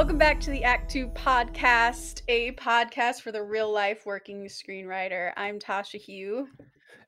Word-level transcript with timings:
Welcome 0.00 0.16
back 0.16 0.40
to 0.40 0.50
the 0.50 0.64
Act 0.64 0.90
Two 0.90 1.08
podcast, 1.08 2.22
a 2.26 2.52
podcast 2.52 3.20
for 3.20 3.32
the 3.32 3.42
real 3.42 3.70
life 3.70 4.06
working 4.06 4.46
screenwriter. 4.46 5.30
I'm 5.36 5.58
Tasha 5.58 6.00
Huo. 6.02 6.46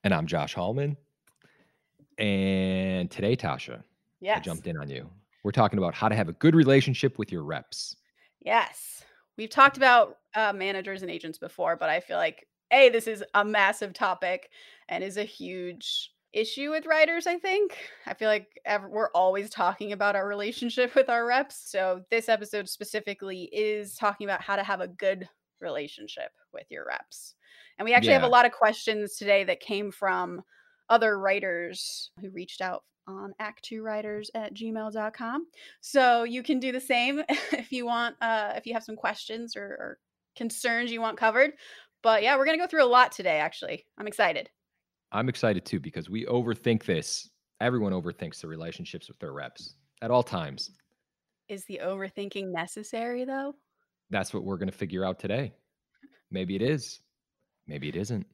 And 0.05 0.13
I'm 0.13 0.27
Josh 0.27 0.53
Hallman. 0.53 0.99
And 2.19 3.11
today, 3.11 3.35
Tasha, 3.35 3.83
Yes. 4.21 4.37
I 4.37 4.41
jumped 4.41 4.67
in 4.67 4.77
on 4.77 4.91
you. 4.91 5.09
We're 5.43 5.53
talking 5.53 5.79
about 5.79 5.95
how 5.95 6.11
to 6.11 6.15
have 6.15 6.29
a 6.29 6.35
good 6.35 6.55
relationship 6.55 7.19
with 7.19 7.33
your 7.33 7.45
reps. 7.45 7.97
Yes. 8.45 9.03
We've 9.39 9.49
talked 9.49 9.79
about 9.79 10.19
uh, 10.35 10.53
managers 10.53 11.01
and 11.01 11.11
agents 11.11 11.39
before, 11.39 11.77
but 11.77 11.89
I 11.89 11.99
feel 11.99 12.19
like, 12.19 12.47
A, 12.73 12.91
this 12.91 13.07
is 13.07 13.25
a 13.33 13.43
massive 13.43 13.95
topic 13.95 14.51
and 14.91 15.03
is 15.03 15.17
a 15.17 15.25
huge 15.25 16.12
issue 16.33 16.71
with 16.71 16.87
writers, 16.87 17.27
I 17.27 17.39
think. 17.39 17.77
I 18.07 18.15
feel 18.15 18.29
like 18.29 18.61
ev- 18.65 18.89
we're 18.89 19.11
always 19.11 19.51
talking 19.51 19.93
about 19.93 20.17
our 20.17 20.27
relationship 20.27 20.95
with 20.97 21.09
our 21.09 21.27
reps. 21.27 21.71
So 21.71 22.03
this 22.11 22.29
episode 22.29 22.69
specifically 22.69 23.51
is 23.53 23.95
talking 23.95 24.27
about 24.27 24.43
how 24.43 24.57
to 24.57 24.63
have 24.63 24.81
a 24.81 24.89
good 24.89 25.29
relationship 25.61 26.31
with 26.53 26.67
your 26.71 26.87
reps. 26.87 27.35
And 27.79 27.87
we 27.87 27.95
actually 27.95 28.13
have 28.13 28.23
a 28.23 28.29
lot 28.29 28.47
of 28.47 28.53
questions 28.53 29.17
today 29.17 29.45
that 29.45 29.61
came 29.61 29.91
from 29.91 30.43
other 30.89 31.19
writers 31.19 32.11
who 32.21 32.31
reached 32.31 32.61
out 32.61 32.83
on 33.09 33.33
act2writers 33.41 34.29
at 34.35 34.55
gmail.com. 34.55 35.47
So 35.81 36.25
you 36.25 36.43
can 36.43 36.61
do 36.61 36.71
the 36.71 36.81
same 36.81 37.23
if 37.29 37.73
you 37.73 37.87
want, 37.87 38.17
uh, 38.21 38.53
if 38.57 38.67
you 38.67 38.75
have 38.75 38.85
some 38.85 38.97
questions 38.97 39.57
or, 39.57 39.65
or 39.65 39.99
concerns 40.37 40.93
you 40.93 41.01
want 41.01 41.19
covered. 41.19 41.53
But 42.03 42.23
yeah, 42.23 42.37
we're 42.37 42.45
going 42.45 42.59
to 42.59 42.63
go 42.63 42.69
through 42.69 42.85
a 42.85 42.87
lot 42.87 43.13
today, 43.13 43.39
actually. 43.39 43.87
I'm 43.99 44.07
excited. 44.07 44.51
I'm 45.13 45.29
excited 45.29 45.65
too 45.65 45.79
because 45.79 46.09
we 46.09 46.25
overthink 46.27 46.85
this. 46.85 47.29
Everyone 47.61 47.93
overthinks 47.93 48.41
the 48.41 48.49
relationships 48.49 49.09
with 49.09 49.19
their 49.19 49.33
reps 49.33 49.75
at 50.01 50.11
all 50.11 50.23
times. 50.23 50.71
Is 51.49 51.65
the 51.67 51.81
overthinking 51.85 52.51
necessary, 52.51 53.25
though? 53.25 53.55
That's 54.11 54.33
what 54.33 54.45
we're 54.45 54.57
going 54.57 54.71
to 54.71 54.77
figure 54.77 55.05
out 55.05 55.19
today. 55.19 55.53
Maybe 56.31 56.57
it 56.57 56.63
is. 56.63 57.01
Maybe 57.67 57.89
it 57.89 57.97
isn't. 57.97 58.27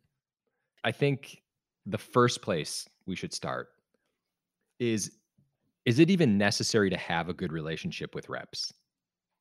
I 0.85 0.93
think 0.93 1.43
the 1.87 1.99
first 1.99 2.43
place 2.43 2.89
we 3.07 3.17
should 3.17 3.33
start 3.33 3.69
is 4.79 5.11
is 5.85 5.99
it 5.99 6.11
even 6.11 6.37
necessary 6.37 6.91
to 6.91 6.97
have 6.97 7.29
a 7.29 7.35
good 7.35 7.53
relationship 7.53 8.15
with 8.15 8.29
reps? 8.29 8.73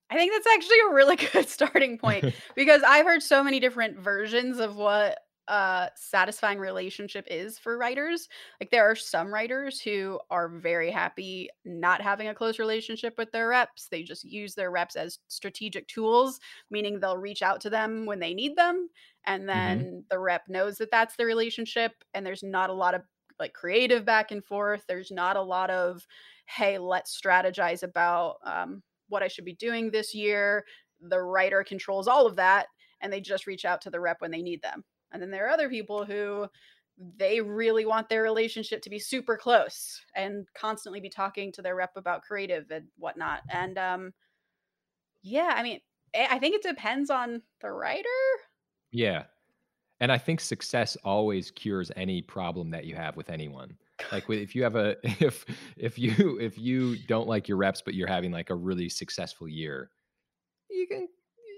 I 0.10 0.16
think 0.16 0.32
that's 0.32 0.48
actually 0.48 0.80
a 0.90 0.94
really 0.94 1.16
good 1.34 1.50
starting 1.50 1.98
point 1.98 2.34
because 2.56 2.82
I've 2.84 3.06
heard 3.06 3.22
so 3.22 3.44
many 3.44 3.60
different 3.60 4.00
versions 4.00 4.60
of 4.60 4.78
what 4.78 5.20
a 5.48 5.90
satisfying 5.96 6.60
relationship 6.60 7.26
is 7.30 7.58
for 7.58 7.78
writers. 7.78 8.28
Like 8.60 8.72
there 8.72 8.90
are 8.90 8.96
some 8.96 9.34
writers 9.34 9.80
who 9.80 10.20
are 10.30 10.50
very 10.50 10.92
happy 10.92 11.50
not 11.66 12.02
having 12.02 12.28
a 12.28 12.36
close 12.36 12.60
relationship 12.60 13.18
with 13.18 13.32
their 13.32 13.50
reps. 13.50 13.88
They 13.90 14.04
just 14.04 14.24
use 14.24 14.56
their 14.56 14.72
reps 14.72 14.96
as 14.96 15.20
strategic 15.28 15.88
tools, 15.88 16.40
meaning 16.70 17.00
they'll 17.00 17.18
reach 17.18 17.42
out 17.42 17.62
to 17.62 17.70
them 17.70 18.06
when 18.06 18.20
they 18.20 18.34
need 18.34 18.56
them 18.56 18.90
and 19.28 19.48
then 19.48 20.06
the 20.10 20.18
rep 20.18 20.44
knows 20.48 20.78
that 20.78 20.90
that's 20.90 21.18
the 21.18 21.26
relationship 21.26 21.92
and 22.14 22.26
there's 22.26 22.44
not 22.44 22.70
a 22.70 22.74
lot 22.74 22.96
of 22.96 23.02
like 23.40 23.54
creative 23.54 24.06
back 24.06 24.32
and 24.32 24.44
forth. 24.44 24.84
There's 24.88 25.12
not 25.12 25.36
a 25.36 25.42
lot 25.42 25.70
of 25.70 26.08
hey, 26.46 26.78
let's 26.78 27.20
strategize 27.20 27.84
about 27.84 28.38
um, 28.44 28.82
what 29.10 29.22
I 29.22 29.28
should 29.28 29.44
be 29.44 29.54
doing 29.56 29.92
this 29.92 30.16
year. 30.16 30.64
The 31.02 31.22
writer 31.22 31.64
controls 31.64 32.08
all 32.08 32.26
of 32.26 32.38
that 32.38 32.68
and 33.02 33.12
they 33.12 33.20
just 33.20 33.48
reach 33.48 33.66
out 33.66 33.82
to 33.82 33.90
the 33.90 34.00
rep 34.00 34.22
when 34.22 34.32
they 34.32 34.42
need 34.42 34.62
them. 34.62 34.84
And 35.12 35.22
then 35.22 35.32
there 35.32 35.46
are 35.46 35.50
other 35.50 35.70
people 35.70 36.06
who 36.06 36.48
they 36.98 37.42
really 37.42 37.86
want 37.86 38.10
their 38.10 38.24
relationship 38.24 38.82
to 38.82 38.90
be 38.90 39.00
super 39.00 39.38
close 39.38 40.02
and 40.16 40.48
constantly 40.56 41.00
be 41.00 41.10
talking 41.10 41.52
to 41.52 41.62
their 41.62 41.76
rep 41.76 41.96
about 41.96 42.24
creative 42.24 42.72
and 42.72 42.88
whatnot. 42.98 43.42
And 43.50 43.78
um 43.78 44.14
yeah, 45.22 45.54
I 45.56 45.64
mean, 45.64 45.82
I 46.16 46.28
I 46.32 46.40
think 46.40 46.56
it 46.56 46.64
depends 46.64 47.10
on 47.10 47.44
the 47.62 47.72
writer. 47.72 48.10
Yeah. 48.92 49.26
And 50.00 50.12
I 50.12 50.18
think 50.18 50.40
success 50.40 50.96
always 51.04 51.52
cures 51.52 51.92
any 51.96 52.22
problem 52.22 52.70
that 52.72 52.86
you 52.86 52.96
have 52.96 53.16
with 53.18 53.30
anyone. 53.30 53.78
Like 54.12 54.28
with- 54.30 54.40
if 54.40 54.56
you 54.56 54.64
have 54.64 54.76
a 54.76 54.96
if 55.24 55.46
if 55.78 56.00
you 56.00 56.40
if 56.40 56.58
you 56.58 56.98
don't 57.08 57.28
like 57.28 57.48
your 57.48 57.58
reps 57.58 57.82
but 57.82 57.94
you're 57.94 58.08
having 58.08 58.32
like 58.32 58.50
a 58.50 58.56
really 58.56 58.90
successful 58.90 59.48
year, 59.48 59.92
you 60.70 60.88
can 60.88 61.08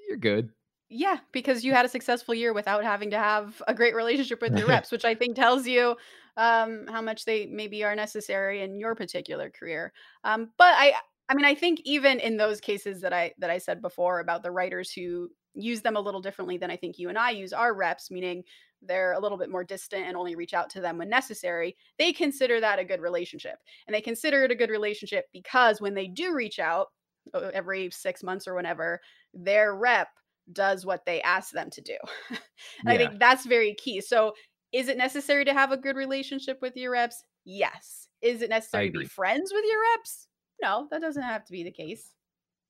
you're 0.08 0.18
good. 0.18 0.52
Yeah, 0.90 1.18
because 1.32 1.64
you 1.64 1.74
had 1.74 1.86
a 1.86 1.90
successful 1.90 2.34
year 2.34 2.52
without 2.52 2.84
having 2.84 3.12
to 3.12 3.18
have 3.18 3.62
a 3.68 3.76
great 3.76 3.94
relationship 3.94 4.42
with 4.42 4.58
your 4.58 4.68
reps, 4.68 4.92
which 4.92 5.06
I 5.06 5.14
think 5.14 5.36
tells 5.36 5.68
you 5.68 5.96
um, 6.36 6.88
how 6.88 7.02
much 7.02 7.26
they 7.26 7.46
maybe 7.46 7.84
are 7.84 7.96
necessary 7.96 8.62
in 8.64 8.80
your 8.80 8.96
particular 8.96 9.52
career. 9.52 9.94
Um, 10.24 10.50
but 10.58 10.74
I, 10.76 10.96
I 11.30 11.36
mean, 11.36 11.46
I 11.46 11.54
think 11.54 11.82
even 11.86 12.20
in 12.20 12.38
those 12.38 12.60
cases 12.60 13.02
that 13.02 13.14
I 13.14 13.34
that 13.38 13.52
I 13.52 13.60
said 13.60 13.82
before 13.84 14.20
about 14.20 14.42
the 14.42 14.52
writers 14.52 14.92
who 14.92 15.30
use 15.54 15.82
them 15.82 15.96
a 15.96 16.00
little 16.02 16.22
differently 16.22 16.58
than 16.58 16.72
I 16.72 16.76
think 16.76 16.98
you 16.98 17.10
and 17.10 17.20
I 17.20 17.32
use 17.32 17.54
our 17.54 17.76
reps, 17.76 18.10
meaning 18.10 18.44
they're 18.82 19.14
a 19.14 19.20
little 19.20 19.38
bit 19.38 19.50
more 19.52 19.64
distant 19.64 20.08
and 20.08 20.18
only 20.18 20.36
reach 20.36 20.54
out 20.56 20.72
to 20.72 20.82
them 20.82 20.98
when 20.98 21.10
necessary. 21.10 21.76
They 22.00 22.14
consider 22.14 22.60
that 22.62 22.80
a 22.80 22.84
good 22.86 23.02
relationship, 23.02 23.60
and 23.86 23.94
they 23.94 24.02
consider 24.02 24.44
it 24.44 24.52
a 24.52 24.56
good 24.56 24.70
relationship 24.72 25.26
because 25.34 25.82
when 25.82 25.94
they 25.94 26.08
do 26.08 26.34
reach 26.34 26.58
out 26.58 26.88
uh, 27.36 27.52
every 27.54 27.92
six 27.92 28.24
months 28.24 28.48
or 28.48 28.56
whenever, 28.56 29.00
their 29.36 29.76
rep 29.76 30.08
does 30.52 30.86
what 30.86 31.06
they 31.06 31.22
ask 31.22 31.52
them 31.52 31.70
to 31.72 31.82
do. 31.82 31.98
and 32.30 32.90
I 32.90 32.98
think 32.98 33.20
that's 33.20 33.46
very 33.46 33.76
key. 33.76 34.02
So, 34.02 34.34
is 34.72 34.88
it 34.88 34.98
necessary 34.98 35.46
to 35.46 35.54
have 35.54 35.72
a 35.72 35.78
good 35.78 35.96
relationship 35.96 36.60
with 36.62 36.78
your 36.78 36.92
reps? 36.92 37.24
Yes. 37.44 38.08
Is 38.22 38.42
it 38.42 38.50
necessary 38.50 38.92
to 38.92 39.00
be 39.00 39.06
friends 39.06 39.52
with 39.54 39.64
your 39.66 39.80
reps? 39.96 40.28
No, 40.62 40.88
that 40.92 41.02
doesn't 41.02 41.24
have 41.24 41.46
to 41.46 41.52
be 41.52 41.64
the 41.64 41.72
case. 41.72 42.14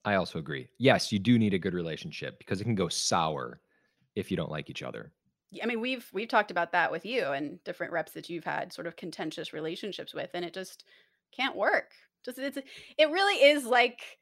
I 0.06 0.16
also 0.16 0.40
agree. 0.40 0.70
Yes, 0.78 1.12
you 1.12 1.20
do 1.20 1.38
need 1.38 1.54
a 1.54 1.60
good 1.60 1.74
relationship 1.74 2.38
because 2.40 2.62
it 2.62 2.64
can 2.64 2.76
go 2.76 2.88
sour 2.88 3.60
if 4.16 4.32
you 4.32 4.38
don't 4.38 4.52
like 4.52 4.70
each 4.70 4.84
other. 4.84 5.12
I 5.62 5.66
mean, 5.66 5.82
we've 5.82 6.08
we've 6.14 6.28
talked 6.28 6.52
about 6.52 6.72
that 6.74 6.92
with 6.92 7.06
you 7.06 7.26
and 7.26 7.62
different 7.64 7.92
reps 7.92 8.12
that 8.14 8.30
you've 8.30 8.46
had 8.46 8.72
sort 8.72 8.88
of 8.88 8.96
contentious 8.96 9.52
relationships 9.52 10.14
with, 10.14 10.30
and 10.34 10.46
it 10.46 10.54
just 10.54 10.86
can't 11.36 11.56
work. 11.56 11.92
Just 12.24 12.38
it's 12.38 12.58
it 12.98 13.10
really 13.10 13.36
is 13.36 13.66
like 13.66 14.19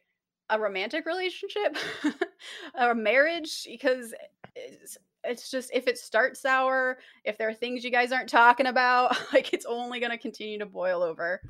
a 0.50 0.59
romantic 0.59 1.06
relationship, 1.06 1.78
a 2.75 2.96
marriage, 2.96 3.68
because 3.69 4.13
it's, 4.56 4.97
it's 5.24 5.52
just 5.52 5.69
if 5.74 5.88
it 5.88 5.97
starts 5.97 6.41
sour, 6.41 6.97
if 7.25 7.38
there 7.38 7.50
are 7.50 7.53
things 7.53 7.84
you 7.84 7.91
guys 7.91 8.12
aren't 8.12 8.30
talking 8.30 8.68
about, 8.68 9.18
like 9.34 9.53
it's 9.53 9.66
only 9.66 10.00
going 10.00 10.12
to 10.12 10.18
continue 10.18 10.57
to 10.59 10.66
boil 10.66 11.03
over. 11.03 11.41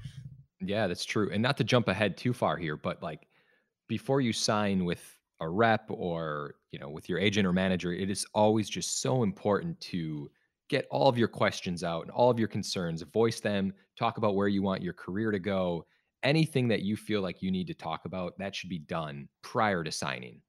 Yeah, 0.59 0.88
that's 0.88 1.06
true. 1.06 1.30
And 1.31 1.41
not 1.41 1.57
to 1.57 1.63
jump 1.63 1.88
ahead 1.88 2.18
too 2.18 2.34
far 2.34 2.57
here, 2.57 2.78
but 2.78 3.02
like 3.03 3.28
before 3.88 4.22
you 4.22 4.34
sign 4.34 4.86
with 4.86 5.18
a 5.40 5.47
rep 5.47 5.86
or, 5.90 6.56
you 6.72 6.80
know, 6.80 6.90
with 6.90 7.07
your 7.07 7.19
agent 7.19 7.46
or 7.46 7.53
manager, 7.53 7.94
it 7.94 8.09
is 8.09 8.25
always 8.34 8.68
just 8.69 9.02
so 9.02 9.24
important 9.24 9.80
to 9.81 10.30
get 10.69 10.88
all 10.90 11.07
of 11.07 11.18
your 11.18 11.28
questions 11.28 11.84
out 11.84 12.02
and 12.02 12.12
all 12.12 12.30
of 12.30 12.40
your 12.40 12.47
concerns, 12.47 13.02
voice 13.03 13.40
them, 13.40 13.74
talk 13.97 14.18
about 14.18 14.36
where 14.36 14.47
you 14.47 14.62
want 14.62 14.81
your 14.81 14.94
career 14.94 15.31
to 15.31 15.40
go. 15.40 15.86
Anything 16.23 16.67
that 16.69 16.81
you 16.81 16.97
feel 16.97 17.22
like 17.22 17.41
you 17.41 17.51
need 17.51 17.67
to 17.67 17.73
talk 17.73 18.05
about, 18.05 18.38
that 18.39 18.55
should 18.55 18.69
be 18.69 18.79
done 18.79 19.29
prior 19.41 19.83
to 19.83 19.91
signing. 19.91 20.41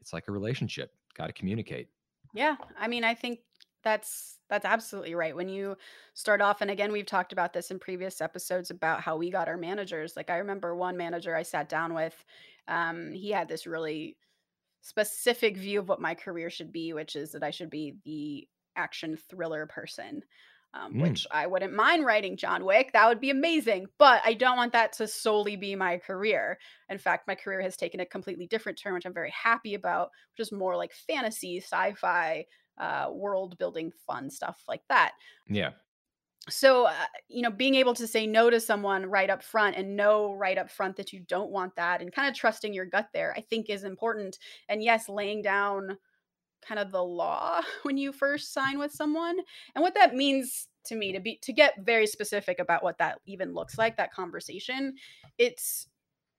It's 0.00 0.12
like 0.12 0.28
a 0.28 0.32
relationship. 0.32 0.94
Got 1.14 1.26
to 1.26 1.32
communicate. 1.32 1.88
Yeah, 2.34 2.56
I 2.78 2.88
mean, 2.88 3.04
I 3.04 3.14
think 3.14 3.40
that's 3.82 4.38
that's 4.48 4.64
absolutely 4.64 5.14
right. 5.14 5.34
When 5.34 5.48
you 5.48 5.76
start 6.14 6.40
off, 6.40 6.60
and 6.60 6.70
again, 6.70 6.92
we've 6.92 7.06
talked 7.06 7.32
about 7.32 7.52
this 7.52 7.70
in 7.70 7.78
previous 7.78 8.20
episodes 8.20 8.70
about 8.70 9.00
how 9.00 9.16
we 9.16 9.30
got 9.30 9.48
our 9.48 9.56
managers. 9.56 10.16
Like 10.16 10.30
I 10.30 10.38
remember 10.38 10.74
one 10.74 10.96
manager 10.96 11.34
I 11.34 11.42
sat 11.42 11.68
down 11.68 11.94
with, 11.94 12.24
um, 12.66 13.12
he 13.12 13.30
had 13.30 13.48
this 13.48 13.66
really 13.66 14.16
specific 14.82 15.56
view 15.56 15.80
of 15.80 15.88
what 15.88 16.00
my 16.00 16.14
career 16.14 16.50
should 16.50 16.72
be, 16.72 16.92
which 16.92 17.16
is 17.16 17.32
that 17.32 17.42
I 17.42 17.50
should 17.50 17.70
be 17.70 17.96
the 18.04 18.48
action 18.76 19.16
thriller 19.16 19.66
person. 19.66 20.22
Um, 20.74 20.94
Mm, 20.94 21.00
which 21.00 21.26
I 21.30 21.46
wouldn't 21.46 21.72
mind 21.72 22.04
writing 22.04 22.36
John 22.36 22.64
Wick. 22.64 22.92
That 22.92 23.08
would 23.08 23.20
be 23.20 23.30
amazing. 23.30 23.86
But 23.98 24.20
I 24.24 24.34
don't 24.34 24.56
want 24.56 24.72
that 24.72 24.92
to 24.94 25.08
solely 25.08 25.56
be 25.56 25.74
my 25.74 25.96
career. 25.98 26.58
In 26.90 26.98
fact, 26.98 27.26
my 27.26 27.34
career 27.34 27.62
has 27.62 27.76
taken 27.76 28.00
a 28.00 28.06
completely 28.06 28.46
different 28.46 28.78
turn, 28.78 28.92
which 28.94 29.06
I'm 29.06 29.14
very 29.14 29.30
happy 29.30 29.74
about, 29.74 30.10
which 30.32 30.46
is 30.46 30.52
more 30.52 30.76
like 30.76 30.92
fantasy, 30.92 31.58
sci 31.58 31.94
fi, 31.94 32.46
uh, 32.76 33.08
world 33.10 33.56
building, 33.58 33.92
fun 34.06 34.30
stuff 34.30 34.62
like 34.68 34.82
that. 34.88 35.12
yeah. 35.48 35.72
So, 36.50 36.86
uh, 36.86 36.94
you 37.28 37.42
know, 37.42 37.50
being 37.50 37.74
able 37.74 37.94
to 37.94 38.06
say 38.06 38.26
no 38.26 38.48
to 38.48 38.58
someone 38.60 39.04
right 39.06 39.28
up 39.28 39.42
front 39.42 39.76
and 39.76 39.96
know 39.96 40.32
right 40.32 40.56
up 40.56 40.70
front 40.70 40.96
that 40.96 41.12
you 41.12 41.20
don't 41.20 41.50
want 41.50 41.76
that 41.76 42.00
and 42.00 42.12
kind 42.12 42.28
of 42.28 42.34
trusting 42.34 42.72
your 42.72 42.86
gut 42.86 43.08
there, 43.12 43.34
I 43.36 43.42
think 43.42 43.68
is 43.68 43.84
important. 43.84 44.38
And 44.68 44.82
yes, 44.82 45.08
laying 45.10 45.42
down 45.42 45.98
kind 46.62 46.78
of 46.78 46.90
the 46.90 47.02
law 47.04 47.62
when 47.82 47.96
you 47.96 48.12
first 48.12 48.52
sign 48.52 48.78
with 48.78 48.92
someone 48.92 49.38
and 49.74 49.82
what 49.82 49.94
that 49.94 50.14
means 50.14 50.68
to 50.84 50.96
me 50.96 51.12
to 51.12 51.20
be 51.20 51.38
to 51.42 51.52
get 51.52 51.74
very 51.80 52.06
specific 52.06 52.58
about 52.58 52.82
what 52.82 52.98
that 52.98 53.20
even 53.26 53.52
looks 53.52 53.76
like 53.78 53.96
that 53.96 54.12
conversation 54.12 54.94
it's 55.38 55.88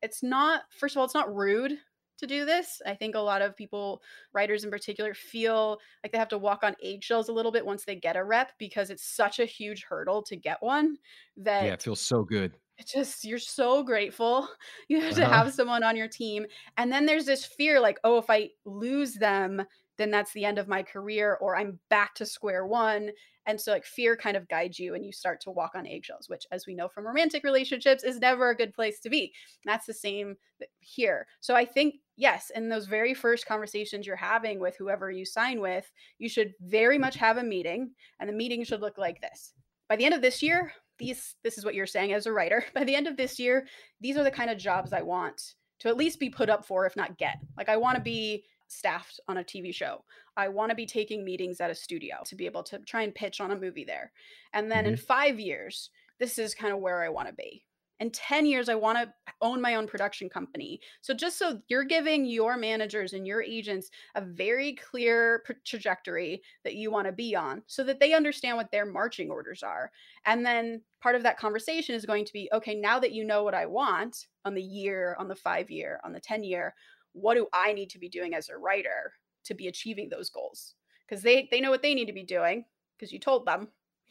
it's 0.01 0.23
not 0.23 0.63
first 0.71 0.95
of 0.95 0.99
all 0.99 1.05
it's 1.05 1.13
not 1.13 1.33
rude 1.33 1.77
to 2.17 2.27
do 2.27 2.45
this 2.45 2.81
i 2.85 2.93
think 2.95 3.15
a 3.15 3.19
lot 3.19 3.41
of 3.41 3.55
people 3.55 4.01
writers 4.33 4.63
in 4.63 4.71
particular 4.71 5.13
feel 5.13 5.79
like 6.03 6.11
they 6.11 6.17
have 6.17 6.27
to 6.27 6.37
walk 6.37 6.63
on 6.63 6.75
eggshells 6.83 7.29
a 7.29 7.33
little 7.33 7.51
bit 7.51 7.65
once 7.65 7.85
they 7.85 7.95
get 7.95 8.17
a 8.17 8.23
rep 8.23 8.51
because 8.57 8.89
it's 8.89 9.03
such 9.05 9.39
a 9.39 9.45
huge 9.45 9.83
hurdle 9.83 10.21
to 10.23 10.35
get 10.35 10.61
one 10.61 10.97
that 11.37 11.71
Yeah. 11.71 11.73
It 11.73 11.81
feels 11.83 12.01
so 12.01 12.23
good. 12.23 12.59
It's 12.77 12.93
just 12.93 13.25
you're 13.25 13.39
so 13.39 13.83
grateful 13.83 14.47
you 14.87 15.01
have 15.01 15.15
to 15.15 15.25
Uh-huh. 15.25 15.27
have 15.27 15.53
someone 15.53 15.83
on 15.83 15.95
your 15.97 16.07
team, 16.07 16.45
and 16.77 16.91
then 16.91 17.05
there's 17.05 17.25
this 17.25 17.45
fear 17.45 17.79
like, 17.79 17.99
"Oh, 18.03 18.17
if 18.17 18.29
I 18.29 18.51
lose 18.65 19.15
them, 19.15 19.65
then 19.99 20.09
that's 20.09 20.33
the 20.33 20.45
end 20.45 20.57
of 20.57 20.67
my 20.67 20.81
career 20.81 21.37
or 21.39 21.55
I'm 21.55 21.79
back 21.89 22.15
to 22.15 22.25
square 22.25 22.65
one." 22.65 23.11
And 23.45 23.59
so 23.59 23.71
like 23.71 23.85
fear 23.85 24.15
kind 24.15 24.37
of 24.37 24.47
guides 24.47 24.79
you 24.79 24.95
and 24.95 25.05
you 25.05 25.11
start 25.11 25.41
to 25.41 25.51
walk 25.51 25.71
on 25.75 25.87
eggshells, 25.87 26.29
which 26.29 26.45
as 26.51 26.65
we 26.67 26.75
know 26.75 26.87
from 26.87 27.07
romantic 27.07 27.43
relationships 27.43 28.03
is 28.03 28.19
never 28.19 28.49
a 28.49 28.55
good 28.55 28.73
place 28.73 28.99
to 29.01 29.09
be. 29.09 29.33
That's 29.65 29.85
the 29.85 29.93
same 29.93 30.37
here. 30.79 31.27
So 31.39 31.55
I 31.55 31.65
think 31.65 31.95
yes, 32.15 32.51
in 32.55 32.69
those 32.69 32.85
very 32.85 33.13
first 33.13 33.45
conversations 33.45 34.05
you're 34.05 34.15
having 34.15 34.59
with 34.59 34.75
whoever 34.77 35.09
you 35.09 35.25
sign 35.25 35.61
with, 35.61 35.91
you 36.17 36.29
should 36.29 36.53
very 36.61 36.97
much 36.97 37.15
have 37.15 37.37
a 37.37 37.43
meeting 37.43 37.91
and 38.19 38.29
the 38.29 38.33
meeting 38.33 38.63
should 38.63 38.81
look 38.81 38.97
like 38.97 39.21
this. 39.21 39.53
By 39.87 39.95
the 39.95 40.05
end 40.05 40.13
of 40.13 40.21
this 40.21 40.43
year, 40.43 40.71
these 40.99 41.35
this 41.43 41.57
is 41.57 41.65
what 41.65 41.73
you're 41.73 41.87
saying 41.87 42.13
as 42.13 42.27
a 42.27 42.31
writer 42.31 42.63
by 42.75 42.83
the 42.83 42.95
end 42.95 43.07
of 43.07 43.17
this 43.17 43.39
year 43.39 43.65
these 44.01 44.17
are 44.17 44.23
the 44.23 44.29
kind 44.29 44.49
of 44.49 44.57
jobs 44.57 44.93
i 44.93 45.01
want 45.01 45.55
to 45.79 45.87
at 45.87 45.97
least 45.97 46.19
be 46.19 46.29
put 46.29 46.49
up 46.49 46.65
for 46.65 46.85
if 46.85 46.95
not 46.95 47.17
get 47.17 47.37
like 47.57 47.69
i 47.69 47.77
want 47.77 47.95
to 47.95 48.01
be 48.01 48.43
staffed 48.69 49.19
on 49.27 49.37
a 49.37 49.43
tv 49.43 49.73
show. 49.73 50.05
I 50.37 50.49
want 50.49 50.69
to 50.71 50.75
be 50.75 50.85
taking 50.85 51.25
meetings 51.25 51.59
at 51.61 51.71
a 51.71 51.75
studio 51.75 52.17
to 52.25 52.35
be 52.35 52.45
able 52.45 52.63
to 52.63 52.79
try 52.79 53.01
and 53.01 53.13
pitch 53.15 53.41
on 53.41 53.51
a 53.51 53.59
movie 53.59 53.83
there. 53.83 54.13
And 54.53 54.71
then 54.71 54.85
in 54.85 54.95
Mhm. 54.95 54.97
5 54.97 55.39
years 55.39 55.89
this 56.19 56.37
is 56.37 56.53
kind 56.55 56.73
of 56.73 56.79
where 56.79 57.01
i 57.03 57.09
want 57.09 57.27
to 57.29 57.33
be. 57.33 57.65
In 57.99 58.11
10 58.11 58.45
years 58.45 58.69
i 58.69 58.75
want 58.75 58.97
to 58.97 59.13
own 59.41 59.61
my 59.61 59.75
own 59.75 59.87
production 59.87 60.29
company. 60.29 60.81
So 61.01 61.13
just 61.13 61.37
so 61.37 61.61
you're 61.67 61.83
giving 61.83 62.25
your 62.25 62.57
managers 62.57 63.13
and 63.13 63.25
your 63.27 63.41
agents 63.41 63.89
a 64.15 64.21
very 64.21 64.73
clear 64.75 65.43
trajectory 65.65 66.41
that 66.63 66.75
you 66.75 66.91
want 66.91 67.07
to 67.07 67.11
be 67.13 67.35
on 67.35 67.63
so 67.67 67.83
that 67.85 67.99
they 67.99 68.13
understand 68.13 68.57
what 68.57 68.71
their 68.71 68.85
marching 68.85 69.29
orders 69.31 69.63
are. 69.63 69.91
And 70.25 70.45
then 70.45 70.83
part 71.01 71.15
of 71.15 71.23
that 71.23 71.37
conversation 71.37 71.95
is 71.95 72.05
going 72.05 72.25
to 72.25 72.33
be 72.33 72.49
okay, 72.53 72.75
now 72.75 72.99
that 72.99 73.11
you 73.13 73.23
know 73.25 73.43
what 73.43 73.53
I 73.53 73.65
want 73.65 74.27
on 74.45 74.55
the 74.55 74.63
year, 74.63 75.15
on 75.19 75.27
the 75.27 75.35
five 75.35 75.69
year, 75.71 75.99
on 76.03 76.13
the 76.13 76.19
10 76.21 76.43
year, 76.43 76.75
what 77.13 77.35
do 77.35 77.47
I 77.53 77.73
need 77.73 77.89
to 77.91 77.99
be 77.99 78.09
doing 78.09 78.33
as 78.33 78.49
a 78.49 78.57
writer 78.57 79.13
to 79.45 79.53
be 79.53 79.67
achieving 79.67 80.09
those 80.09 80.29
goals? 80.29 80.75
Because 81.07 81.23
they, 81.23 81.47
they 81.51 81.61
know 81.61 81.71
what 81.71 81.81
they 81.81 81.95
need 81.95 82.05
to 82.05 82.13
be 82.13 82.23
doing 82.23 82.65
because 82.97 83.11
you 83.11 83.19
told 83.19 83.45
them. 83.45 83.69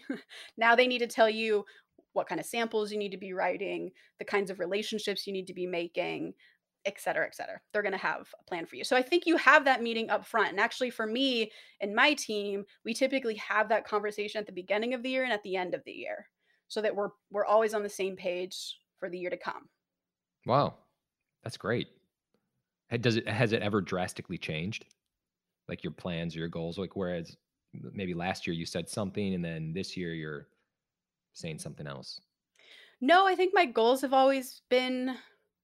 now 0.56 0.75
they 0.75 0.87
need 0.87 0.99
to 1.00 1.06
tell 1.06 1.29
you 1.29 1.65
what 2.12 2.29
kind 2.29 2.41
of 2.41 2.47
samples 2.47 2.91
you 2.91 2.99
need 2.99 3.12
to 3.12 3.19
be 3.19 3.33
writing, 3.33 3.91
the 4.19 4.25
kinds 4.25 4.50
of 4.50 4.59
relationships 4.59 5.27
you 5.27 5.33
need 5.33 5.47
to 5.47 5.55
be 5.55 5.67
making, 5.67 6.33
et 6.85 6.99
cetera, 6.99 7.27
et 7.27 7.35
cetera. 7.35 7.61
They're 7.73 7.83
going 7.83 7.93
to 7.93 7.99
have 7.99 8.29
a 8.41 8.45
plan 8.45 8.67
for 8.67 8.77
you. 8.77 8.85
So 8.85 8.97
I 8.97 9.03
think 9.03 9.27
you 9.27 9.37
have 9.37 9.65
that 9.67 9.83
meeting 9.83 10.11
up 10.11 10.27
front. 10.27 10.50
And 10.50 10.61
actually, 10.61 10.91
for 10.91 11.06
me 11.06 11.53
and 11.81 11.95
my 11.95 12.15
team, 12.15 12.65
we 12.85 12.95
typically 12.95 13.37
have 13.37 13.69
that 13.69 13.87
conversation 13.87 14.39
at 14.41 14.47
the 14.47 14.53
beginning 14.53 14.95
of 14.95 15.03
the 15.03 15.11
year 15.11 15.25
and 15.25 15.33
at 15.33 15.43
the 15.43 15.56
end 15.56 15.75
of 15.75 15.85
the 15.85 15.93
year 15.93 16.27
so 16.69 16.83
that 16.83 16.95
we're 16.95 17.11
we're 17.31 17.47
always 17.47 17.75
on 17.75 17.83
the 17.83 17.89
same 17.89 18.17
page 18.17 18.79
for 18.99 19.09
the 19.09 19.19
year 19.19 19.31
to 19.31 19.37
come. 19.37 19.69
Wow. 20.47 20.75
That's 21.43 21.56
great. 21.56 21.89
Does 22.96 23.17
it 23.17 23.29
has 23.29 23.52
it 23.52 23.62
ever 23.62 23.81
drastically 23.81 24.38
changed? 24.38 24.87
Like 25.69 25.85
your 25.85 25.93
plans 25.93 26.37
or 26.37 26.40
your 26.40 26.49
goals? 26.49 26.79
Like 26.79 26.96
whereas 26.96 27.37
maybe 27.75 28.14
last 28.14 28.46
year 28.46 28.55
you 28.55 28.67
said 28.67 28.88
something 28.88 29.35
and 29.35 29.44
then 29.44 29.73
this 29.73 29.96
year 29.96 30.14
you're 30.14 30.49
saying 31.35 31.58
something 31.61 31.87
else. 31.87 32.20
No, 33.00 33.26
I 33.26 33.35
think 33.35 33.55
my 33.55 33.67
goals 33.67 34.00
have 34.02 34.12
always 34.12 34.62
been 34.69 35.17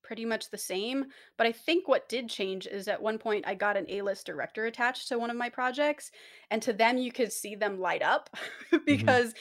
pretty 0.02 0.24
much 0.26 0.50
the 0.50 0.58
same, 0.58 1.06
but 1.38 1.46
I 1.46 1.52
think 1.52 1.88
what 1.88 2.08
did 2.10 2.28
change 2.28 2.66
is 2.66 2.88
at 2.88 3.00
one 3.00 3.18
point 3.18 3.46
I 3.46 3.54
got 3.54 3.76
an 3.76 3.86
A-list 3.88 4.26
director 4.26 4.66
attached 4.66 5.08
to 5.08 5.18
one 5.18 5.30
of 5.30 5.36
my 5.36 5.48
projects, 5.48 6.10
and 6.50 6.60
to 6.62 6.72
them 6.74 6.98
you 6.98 7.10
could 7.10 7.32
see 7.32 7.54
them 7.54 7.80
light 7.80 8.02
up 8.02 8.28
hmm 8.88 9.14
because 9.14 9.32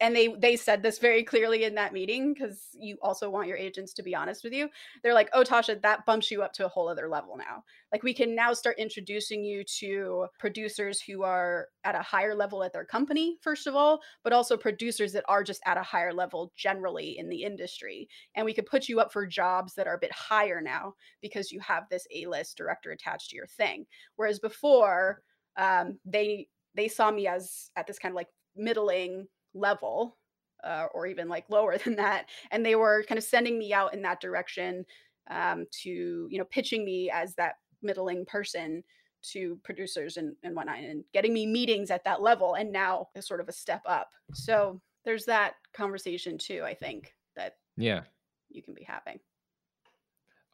and 0.00 0.14
they 0.14 0.28
they 0.28 0.56
said 0.56 0.82
this 0.82 0.98
very 0.98 1.22
clearly 1.22 1.64
in 1.64 1.74
that 1.76 1.92
meeting 1.92 2.34
because 2.34 2.68
you 2.74 2.96
also 3.02 3.30
want 3.30 3.48
your 3.48 3.56
agents 3.56 3.92
to 3.94 4.02
be 4.02 4.14
honest 4.14 4.44
with 4.44 4.52
you. 4.52 4.68
They're 5.02 5.14
like, 5.14 5.30
"Oh, 5.32 5.42
Tasha, 5.42 5.80
that 5.82 6.06
bumps 6.06 6.30
you 6.30 6.42
up 6.42 6.52
to 6.54 6.66
a 6.66 6.68
whole 6.68 6.88
other 6.88 7.08
level 7.08 7.36
now. 7.36 7.64
Like 7.92 8.02
we 8.02 8.14
can 8.14 8.34
now 8.34 8.52
start 8.52 8.78
introducing 8.78 9.44
you 9.44 9.64
to 9.78 10.26
producers 10.38 11.00
who 11.00 11.22
are 11.22 11.68
at 11.84 11.94
a 11.94 12.02
higher 12.02 12.34
level 12.34 12.62
at 12.62 12.72
their 12.72 12.84
company, 12.84 13.38
first 13.40 13.66
of 13.66 13.74
all, 13.74 14.00
but 14.22 14.32
also 14.32 14.56
producers 14.56 15.12
that 15.12 15.24
are 15.28 15.42
just 15.42 15.62
at 15.64 15.78
a 15.78 15.82
higher 15.82 16.12
level 16.12 16.52
generally 16.56 17.18
in 17.18 17.28
the 17.28 17.42
industry 17.42 18.08
and 18.34 18.44
we 18.44 18.54
could 18.54 18.66
put 18.66 18.88
you 18.88 19.00
up 19.00 19.12
for 19.12 19.26
jobs 19.26 19.74
that 19.74 19.86
are 19.86 19.94
a 19.94 19.98
bit 19.98 20.12
higher 20.12 20.60
now 20.60 20.94
because 21.20 21.50
you 21.52 21.60
have 21.60 21.84
this 21.90 22.06
A-list 22.14 22.56
director 22.56 22.90
attached 22.90 23.30
to 23.30 23.36
your 23.36 23.46
thing. 23.46 23.86
Whereas 24.16 24.38
before, 24.38 25.22
um, 25.56 25.98
they 26.04 26.48
they 26.74 26.88
saw 26.88 27.10
me 27.10 27.26
as 27.26 27.70
at 27.76 27.86
this 27.86 27.98
kind 27.98 28.12
of 28.12 28.16
like 28.16 28.28
middling 28.54 29.26
level, 29.58 30.16
uh, 30.64 30.86
or 30.94 31.06
even 31.06 31.28
like 31.28 31.48
lower 31.50 31.78
than 31.84 31.96
that, 31.96 32.26
and 32.50 32.64
they 32.64 32.74
were 32.74 33.04
kind 33.08 33.18
of 33.18 33.24
sending 33.24 33.58
me 33.58 33.72
out 33.72 33.94
in 33.94 34.02
that 34.02 34.20
direction 34.20 34.84
um, 35.30 35.66
to 35.82 36.28
you 36.30 36.38
know 36.38 36.44
pitching 36.44 36.84
me 36.84 37.10
as 37.10 37.34
that 37.34 37.56
middling 37.82 38.24
person 38.26 38.82
to 39.20 39.58
producers 39.64 40.16
and, 40.16 40.34
and 40.44 40.54
whatnot 40.54 40.78
and 40.78 41.04
getting 41.12 41.32
me 41.34 41.44
meetings 41.44 41.90
at 41.90 42.04
that 42.04 42.22
level 42.22 42.54
and 42.54 42.72
now 42.72 43.08
is 43.16 43.26
sort 43.26 43.40
of 43.40 43.48
a 43.48 43.52
step 43.52 43.82
up 43.84 44.10
so 44.32 44.80
there's 45.04 45.24
that 45.24 45.54
conversation 45.74 46.38
too 46.38 46.62
i 46.64 46.72
think 46.72 47.14
that 47.34 47.56
Yeah. 47.76 48.02
you 48.48 48.62
can 48.62 48.74
be 48.74 48.84
having. 48.84 49.18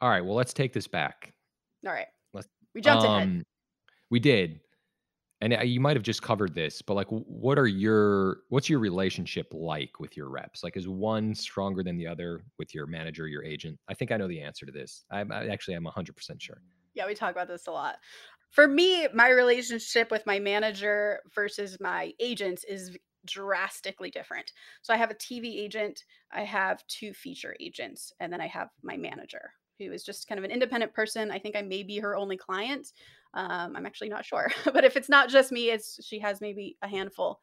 All 0.00 0.08
right. 0.10 0.24
Well, 0.24 0.34
let's 0.34 0.52
take 0.52 0.72
this 0.72 0.86
back. 0.88 1.32
All 1.86 1.92
right. 1.92 2.08
Let's 2.32 2.48
We 2.74 2.80
jumped 2.80 3.04
ahead. 3.04 3.22
um 3.22 3.42
we 4.10 4.18
did. 4.20 4.60
And 5.40 5.52
uh, 5.52 5.62
you 5.62 5.80
might 5.80 5.96
have 5.96 6.02
just 6.02 6.22
covered 6.22 6.54
this, 6.54 6.80
but 6.80 6.94
like 6.94 7.08
what 7.08 7.58
are 7.58 7.66
your 7.66 8.38
what's 8.48 8.68
your 8.68 8.78
relationship 8.78 9.48
like 9.52 10.00
with 10.00 10.16
your 10.16 10.30
reps? 10.30 10.62
Like 10.62 10.76
is 10.76 10.88
one 10.88 11.34
stronger 11.34 11.82
than 11.82 11.96
the 11.96 12.06
other 12.06 12.44
with 12.58 12.74
your 12.74 12.86
manager, 12.86 13.26
your 13.26 13.44
agent? 13.44 13.78
I 13.88 13.94
think 13.94 14.12
I 14.12 14.16
know 14.16 14.28
the 14.28 14.40
answer 14.40 14.64
to 14.64 14.72
this. 14.72 15.04
I, 15.10 15.20
I 15.20 15.48
actually 15.48 15.74
I'm 15.74 15.84
100% 15.84 16.12
sure. 16.40 16.62
Yeah, 16.94 17.06
we 17.06 17.14
talk 17.14 17.32
about 17.32 17.48
this 17.48 17.66
a 17.66 17.72
lot. 17.72 17.96
For 18.50 18.68
me, 18.68 19.08
my 19.12 19.30
relationship 19.30 20.12
with 20.12 20.24
my 20.26 20.38
manager 20.38 21.18
versus 21.34 21.78
my 21.80 22.12
agents 22.20 22.64
is 22.64 22.96
drastically 23.26 24.10
different. 24.10 24.52
So 24.82 24.94
I 24.94 24.96
have 24.96 25.10
a 25.10 25.14
TV 25.14 25.60
agent, 25.60 26.04
I 26.32 26.42
have 26.42 26.86
two 26.86 27.12
feature 27.12 27.56
agents, 27.60 28.12
and 28.20 28.32
then 28.32 28.40
I 28.40 28.46
have 28.46 28.68
my 28.82 28.96
manager, 28.96 29.50
who 29.78 29.92
is 29.92 30.04
just 30.04 30.28
kind 30.28 30.38
of 30.38 30.44
an 30.44 30.50
independent 30.50 30.94
person. 30.94 31.30
I 31.30 31.38
think 31.38 31.56
I 31.56 31.62
may 31.62 31.82
be 31.82 31.98
her 31.98 32.16
only 32.16 32.36
client. 32.36 32.92
Um, 33.34 33.76
I'm 33.76 33.86
actually 33.86 34.08
not 34.08 34.24
sure, 34.24 34.50
but 34.64 34.84
if 34.84 34.96
it's 34.96 35.08
not 35.08 35.28
just 35.28 35.52
me, 35.52 35.70
it's 35.70 35.98
she 36.04 36.18
has 36.20 36.40
maybe 36.40 36.76
a 36.82 36.88
handful. 36.88 37.40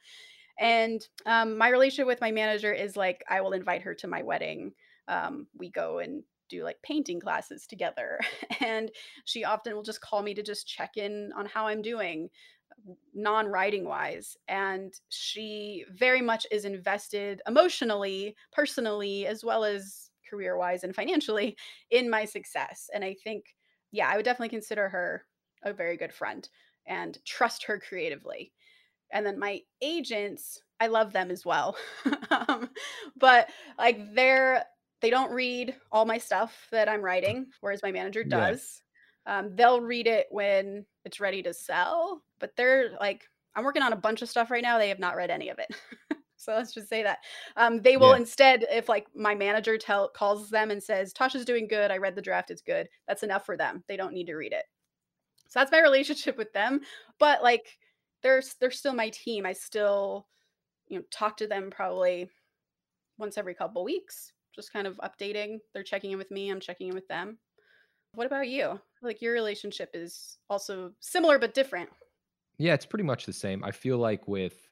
And 0.60 1.06
um, 1.26 1.58
my 1.58 1.70
relationship 1.70 2.08
with 2.08 2.22
my 2.22 2.32
manager 2.32 2.74
is 2.74 2.96
like 2.96 3.24
I 3.30 3.42
will 3.42 3.54
invite 3.54 3.82
her 3.84 3.96
to 3.96 4.08
my 4.08 4.24
wedding. 4.24 4.74
Um, 5.08 5.48
we 5.58 5.70
go 5.70 6.00
and 6.00 6.24
do 6.50 6.64
like 6.64 6.82
painting 6.84 7.20
classes 7.20 7.66
together, 7.68 8.20
and 8.60 8.92
she 9.26 9.44
often 9.44 9.76
will 9.76 9.84
just 9.84 10.02
call 10.02 10.22
me 10.22 10.34
to 10.34 10.44
just 10.44 10.68
check 10.68 10.98
in 10.98 11.32
on 11.36 11.46
how 11.46 11.68
I'm 11.68 11.82
doing, 11.82 12.30
non 13.14 13.48
writing 13.48 13.86
wise. 13.86 14.38
And 14.48 14.94
she 15.10 15.86
very 15.92 16.22
much 16.22 16.46
is 16.52 16.66
invested 16.66 17.42
emotionally, 17.48 18.36
personally, 18.52 19.26
as 19.28 19.44
well 19.44 19.64
as 19.64 20.10
career 20.30 20.58
wise 20.58 20.84
and 20.84 20.96
financially 20.96 21.58
in 21.90 22.10
my 22.10 22.26
success. 22.26 22.90
And 22.94 23.04
I 23.04 23.16
think, 23.24 23.46
yeah, 23.92 24.08
I 24.10 24.16
would 24.16 24.26
definitely 24.26 24.50
consider 24.50 24.90
her 24.90 25.26
a 25.64 25.74
very 25.74 25.98
good 25.98 26.14
friend 26.14 26.48
and 26.88 27.18
trust 27.26 27.64
her 27.66 27.80
creatively. 27.80 28.52
And 29.12 29.26
then 29.26 29.40
my 29.40 29.62
agents 29.82 30.62
i 30.80 30.88
love 30.88 31.14
them 31.14 31.32
as 31.32 31.46
well. 31.46 31.76
Um, 32.32 32.70
but 33.18 33.50
like 33.78 34.00
they're 34.16 34.64
they 35.02 35.10
don't 35.10 35.32
read 35.34 35.76
all 35.92 36.06
my 36.06 36.18
stuff 36.18 36.68
that 36.72 36.88
i'm 36.90 37.02
writing 37.02 37.48
whereas 37.60 37.84
my 37.84 37.92
manager 37.92 38.24
Yeah. 38.24 38.52
does. 38.52 38.82
Um, 39.26 39.56
they'll 39.56 39.82
read 39.82 40.08
it 40.08 40.28
when 40.32 40.86
it's 41.06 41.20
ready 41.20 41.44
to 41.44 41.54
sell 41.54 42.24
but 42.40 42.56
they're 42.56 42.92
like 43.00 43.28
i'm 43.56 43.64
working 43.66 43.84
on 43.84 43.94
a 43.94 43.98
bunch 43.98 44.22
of 44.22 44.30
stuff 44.30 44.50
right 44.50 44.64
now 44.64 44.78
they 44.78 44.90
have 44.90 45.00
not 45.00 45.16
read 45.16 45.30
any 45.30 45.50
of 45.50 45.60
it. 45.60 45.68
So 46.38 46.54
let's 46.56 46.74
just 46.74 46.90
say 46.90 47.04
that. 47.04 47.20
Um, 47.56 47.84
they 47.84 47.98
will 47.98 48.14
Yeah. 48.14 48.16
instead 48.16 48.66
if 48.72 48.90
like 48.90 49.06
my 49.16 49.36
manager 49.36 49.78
tell 49.78 50.10
calls 50.10 50.50
them 50.50 50.72
and 50.72 50.82
says 50.82 51.14
tasha's 51.14 51.46
doing 51.46 51.68
good 51.68 51.92
i 51.92 51.98
read 51.98 52.16
the 52.16 52.22
draft 52.22 52.50
it's 52.50 52.62
good 52.64 52.88
that's 53.08 53.22
enough 53.24 53.46
for 53.46 53.56
them 53.58 53.84
they 53.88 53.96
don't 53.98 54.14
need 54.14 54.26
to 54.28 54.36
read 54.36 54.54
it 54.54 54.66
so 55.52 55.60
that's 55.60 55.72
my 55.72 55.82
relationship 55.82 56.38
with 56.38 56.54
them. 56.54 56.80
But 57.20 57.44
like 57.44 57.78
they're 58.24 58.42
they're 58.62 58.72
still 58.72 58.94
my 58.94 59.10
team. 59.10 59.46
I 59.46 59.52
still, 59.52 60.28
you 60.88 60.98
know, 60.98 61.04
talk 61.12 61.36
to 61.38 61.48
them 61.48 61.70
probably 61.70 62.30
once 63.18 63.38
every 63.38 63.54
couple 63.54 63.84
weeks, 63.84 64.32
just 64.56 64.72
kind 64.72 64.88
of 64.88 64.98
updating. 65.04 65.58
They're 65.74 65.84
checking 65.84 66.12
in 66.12 66.18
with 66.18 66.32
me, 66.32 66.50
I'm 66.50 66.62
checking 66.62 66.88
in 66.88 66.96
with 66.96 67.08
them. 67.10 67.38
What 68.16 68.28
about 68.28 68.48
you? 68.48 68.80
Like 69.02 69.22
your 69.22 69.34
relationship 69.34 69.90
is 69.94 70.38
also 70.50 70.94
similar 71.02 71.38
but 71.38 71.54
different. 71.54 71.90
Yeah, 72.58 72.74
it's 72.74 72.86
pretty 72.86 73.04
much 73.04 73.26
the 73.26 73.34
same. 73.34 73.62
I 73.62 73.72
feel 73.72 73.98
like 73.98 74.30
with 74.30 74.70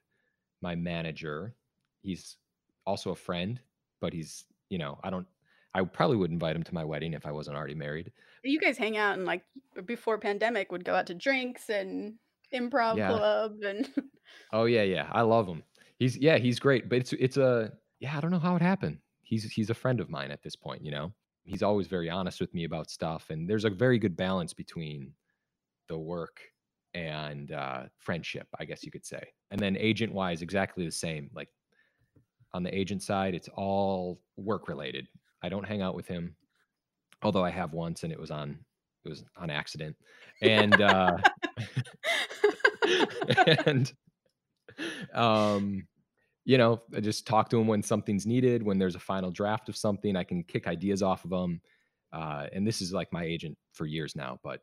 my 0.61 0.75
manager, 0.75 1.55
he's 2.03 2.37
also 2.85 3.11
a 3.11 3.15
friend, 3.15 3.59
but 3.99 4.13
he's, 4.13 4.45
you 4.69 4.77
know, 4.77 4.97
I 5.03 5.09
don't 5.09 5.27
I 5.73 5.83
probably 5.83 6.17
would 6.17 6.31
invite 6.31 6.55
him 6.55 6.63
to 6.63 6.73
my 6.73 6.83
wedding 6.83 7.13
if 7.13 7.25
I 7.25 7.31
wasn't 7.31 7.57
already 7.57 7.75
married. 7.75 8.11
You 8.43 8.59
guys 8.59 8.77
hang 8.77 8.97
out 8.97 9.15
and 9.17 9.25
like 9.25 9.43
before 9.85 10.17
pandemic 10.17 10.71
would 10.71 10.83
go 10.85 10.95
out 10.95 11.07
to 11.07 11.13
drinks 11.13 11.69
and 11.69 12.15
improv 12.53 12.97
Yeah. 12.97 13.09
club 13.09 13.61
and 13.63 13.87
Oh 14.53 14.65
yeah, 14.65 14.83
yeah. 14.83 15.09
I 15.11 15.21
love 15.21 15.47
him. 15.47 15.63
He's 15.97 16.17
yeah, 16.17 16.37
he's 16.37 16.59
great, 16.59 16.89
but 16.89 16.97
it's 16.99 17.13
it's 17.13 17.37
a 17.37 17.71
yeah, 17.99 18.17
I 18.17 18.21
don't 18.21 18.31
know 18.31 18.39
how 18.39 18.55
it 18.55 18.61
happened. 18.61 18.99
he's 19.21 19.43
he's 19.51 19.69
a 19.69 19.73
friend 19.75 19.99
of 19.99 20.09
mine 20.09 20.31
at 20.31 20.41
this 20.41 20.55
point, 20.55 20.83
you 20.83 20.91
know. 20.91 21.13
He's 21.43 21.63
always 21.63 21.87
very 21.87 22.09
honest 22.09 22.39
with 22.39 22.53
me 22.53 22.63
about 22.63 22.89
stuff 22.89 23.29
and 23.29 23.49
there's 23.49 23.65
a 23.65 23.69
very 23.69 23.99
good 23.99 24.15
balance 24.15 24.53
between 24.53 25.13
the 25.87 25.97
work 25.97 26.39
and 26.95 27.51
uh 27.51 27.83
friendship, 27.97 28.47
I 28.59 28.65
guess 28.65 28.83
you 28.83 28.91
could 28.91 29.05
say. 29.05 29.23
And 29.51 29.59
then 29.59 29.77
agent 29.77 30.13
wise 30.13 30.41
exactly 30.41 30.85
the 30.85 30.91
same. 30.91 31.29
Like 31.33 31.49
on 32.53 32.63
the 32.63 32.75
agent 32.75 33.03
side, 33.03 33.35
it's 33.35 33.49
all 33.55 34.21
work 34.37 34.67
related. 34.67 35.07
I 35.41 35.49
don't 35.49 35.67
hang 35.67 35.81
out 35.81 35.95
with 35.95 36.07
him, 36.07 36.35
although 37.21 37.43
I 37.43 37.49
have 37.49 37.73
once 37.73 38.03
and 38.03 38.11
it 38.11 38.19
was 38.19 38.31
on 38.31 38.59
it 39.05 39.09
was 39.09 39.23
on 39.37 39.49
accident. 39.49 39.95
And 40.41 40.81
uh 40.81 41.17
and 43.65 43.93
um 45.13 45.87
you 46.45 46.57
know, 46.57 46.81
I 46.95 46.99
just 46.99 47.27
talk 47.27 47.49
to 47.49 47.59
him 47.59 47.67
when 47.67 47.83
something's 47.83 48.25
needed, 48.25 48.63
when 48.63 48.79
there's 48.79 48.95
a 48.95 48.99
final 48.99 49.29
draft 49.29 49.69
of 49.69 49.77
something, 49.77 50.15
I 50.15 50.23
can 50.23 50.43
kick 50.43 50.65
ideas 50.65 51.03
off 51.03 51.23
of 51.23 51.31
him. 51.31 51.61
Uh, 52.11 52.47
and 52.51 52.65
this 52.65 52.81
is 52.81 52.91
like 52.91 53.13
my 53.13 53.23
agent 53.23 53.55
for 53.73 53.85
years 53.85 54.15
now, 54.15 54.39
but 54.43 54.61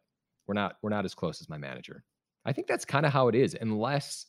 we're 0.48 0.54
not 0.54 0.76
we're 0.82 0.90
not 0.90 1.04
as 1.04 1.14
close 1.14 1.40
as 1.40 1.48
my 1.48 1.58
manager. 1.58 2.02
I 2.44 2.52
think 2.52 2.66
that's 2.66 2.84
kind 2.84 3.06
of 3.06 3.12
how 3.12 3.28
it 3.28 3.34
is, 3.34 3.56
unless 3.60 4.26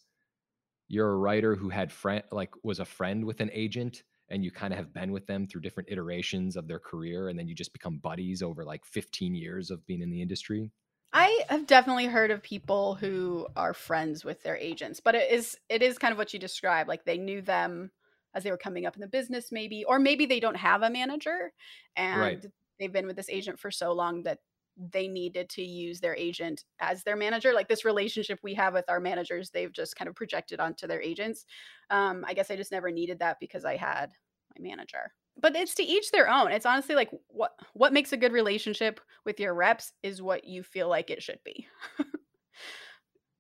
you're 0.88 1.10
a 1.10 1.18
writer 1.18 1.56
who 1.56 1.70
had 1.70 1.92
friend 1.92 2.24
like 2.32 2.52
was 2.64 2.80
a 2.80 2.86
friend 2.86 3.26
with 3.26 3.42
an 3.42 3.50
agent 3.54 4.04
and 4.30 4.44
you 4.44 4.52
kind 4.52 4.74
of 4.74 4.78
have 4.78 4.94
been 4.94 5.12
with 5.12 5.26
them 5.28 5.48
through 5.48 5.62
different 5.62 5.90
iterations 5.90 6.56
of 6.56 6.68
their 6.68 6.80
career 6.80 7.30
and 7.30 7.38
then 7.38 7.48
you 7.48 7.56
just 7.56 7.74
become 7.74 7.98
buddies 7.98 8.42
over 8.42 8.66
like 8.66 8.86
15 8.86 9.36
years 9.36 9.72
of 9.72 9.86
being 9.86 10.02
in 10.02 10.10
the 10.10 10.22
industry 10.22 10.72
I 11.14 11.46
have 11.50 11.66
definitely 11.68 12.06
heard 12.06 12.32
of 12.32 12.44
people 12.44 12.96
who 12.96 13.48
are 13.56 13.74
friends 13.74 14.26
with 14.26 14.44
their 14.44 14.58
agents, 14.58 15.00
but 15.00 15.16
it 15.16 15.32
is 15.32 15.58
it 15.70 15.82
is 15.82 15.98
kind 15.98 16.12
of 16.12 16.18
what 16.18 16.34
you 16.34 16.38
described. 16.38 16.90
Like 16.90 17.06
they 17.06 17.18
knew 17.18 17.42
them 17.42 17.92
as 18.36 18.44
they 18.44 18.52
were 18.52 18.58
coming 18.58 18.86
up 18.86 18.94
in 18.94 19.02
the 19.02 19.08
business, 19.08 19.50
maybe, 19.50 19.86
or 19.86 20.00
maybe 20.00 20.26
they 20.26 20.42
don't 20.42 20.58
have 20.58 20.82
a 20.82 20.90
manager 20.90 21.54
and 21.96 22.20
right 22.20 22.46
they've 22.80 22.94
been 22.94 23.08
with 23.08 23.16
this 23.16 23.30
agent 23.30 23.60
for 23.60 23.72
so 23.72 23.94
long 23.94 24.24
that 24.24 24.40
they 24.78 25.08
needed 25.08 25.50
to 25.50 25.64
use 25.64 26.00
their 26.00 26.16
agent 26.16 26.64
as 26.80 27.04
their 27.04 27.16
manager. 27.16 27.54
Like 27.54 27.68
this 27.68 27.86
relationship 27.86 28.40
we 28.44 28.54
have 28.56 28.74
with 28.74 28.90
our 28.90 29.00
managers, 29.00 29.50
they've 29.50 29.72
just 29.72 29.96
kind 29.96 30.08
of 30.08 30.16
projected 30.16 30.60
onto 30.60 30.88
their 30.88 31.02
agents. 31.02 31.46
Um, 31.90 32.24
I 32.28 32.34
guess 32.34 32.52
I 32.52 32.56
just 32.56 32.72
never 32.72 32.92
needed 32.92 33.20
that 33.20 33.38
because 33.40 33.66
I 33.66 33.76
had 33.76 34.12
my 34.58 34.68
manager 34.68 35.12
but 35.40 35.56
it's 35.56 35.76
to 35.76 35.84
each 35.84 36.12
their 36.12 36.30
own. 36.30 36.52
It's 36.52 36.66
honestly 36.66 36.96
like 36.96 37.12
what 37.28 37.54
what 37.74 37.94
makes 37.94 38.12
a 38.12 38.18
good 38.18 38.32
relationship 38.32 39.00
with 39.24 39.40
your 39.40 39.54
reps 39.54 39.94
is 40.04 40.22
what 40.22 40.46
you 40.46 40.64
feel 40.64 40.90
like 40.90 41.10
it 41.10 41.22
should 41.22 41.40
be. 41.46 41.68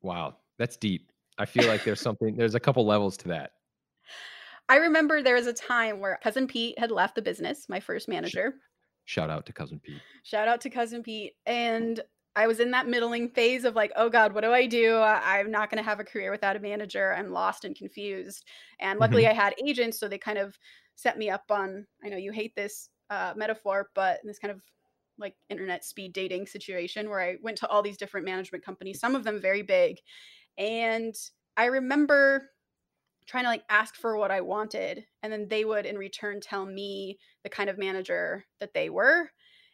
wow 0.02 0.36
that's 0.58 0.78
deep 0.78 1.12
i 1.38 1.46
feel 1.46 1.68
like 1.68 1.84
there's 1.84 2.00
something 2.00 2.36
there's 2.36 2.56
a 2.56 2.60
couple 2.60 2.86
levels 2.86 3.18
to 3.18 3.28
that 3.28 3.52
I 4.70 4.78
remember 4.78 5.24
there 5.24 5.36
was 5.36 5.48
a 5.48 5.54
time 5.54 6.02
where 6.02 6.20
cousin 6.22 6.46
Pete 6.46 6.78
had 6.78 6.92
left 6.92 7.16
the 7.16 7.22
business, 7.22 7.70
my 7.70 7.80
first 7.80 8.10
manager. 8.10 8.56
Shout 9.08 9.30
out 9.30 9.46
to 9.46 9.54
cousin 9.54 9.80
pete 9.80 10.04
Shout 10.24 10.50
out 10.50 10.60
to 10.62 10.70
cousin 10.70 11.04
Pete 11.04 11.34
and 11.46 12.02
I 12.36 12.46
was 12.46 12.60
in 12.60 12.70
that 12.72 12.88
middling 12.88 13.30
phase 13.30 13.64
of 13.64 13.76
like, 13.76 13.92
oh 13.96 14.10
God, 14.10 14.34
what 14.34 14.44
do 14.44 14.52
I 14.52 14.68
do? 14.68 14.98
I'm 14.98 15.50
not 15.50 15.72
going 15.72 15.84
to 15.84 15.90
have 15.90 16.00
a 16.00 16.04
career 16.04 16.30
without 16.30 16.56
a 16.56 16.60
manager. 16.60 17.16
I'm 17.16 17.32
lost 17.32 17.66
and 17.66 17.76
confused. 17.76 18.46
And 18.80 19.00
luckily, 19.00 19.24
hmm 19.24 19.32
I 19.32 19.34
had 19.34 19.56
agents, 19.66 20.00
so 20.00 20.08
they 20.08 20.20
kind 20.20 20.38
of 20.38 20.56
set 20.96 21.18
me 21.18 21.32
up 21.32 21.46
on. 21.50 21.88
I 22.06 22.10
know 22.10 22.18
you 22.18 22.32
hate 22.32 22.56
this 22.56 22.90
uh, 23.10 23.34
metaphor, 23.36 23.90
but 23.96 24.20
this 24.24 24.38
kind 24.38 24.52
of 24.52 24.62
like 25.18 25.34
internet 25.50 25.84
speed 25.84 26.14
dating 26.14 26.46
situation 26.46 27.10
where 27.10 27.22
I 27.22 27.38
went 27.42 27.58
to 27.60 27.68
all 27.70 27.82
these 27.82 27.98
different 27.98 28.28
management 28.28 28.64
companies, 28.64 29.00
some 29.00 29.16
of 29.16 29.24
them 29.24 29.42
very 29.42 29.64
big. 29.64 29.98
And 30.60 31.16
I 31.56 31.66
remember 31.66 32.52
trying 33.28 33.44
to 33.44 33.50
like 33.50 33.64
ask 33.70 33.96
for 33.96 34.18
what 34.18 34.32
I 34.32 34.42
wanted. 34.42 35.06
And 35.22 35.32
then 35.32 35.48
they 35.50 35.66
would 35.66 35.86
in 35.86 35.98
return 35.98 36.40
tell 36.42 36.66
me 36.66 37.20
the 37.44 37.50
kind 37.50 37.70
of 37.70 37.78
manager 37.78 38.46
that 38.60 38.74
they 38.74 38.90
were. 38.90 39.30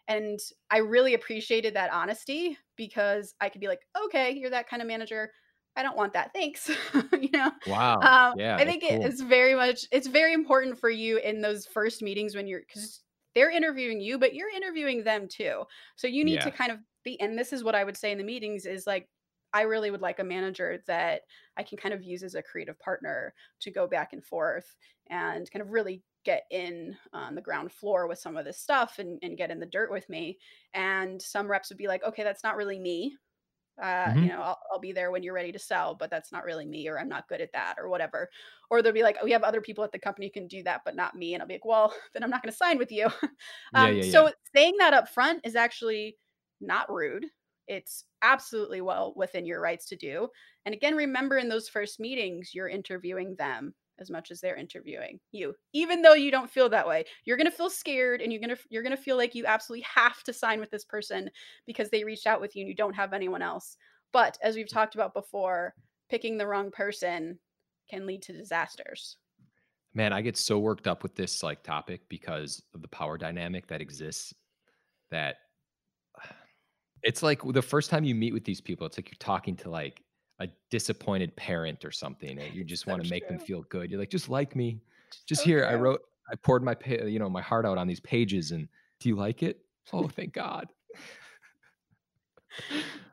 And 0.08 0.40
I 0.70 0.80
really 0.80 1.14
appreciated 1.14 1.76
that 1.76 1.94
honesty 1.94 2.58
because 2.76 3.36
I 3.40 3.50
could 3.50 3.62
be 3.62 3.68
like, 3.68 3.82
okay, 4.06 4.32
you're 4.32 4.50
that 4.50 4.68
kind 4.68 4.82
of 4.82 4.88
manager. 4.88 5.32
I 5.76 5.84
don't 5.84 5.96
want 5.96 6.14
that. 6.14 6.32
Thanks. 6.34 6.70
you 7.14 7.30
know, 7.32 7.52
wow 7.68 8.00
um, 8.00 8.40
yeah 8.40 8.58
I 8.58 8.66
think 8.66 8.84
it 8.84 9.02
cool 9.02 9.06
is 9.06 9.22
very 9.22 9.56
much, 9.56 9.86
it's 9.92 10.08
very 10.08 10.34
important 10.34 10.80
for 10.80 10.90
you 10.90 11.18
in 11.18 11.42
those 11.42 11.66
first 11.66 12.02
meetings 12.02 12.36
when 12.36 12.48
you're, 12.48 12.62
because 12.62 13.02
they're 13.34 13.52
interviewing 13.52 14.02
you, 14.02 14.20
but 14.20 14.36
you're 14.36 14.54
interviewing 14.56 15.04
them 15.04 15.28
too. 15.28 15.64
So 15.96 16.08
you 16.08 16.24
need 16.24 16.42
to 16.42 16.52
kind 16.52 16.72
of 16.72 16.80
be, 17.04 17.20
and 17.20 17.38
this 17.38 17.54
is 17.54 17.64
what 17.64 17.76
I 17.76 17.84
would 17.84 17.98
say 17.98 18.12
in 18.12 18.18
the 18.18 18.24
meetings 18.24 18.66
is 18.66 18.86
like, 18.86 19.08
I 19.54 19.62
really 19.62 19.92
would 19.92 20.02
like 20.02 20.20
a 20.20 20.24
manager 20.24 20.84
that 20.88 21.24
I 21.58 21.64
can 21.64 21.78
kind 21.78 21.94
of 21.94 22.04
use 22.04 22.24
as 22.24 22.36
a 22.36 22.44
creative 22.44 22.80
partner 22.80 23.34
to 23.62 23.72
go 23.72 23.88
back 23.88 24.14
and 24.14 24.24
forth 24.26 24.76
and 25.08 25.50
kind 25.52 25.62
of 25.62 25.72
really 25.72 26.04
get 26.26 26.44
in 26.52 26.98
on 27.12 27.36
the 27.36 27.42
ground 27.42 27.72
floor 27.72 28.08
with 28.08 28.18
some 28.20 28.38
of 28.38 28.46
this 28.46 28.60
stuff 28.60 28.98
and, 29.00 29.20
and 29.22 29.38
get 29.38 29.52
in 29.52 29.60
the 29.60 29.66
dirt 29.66 29.92
with 29.92 30.10
me. 30.10 30.40
And 30.74 31.22
some 31.22 31.50
reps 31.50 31.70
would 31.70 31.78
be 31.78 31.88
like, 31.88 32.04
okay, 32.04 32.24
that's 32.24 32.44
not 32.44 32.56
really 32.56 32.80
me. 32.80 33.18
Uh, 33.82 34.14
you 34.20 34.28
hmm 34.28 34.30
know, 34.30 34.40
I'll, 34.40 34.60
I'll 34.72 34.80
be 34.80 34.92
there 34.92 35.10
when 35.10 35.24
you're 35.24 35.34
ready 35.34 35.52
to 35.52 35.58
sell, 35.58 35.96
but 35.96 36.12
that's 36.12 36.32
not 36.32 36.44
really 36.44 36.66
me, 36.66 36.88
or 36.88 37.00
I'm 37.00 37.10
not 37.10 37.28
good 37.28 37.42
at 37.42 37.52
that, 37.54 37.76
or 37.80 37.90
whatever. 37.90 38.30
Or 38.70 38.82
they'll 38.84 38.94
be 38.94 39.02
like, 39.02 39.18
oh, 39.20 39.26
we 39.26 39.32
have 39.32 39.42
other 39.42 39.62
people 39.62 39.84
at 39.84 39.92
the 39.92 39.98
company 40.00 40.28
who 40.28 40.32
can 40.32 40.48
do 40.48 40.62
that, 40.64 40.82
but 40.86 40.96
not 40.96 41.16
me. 41.16 41.34
And 41.34 41.42
I'll 41.42 41.48
be 41.48 41.56
like, 41.56 41.66
well, 41.66 41.94
then 42.14 42.24
I'm 42.24 42.30
not 42.30 42.44
going 42.44 42.52
to 42.52 42.58
sign 42.58 42.78
with 42.78 42.92
you. 42.92 43.08
yeah 43.72 43.90
um, 43.90 43.92
yeah 43.92 44.04
yeah 44.04 44.24
so 44.24 44.32
saying 44.56 44.76
that 44.78 44.94
up 44.94 45.10
front 45.10 45.42
is 45.44 45.56
actually 45.56 46.20
not 46.62 46.92
rude. 46.92 47.26
It's 47.68 48.06
absolutely 48.22 48.82
well 48.82 49.14
within 49.16 49.46
your 49.46 49.62
rights 49.62 49.86
to 49.88 49.96
do. 49.96 50.28
And 50.66 50.74
again, 50.74 50.96
remember 50.96 51.38
in 51.38 51.50
those 51.50 51.70
first 51.70 52.00
meetings, 52.00 52.52
you're 52.54 52.68
interviewing 52.70 53.36
them 53.38 53.74
as 54.00 54.10
much 54.10 54.32
as 54.32 54.42
they're 54.42 54.56
interviewing 54.56 55.20
you. 55.32 55.54
Even 55.74 56.02
though 56.02 56.14
you 56.14 56.32
don't 56.32 56.50
feel 56.50 56.68
that 56.70 56.88
way, 56.88 57.06
you're 57.26 57.38
going 57.38 57.50
to 57.50 57.56
feel 57.56 57.70
scared 57.70 58.22
and 58.22 58.34
you're 58.34 58.42
going 58.42 58.56
to 58.56 58.58
you're 58.70 58.84
going 58.84 58.96
to 58.96 59.02
feel 59.02 59.18
like 59.18 59.36
you 59.36 59.46
absolutely 59.46 59.86
have 59.94 60.24
to 60.24 60.34
sign 60.34 60.60
with 60.60 60.72
this 60.72 60.84
person 60.86 61.30
because 61.68 61.90
they 61.90 62.04
reached 62.04 62.28
out 62.28 62.42
with 62.42 62.56
you 62.56 62.62
and 62.62 62.70
you 62.70 62.76
don't 62.76 62.96
have 62.96 63.14
anyone 63.14 63.42
else. 63.42 63.78
But 64.12 64.38
as 64.42 64.56
we've 64.56 64.70
talked 64.70 64.96
about 64.96 65.14
before, 65.14 65.74
picking 66.10 66.38
the 66.38 66.48
wrong 66.48 66.72
person 66.72 67.40
can 67.90 68.06
lead 68.06 68.22
to 68.24 68.34
disasters. 68.34 69.18
man 69.94 70.14
i 70.14 70.22
get 70.22 70.38
so 70.38 70.58
worked 70.58 70.88
up 70.88 71.04
with 71.04 71.16
this 71.16 71.44
like 71.44 71.64
topic 71.64 72.02
because 72.10 72.64
of 72.74 72.82
the 72.82 72.88
power 72.88 73.18
dynamic 73.18 73.68
that 73.68 73.82
exists 73.82 74.34
that 75.12 75.38
It's 77.04 77.22
like 77.22 77.42
the 77.46 77.62
first 77.62 77.90
time 77.90 78.04
you 78.04 78.16
meet 78.16 78.34
with 78.34 78.46
these 78.46 78.62
people, 78.62 78.88
it's 78.88 78.98
like 78.98 79.10
you're 79.10 79.18
talking 79.20 79.56
to 79.58 79.70
like 79.70 80.02
a 80.40 80.48
disappointed 80.72 81.36
parent 81.36 81.84
or 81.86 81.92
something, 81.92 82.40
and 82.40 82.54
you 82.54 82.64
just 82.74 82.88
want 82.88 83.04
to 83.04 83.10
make 83.10 83.28
them 83.28 83.40
feel 83.40 83.64
good. 83.70 83.92
You're 83.92 84.00
like, 84.00 84.10
just 84.10 84.30
like 84.30 84.56
me, 84.56 84.80
just 85.28 85.42
So 85.42 85.46
here. 85.46 85.66
I 85.66 85.76
wrote, 85.76 86.02
I 86.32 86.36
poured 86.36 86.64
my, 86.64 86.76
you 86.88 87.20
know, 87.20 87.30
my 87.30 87.42
heart 87.42 87.66
out 87.66 87.78
on 87.78 87.88
these 87.88 88.00
pages, 88.00 88.52
and 88.52 88.68
do 89.00 89.10
you 89.10 89.16
like 89.16 89.44
it? 89.44 89.60
Oh, 89.92 90.08
thank 90.08 90.34
God. 90.34 90.70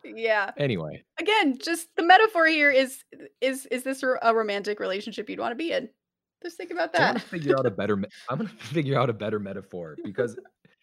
Yeah. 0.05 0.51
Anyway, 0.57 1.03
Again, 1.19 1.59
just 1.59 1.89
the 1.97 2.03
metaphor 2.03 2.47
here 2.47 2.71
is 2.71 3.03
is 3.41 3.67
is 3.67 3.83
this 3.83 4.03
a 4.03 4.35
romantic 4.35 4.81
relationship 4.81 5.29
you'd 5.29 5.39
want 5.39 5.53
to 5.53 5.57
be 5.57 5.73
in? 5.73 5.89
Just 6.43 6.57
think 6.57 6.71
about 6.71 6.93
that. 6.95 7.15
to 7.17 7.21
figure 7.21 7.57
out 7.59 7.67
a 7.67 7.71
better. 7.71 7.95
I'm 8.29 8.39
gonna 8.39 8.49
figure 8.59 8.99
out 8.99 9.11
a 9.11 9.13
better 9.13 9.39
metaphor 9.39 9.97
because 10.05 10.39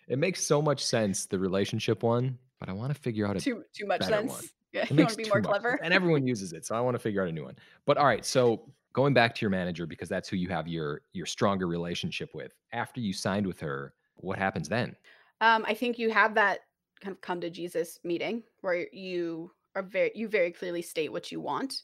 it 0.08 0.20
makes 0.20 0.44
so 0.44 0.62
much 0.62 0.86
sense, 0.86 1.26
the 1.26 1.40
relationship 1.40 2.04
one, 2.04 2.38
but 2.60 2.70
I 2.70 2.74
want 2.74 2.94
to 2.94 3.00
figure 3.00 3.28
out 3.28 3.38
a 3.38 3.44
Too 3.44 3.64
too 3.74 3.86
much 3.86 4.04
better 4.04 4.22
one. 4.22 4.50
sense. 4.50 4.54
Yeah, 4.74 4.90
It 4.90 4.94
you 4.96 5.02
want 5.04 5.14
to 5.14 5.18
be 5.18 5.26
more 5.26 5.42
much 5.42 5.58
clever. 5.58 5.80
and 5.82 5.94
everyone 5.94 6.28
uses 6.28 6.54
it, 6.54 6.66
so 6.66 6.76
I 6.76 6.82
want 6.82 6.96
to 6.96 7.00
figure 7.00 7.22
out 7.22 7.30
a 7.30 7.32
new 7.32 7.44
one. 7.46 7.56
But 7.86 7.98
all 7.98 8.06
right, 8.06 8.26
so 8.26 8.74
going 8.94 9.14
back 9.14 9.34
to 9.36 9.42
your 9.42 9.50
manager 9.50 9.86
because 9.86 10.10
that's 10.10 10.30
who 10.30 10.36
you 10.38 10.50
have 10.50 10.68
your 10.68 11.02
your 11.14 11.26
stronger 11.26 11.68
relationship 11.68 12.34
with. 12.36 12.54
After 12.74 13.00
you 13.02 13.14
signed 13.14 13.48
with 13.48 13.60
her, 13.62 13.94
what 14.16 14.38
happens 14.40 14.70
then? 14.70 14.96
Um, 15.42 15.66
I 15.68 15.74
think 15.74 16.00
you 16.00 16.10
have 16.12 16.34
that 16.36 16.62
kind 17.02 17.16
of 17.16 17.22
come 17.22 17.42
to 17.42 17.50
Jesus 17.50 18.00
meeting 18.04 18.44
where 18.62 18.88
you 18.94 19.52
are 19.76 19.84
very 19.84 20.12
you 20.16 20.28
very 20.28 20.52
clearly 20.52 20.82
state 20.82 21.12
what 21.12 21.32
you 21.32 21.40
want 21.40 21.84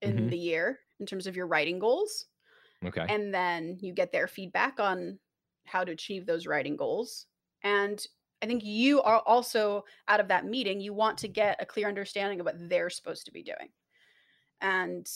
in 0.00 0.14
Mhm. 0.16 0.30
the 0.30 0.38
year 0.38 0.80
in 1.00 1.06
terms 1.06 1.26
of 1.26 1.36
your 1.36 1.46
writing 1.46 1.78
goals, 1.78 2.26
Okay. 2.84 3.08
and 3.08 3.34
then 3.34 3.78
you 3.80 3.92
get 3.94 4.12
their 4.12 4.28
feedback 4.28 4.80
on 4.80 5.20
how 5.66 5.84
to 5.84 5.92
achieve 5.92 6.26
those 6.26 6.46
writing 6.46 6.76
goals. 6.76 7.26
And 7.62 8.04
I 8.44 8.46
think 8.46 8.62
you 8.62 9.00
are 9.00 9.20
also 9.20 9.86
out 10.06 10.20
of 10.20 10.28
that 10.28 10.44
meeting, 10.44 10.78
you 10.78 10.92
want 10.92 11.16
to 11.18 11.28
get 11.28 11.56
a 11.62 11.64
clear 11.64 11.88
understanding 11.88 12.40
of 12.40 12.44
what 12.44 12.68
they're 12.68 12.90
supposed 12.90 13.24
to 13.24 13.32
be 13.32 13.42
doing. 13.42 13.70
And 14.60 15.08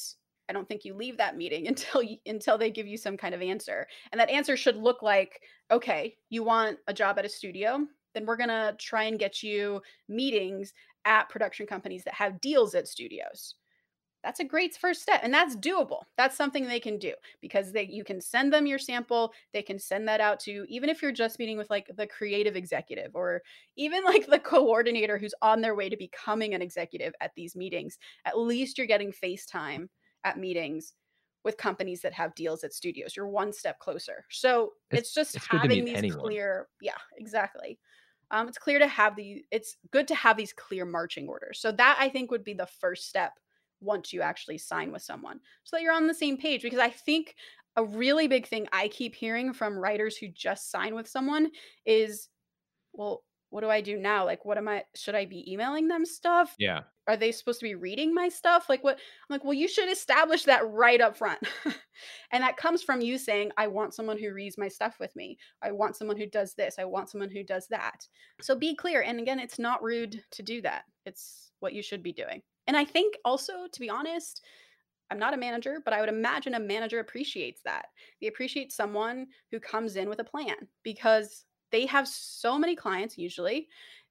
I 0.48 0.54
don't 0.54 0.66
think 0.66 0.86
you 0.86 0.94
leave 0.94 1.18
that 1.18 1.36
meeting 1.36 1.68
until 1.68 2.02
you, 2.02 2.16
until 2.24 2.56
they 2.56 2.70
give 2.70 2.86
you 2.86 2.96
some 2.96 3.18
kind 3.18 3.34
of 3.34 3.42
answer. 3.42 3.86
And 4.12 4.18
that 4.18 4.30
answer 4.30 4.56
should 4.56 4.76
look 4.76 5.02
like, 5.02 5.42
okay, 5.70 6.16
you 6.30 6.42
want 6.42 6.78
a 6.86 6.94
job 6.94 7.18
at 7.18 7.26
a 7.26 7.28
studio, 7.28 7.86
then 8.14 8.24
we're 8.24 8.38
going 8.38 8.48
to 8.48 8.74
try 8.78 9.02
and 9.02 9.18
get 9.18 9.42
you 9.42 9.82
meetings 10.08 10.72
at 11.04 11.28
production 11.28 11.66
companies 11.66 12.04
that 12.04 12.14
have 12.14 12.40
deals 12.40 12.74
at 12.74 12.88
studios. 12.88 13.56
That's 14.24 14.40
a 14.40 14.44
great 14.44 14.76
first 14.76 15.00
step 15.02 15.20
and 15.22 15.32
that's 15.32 15.54
doable. 15.56 16.02
That's 16.16 16.36
something 16.36 16.66
they 16.66 16.80
can 16.80 16.98
do 16.98 17.14
because 17.40 17.72
they 17.72 17.84
you 17.86 18.02
can 18.04 18.20
send 18.20 18.52
them 18.52 18.66
your 18.66 18.78
sample, 18.78 19.32
they 19.52 19.62
can 19.62 19.78
send 19.78 20.08
that 20.08 20.20
out 20.20 20.40
to 20.40 20.66
even 20.68 20.88
if 20.90 21.00
you're 21.02 21.12
just 21.12 21.38
meeting 21.38 21.56
with 21.56 21.70
like 21.70 21.88
the 21.96 22.06
creative 22.06 22.56
executive 22.56 23.14
or 23.14 23.42
even 23.76 24.04
like 24.04 24.26
the 24.26 24.40
coordinator 24.40 25.18
who's 25.18 25.34
on 25.40 25.60
their 25.60 25.74
way 25.74 25.88
to 25.88 25.96
becoming 25.96 26.52
an 26.54 26.62
executive 26.62 27.14
at 27.20 27.32
these 27.36 27.54
meetings. 27.54 27.98
At 28.24 28.38
least 28.38 28.76
you're 28.76 28.86
getting 28.88 29.12
FaceTime 29.12 29.88
at 30.24 30.36
meetings 30.38 30.94
with 31.44 31.56
companies 31.56 32.02
that 32.02 32.12
have 32.12 32.34
deals 32.34 32.64
at 32.64 32.72
studios. 32.74 33.14
You're 33.16 33.28
one 33.28 33.52
step 33.52 33.78
closer. 33.78 34.24
So 34.30 34.74
It's 34.90 35.02
it's 35.02 35.14
just 35.14 35.34
it's 35.34 35.48
having 35.50 35.84
these 35.84 36.02
anyone. 36.02 36.20
clear, 36.20 36.68
yeah, 36.80 36.98
exactly. 37.16 37.78
Um, 38.30 38.48
it's 38.48 38.58
clear 38.58 38.78
to 38.78 38.86
have 38.88 39.16
the 39.16 39.44
it's 39.50 39.76
good 39.90 40.08
to 40.08 40.14
have 40.14 40.36
these 40.36 40.52
clear 40.52 40.84
marching 40.84 41.28
orders. 41.28 41.60
So 41.60 41.72
that 41.72 41.96
I 42.00 42.08
think 42.08 42.30
would 42.30 42.44
be 42.44 42.52
the 42.54 42.66
first 42.66 43.08
step 43.08 43.38
once 43.80 44.12
you 44.12 44.22
actually 44.22 44.58
sign 44.58 44.92
with 44.92 45.02
someone 45.02 45.40
so 45.64 45.76
that 45.76 45.82
you're 45.82 45.94
on 45.94 46.06
the 46.06 46.14
same 46.14 46.36
page. 46.36 46.62
Because 46.62 46.78
I 46.78 46.90
think 46.90 47.34
a 47.76 47.84
really 47.84 48.28
big 48.28 48.46
thing 48.46 48.66
I 48.72 48.88
keep 48.88 49.14
hearing 49.14 49.52
from 49.52 49.78
writers 49.78 50.16
who 50.16 50.28
just 50.28 50.70
sign 50.70 50.94
with 50.94 51.08
someone 51.08 51.50
is, 51.86 52.28
well, 52.92 53.22
what 53.50 53.62
do 53.62 53.70
I 53.70 53.80
do 53.80 53.96
now? 53.96 54.24
Like, 54.24 54.44
what 54.44 54.58
am 54.58 54.68
I, 54.68 54.84
should 54.94 55.14
I 55.14 55.24
be 55.24 55.50
emailing 55.50 55.88
them 55.88 56.04
stuff? 56.04 56.54
Yeah. 56.58 56.80
Are 57.06 57.16
they 57.16 57.32
supposed 57.32 57.60
to 57.60 57.64
be 57.64 57.74
reading 57.74 58.12
my 58.12 58.28
stuff? 58.28 58.66
Like, 58.68 58.84
what? 58.84 58.96
I'm 58.96 59.34
like, 59.34 59.42
well, 59.42 59.54
you 59.54 59.68
should 59.68 59.90
establish 59.90 60.44
that 60.44 60.68
right 60.68 61.00
up 61.00 61.16
front. 61.16 61.38
and 62.32 62.42
that 62.42 62.58
comes 62.58 62.82
from 62.82 63.00
you 63.00 63.16
saying, 63.16 63.52
I 63.56 63.68
want 63.68 63.94
someone 63.94 64.18
who 64.18 64.34
reads 64.34 64.58
my 64.58 64.68
stuff 64.68 64.96
with 65.00 65.16
me. 65.16 65.38
I 65.62 65.72
want 65.72 65.96
someone 65.96 66.18
who 66.18 66.26
does 66.26 66.52
this. 66.54 66.78
I 66.78 66.84
want 66.84 67.08
someone 67.08 67.30
who 67.30 67.42
does 67.42 67.66
that. 67.68 68.06
So 68.42 68.54
be 68.54 68.74
clear. 68.74 69.00
And 69.00 69.18
again, 69.18 69.40
it's 69.40 69.58
not 69.58 69.82
rude 69.82 70.22
to 70.32 70.42
do 70.42 70.60
that. 70.62 70.82
It's 71.06 71.50
what 71.60 71.72
you 71.72 71.82
should 71.82 72.02
be 72.02 72.12
doing. 72.12 72.42
And 72.68 72.76
I 72.76 72.86
think 72.86 73.16
also, 73.26 73.68
to 73.68 73.80
be 73.80 73.90
honest, 73.90 74.46
I'm 75.10 75.18
not 75.18 75.34
a 75.34 75.38
manager, 75.38 75.80
but 75.84 75.94
I 75.94 76.00
would 76.00 76.08
imagine 76.10 76.54
a 76.54 76.60
manager 76.60 76.98
appreciates 77.00 77.62
that. 77.62 77.86
They 78.20 78.26
appreciate 78.26 78.72
someone 78.72 79.28
who 79.50 79.60
comes 79.60 79.96
in 79.96 80.08
with 80.08 80.20
a 80.20 80.24
plan 80.24 80.68
because 80.82 81.46
they 81.70 81.86
have 81.86 82.06
so 82.08 82.58
many 82.58 82.76
clients 82.76 83.16
usually 83.18 83.68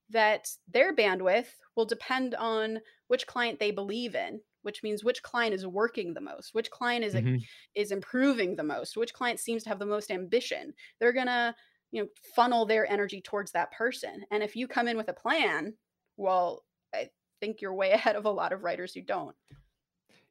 that 0.09 0.49
their 0.67 0.95
bandwidth 0.95 1.55
will 1.75 1.85
depend 1.85 2.33
on 2.35 2.79
which 3.07 3.27
client 3.27 3.59
they 3.59 3.71
believe 3.71 4.15
in 4.15 4.41
which 4.63 4.83
means 4.83 5.03
which 5.03 5.23
client 5.23 5.53
is 5.53 5.65
working 5.67 6.13
the 6.13 6.21
most 6.21 6.53
which 6.53 6.71
client 6.71 7.03
is 7.05 7.15
a, 7.15 7.23
Mhm. 7.23 7.47
is 7.75 7.91
improving 7.91 8.55
the 8.55 8.63
most 8.63 8.97
which 8.97 9.13
client 9.13 9.39
seems 9.39 9.63
to 9.63 9.69
have 9.69 9.79
the 9.79 9.85
most 9.85 10.09
ambition 10.11 10.73
they're 10.99 11.13
going 11.13 11.27
to 11.27 11.55
you 11.91 12.01
know 12.03 12.09
funnel 12.35 12.65
their 12.65 12.89
energy 12.89 13.21
towards 13.21 13.51
that 13.51 13.71
person 13.71 14.25
and 14.31 14.43
if 14.43 14.55
you 14.55 14.67
come 14.67 14.87
in 14.87 14.97
with 14.97 15.09
a 15.09 15.13
plan 15.13 15.75
well 16.17 16.65
i 16.93 17.09
think 17.39 17.61
you're 17.61 17.73
way 17.73 17.91
ahead 17.93 18.15
of 18.15 18.25
a 18.25 18.29
lot 18.31 18.53
of 18.53 18.63
writers 18.63 18.93
who 18.93 19.01
don't. 19.01 19.35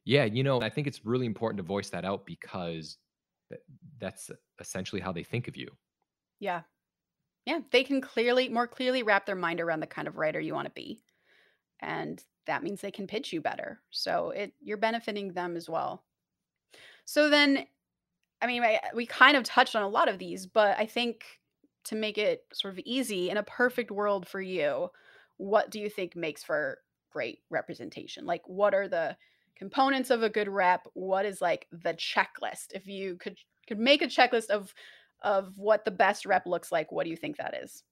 Yeah, 0.05 0.23
you 0.25 0.43
know, 0.43 0.61
I 0.61 0.69
think 0.69 0.87
it's 0.87 1.05
really 1.05 1.25
important 1.25 1.57
to 1.57 1.63
voice 1.63 1.89
that 1.89 2.05
out 2.05 2.25
because 2.25 2.97
that's 3.99 4.31
essentially 4.59 5.01
how 5.01 5.11
they 5.11 5.23
think 5.23 5.47
of 5.47 5.55
you. 5.57 5.67
yeah. 6.39 6.61
Yeah 7.45 7.59
they 7.71 7.83
can 7.83 8.01
clearly 8.01 8.49
more 8.49 8.67
clearly 8.67 9.03
wrap 9.03 9.25
their 9.25 9.35
mind 9.35 9.61
around 9.61 9.79
the 9.79 9.87
kind 9.87 10.07
of 10.07 10.17
writer 10.17 10.39
you 10.39 10.53
want 10.53 10.65
to 10.65 10.71
be 10.73 11.01
and 11.81 12.23
that 12.45 12.63
means 12.63 12.81
they 12.81 12.91
can 12.91 13.07
pitch 13.07 13.31
you 13.33 13.41
better. 13.41 13.79
So 13.89 14.31
it 14.31 14.53
you're 14.61 14.77
benefiting 14.77 15.33
them 15.33 15.55
as 15.55 15.69
well. 15.69 16.03
So 17.05 17.29
then 17.29 17.65
i 18.41 18.47
mean 18.47 18.63
I, 18.63 18.79
we 18.93 19.05
kind 19.05 19.37
of 19.37 19.43
touched 19.43 19.75
on 19.75 19.83
a 19.83 19.87
lot 19.89 20.09
of 20.09 20.19
these 20.19 20.45
but 20.45 20.77
i 20.77 20.85
think 20.85 21.23
to 21.85 21.95
make 21.95 22.17
it 22.17 22.43
sort 22.53 22.73
of 22.73 22.79
easy 22.85 23.29
in 23.29 23.37
a 23.37 23.43
perfect 23.43 23.91
world 23.91 24.27
for 24.27 24.41
you 24.41 24.89
what 25.37 25.69
do 25.69 25.79
you 25.79 25.89
think 25.89 26.15
makes 26.15 26.43
for 26.43 26.79
great 27.11 27.39
representation 27.49 28.25
like 28.25 28.41
what 28.45 28.73
are 28.73 28.87
the 28.87 29.15
components 29.55 30.09
of 30.09 30.23
a 30.23 30.29
good 30.29 30.47
rep 30.47 30.87
what 30.93 31.25
is 31.25 31.41
like 31.41 31.67
the 31.71 31.93
checklist 31.93 32.67
if 32.73 32.87
you 32.87 33.15
could 33.17 33.37
could 33.67 33.79
make 33.79 34.01
a 34.01 34.07
checklist 34.07 34.49
of 34.49 34.73
of 35.23 35.57
what 35.57 35.83
the 35.83 35.91
best 35.91 36.25
rep 36.25 36.45
looks 36.45 36.71
like 36.71 36.91
what 36.91 37.03
do 37.03 37.09
you 37.09 37.17
think 37.17 37.37
that 37.37 37.55
is 37.55 37.83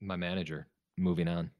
My 0.00 0.16
manager. 0.16 0.66
Moving 0.96 1.28
on. 1.28 1.50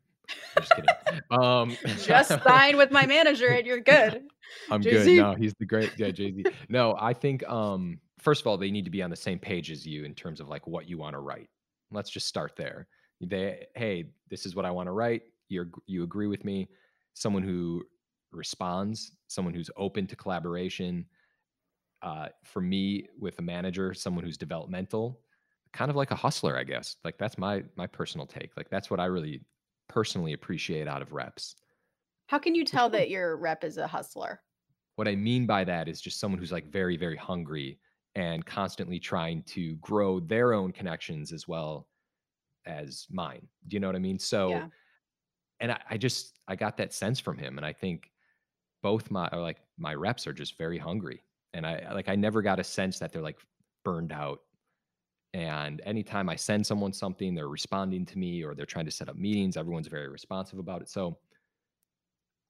I'm 0.57 0.63
just 0.63 0.75
kidding. 0.75 0.95
Um, 1.31 1.77
just 1.99 2.43
sign 2.45 2.77
with 2.77 2.91
my 2.91 3.07
manager 3.07 3.49
and 3.49 3.67
you're 3.67 3.81
good 3.81 4.23
I'm 4.71 4.81
good. 4.81 5.05
jay-z 5.05 5.17
No, 5.17 5.35
he's 5.35 5.55
the 5.59 5.67
great 5.67 5.93
yeah, 5.97 6.11
Jay-Z. 6.11 6.45
No, 6.69 6.97
I 6.99 7.13
think 7.13 7.47
um 7.49 8.01
first 8.21 8.41
of 8.43 8.47
all, 8.47 8.57
they 8.57 8.71
need 8.71 8.85
to 8.85 8.91
be 8.91 9.03
on 9.03 9.11
the 9.11 9.17
same 9.17 9.39
page 9.39 9.71
as 9.71 9.87
you 9.87 10.05
in 10.05 10.15
terms 10.15 10.41
of 10.41 10.49
like 10.49 10.67
what 10.67 10.89
you 10.89 10.99
want 10.99 11.15
to 11.15 11.21
write. 11.21 11.49
Let's 11.91 12.11
just 12.11 12.27
start 12.27 12.53
there. 12.57 12.87
They 13.21 13.67
hey, 13.75 14.11
this 14.29 14.47
is 14.47 14.55
what 14.55 14.65
I 14.65 14.71
want 14.71 14.87
to 14.87 14.93
write. 14.93 15.23
You 15.51 15.71
you 15.87 16.03
agree 16.05 16.29
with 16.29 16.45
me? 16.45 16.71
Someone 17.15 17.43
who 17.43 17.85
responds, 18.33 19.17
someone 19.29 19.55
who's 19.55 19.71
open 19.77 20.07
to 20.09 20.17
collaboration. 20.17 21.07
Uh, 22.03 22.29
for 22.45 22.63
me, 22.63 23.07
with 23.19 23.39
a 23.39 23.43
manager, 23.43 23.93
someone 23.93 24.25
who's 24.25 24.39
developmental, 24.39 25.21
kind 25.73 25.91
of 25.91 25.97
like 25.97 26.11
a 26.11 26.17
hustler, 26.17 26.57
I 26.57 26.65
guess. 26.65 26.97
Like 27.05 27.19
that's 27.19 27.37
my 27.39 27.65
my 27.77 27.87
personal 27.87 28.27
take. 28.27 28.57
Like 28.57 28.71
that's 28.71 28.91
what 28.91 29.01
I 29.01 29.07
really 29.07 29.45
personally 29.89 30.33
appreciate 30.33 30.89
out 30.89 31.03
of 31.03 31.13
reps. 31.13 31.57
how 32.27 32.39
can 32.39 32.55
you 32.55 32.65
tell 32.65 32.89
that 32.91 33.11
your 33.11 33.37
rep 33.37 33.65
is 33.65 33.77
a 33.77 33.87
hustler 33.87 34.43
What 34.97 35.09
I 35.09 35.17
mean 35.17 35.47
by 35.47 35.65
that 35.65 35.89
is 35.89 36.01
just 36.01 36.21
someone 36.21 36.39
who's 36.39 36.53
like 36.53 36.71
very, 36.71 36.97
very 36.97 37.17
hungry 37.17 37.79
and 38.15 38.45
constantly 38.45 38.99
trying 38.99 39.43
to 39.45 39.77
grow 39.77 40.21
their 40.21 40.53
own 40.53 40.73
connections 40.73 41.33
as 41.33 41.49
well 41.49 41.89
as 42.67 43.07
mine. 43.11 43.49
Do 43.69 43.77
you 43.77 43.81
know 43.81 43.89
what 43.89 43.97
I 43.97 44.01
mean? 44.01 44.19
So, 44.19 44.51
yeah 44.51 44.69
and 45.61 45.73
I, 45.73 45.81
I 45.91 45.97
just 45.97 46.39
I 46.49 46.57
got 46.57 46.77
that 46.79 46.93
sense 46.93 47.21
from 47.21 47.39
him, 47.39 47.59
and 47.59 47.67
I 47.67 47.73
think 47.73 48.11
both 48.83 49.11
my 49.11 49.29
or 49.33 49.41
like 49.41 49.59
my 49.79 49.95
reps 49.95 50.27
are 50.27 50.33
just 50.33 50.59
very 50.59 50.79
hungry, 50.79 51.23
and 51.53 51.67
I 51.67 51.93
like 51.93 52.09
I 52.09 52.17
never 52.17 52.43
got 52.43 52.61
a 52.61 52.65
sense 52.65 52.99
that 52.99 53.13
they're 53.13 53.23
like 53.23 53.39
burned 53.85 54.13
out. 54.13 54.41
And 55.33 55.81
anytime 55.85 56.29
I 56.29 56.35
send 56.35 56.67
someone 56.67 56.93
something, 56.93 57.35
they're 57.35 57.49
responding 57.49 58.05
to 58.07 58.19
me 58.19 58.43
or 58.43 58.55
they're 58.55 58.67
trying 58.67 58.87
to 58.87 58.91
set 58.91 59.09
up 59.09 59.17
meetings. 59.17 59.57
Everyone's 59.57 59.87
very 59.87 60.09
responsive 60.09 60.59
about 60.59 60.83
it. 60.83 60.89
So 60.89 61.19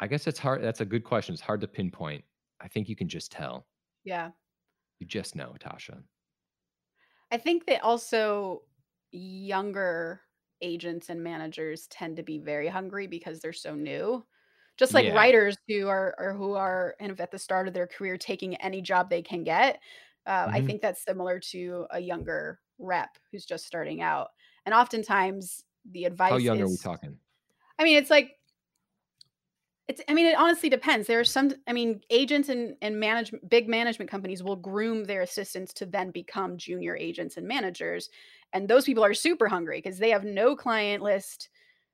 I 0.00 0.06
guess 0.06 0.26
it's 0.26 0.38
hard. 0.38 0.62
That's 0.62 0.80
a 0.80 0.86
good 0.86 1.04
question. 1.04 1.34
It's 1.34 1.42
hard 1.42 1.60
to 1.60 1.68
pinpoint. 1.68 2.24
I 2.58 2.68
think 2.68 2.88
you 2.88 2.96
can 2.96 3.08
just 3.08 3.30
tell. 3.30 3.66
yeah 4.04 4.30
You 4.98 5.06
just 5.06 5.36
know, 5.36 5.54
Tasha. 5.60 6.02
I 7.30 7.36
think 7.36 7.66
that 7.66 7.82
also 7.82 8.62
younger 9.12 10.22
agents 10.62 11.08
and 11.10 11.22
managers 11.22 11.86
tend 11.88 12.16
to 12.16 12.22
be 12.22 12.38
very 12.38 12.68
hungry 12.68 13.06
because 13.06 13.40
they're 13.40 13.52
so 13.52 13.74
new. 13.74 14.26
Just 14.76 14.94
like 14.94 15.06
Yeah. 15.06 15.14
writers 15.14 15.56
who 15.68 15.88
are 15.88 16.14
or 16.18 16.32
who 16.34 16.54
are 16.54 16.96
kind 16.98 17.12
of 17.12 17.20
at 17.20 17.30
the 17.30 17.38
start 17.38 17.68
of 17.68 17.74
their 17.74 17.86
career 17.86 18.16
taking 18.16 18.56
any 18.56 18.80
job 18.82 19.10
they 19.10 19.22
can 19.22 19.44
get. 19.44 19.80
Uh, 20.26 20.48
I 20.52 20.60
Mhm. 20.60 20.62
think 20.62 20.80
that's 20.82 21.02
similar 21.02 21.38
to 21.50 21.86
a 21.90 22.00
younger 22.00 22.60
rep 22.78 23.18
who's 23.30 23.44
just 23.44 23.66
starting 23.66 24.00
out. 24.00 24.30
And 24.64 24.74
oftentimes 24.74 25.64
the 25.84 26.04
advice 26.04 26.30
How 26.30 26.36
young 26.38 26.62
are 26.62 26.68
we 26.68 26.78
talking? 26.78 27.20
I 27.78 27.84
mean, 27.84 27.96
it's 27.96 28.10
like 28.10 28.36
it's 29.88 30.00
I 30.08 30.14
mean, 30.14 30.26
it 30.26 30.36
honestly 30.36 30.68
depends. 30.68 31.06
There 31.08 31.18
are 31.18 31.24
some 31.24 31.50
I 31.66 31.72
mean, 31.72 32.02
agents 32.10 32.48
and 32.48 32.76
and 32.80 33.00
management 33.00 33.48
big 33.48 33.68
management 33.68 34.10
companies 34.10 34.42
will 34.42 34.56
groom 34.56 35.04
their 35.04 35.22
assistants 35.22 35.72
to 35.74 35.86
then 35.86 36.10
become 36.12 36.56
junior 36.58 36.96
agents 36.96 37.36
and 37.36 37.46
managers. 37.48 38.08
And 38.52 38.68
those 38.68 38.84
people 38.84 39.04
are 39.04 39.14
super 39.14 39.48
hungry 39.48 39.78
because 39.78 39.98
they 39.98 40.10
have 40.10 40.24
no 40.24 40.56
client 40.56 41.02
list 41.02 41.50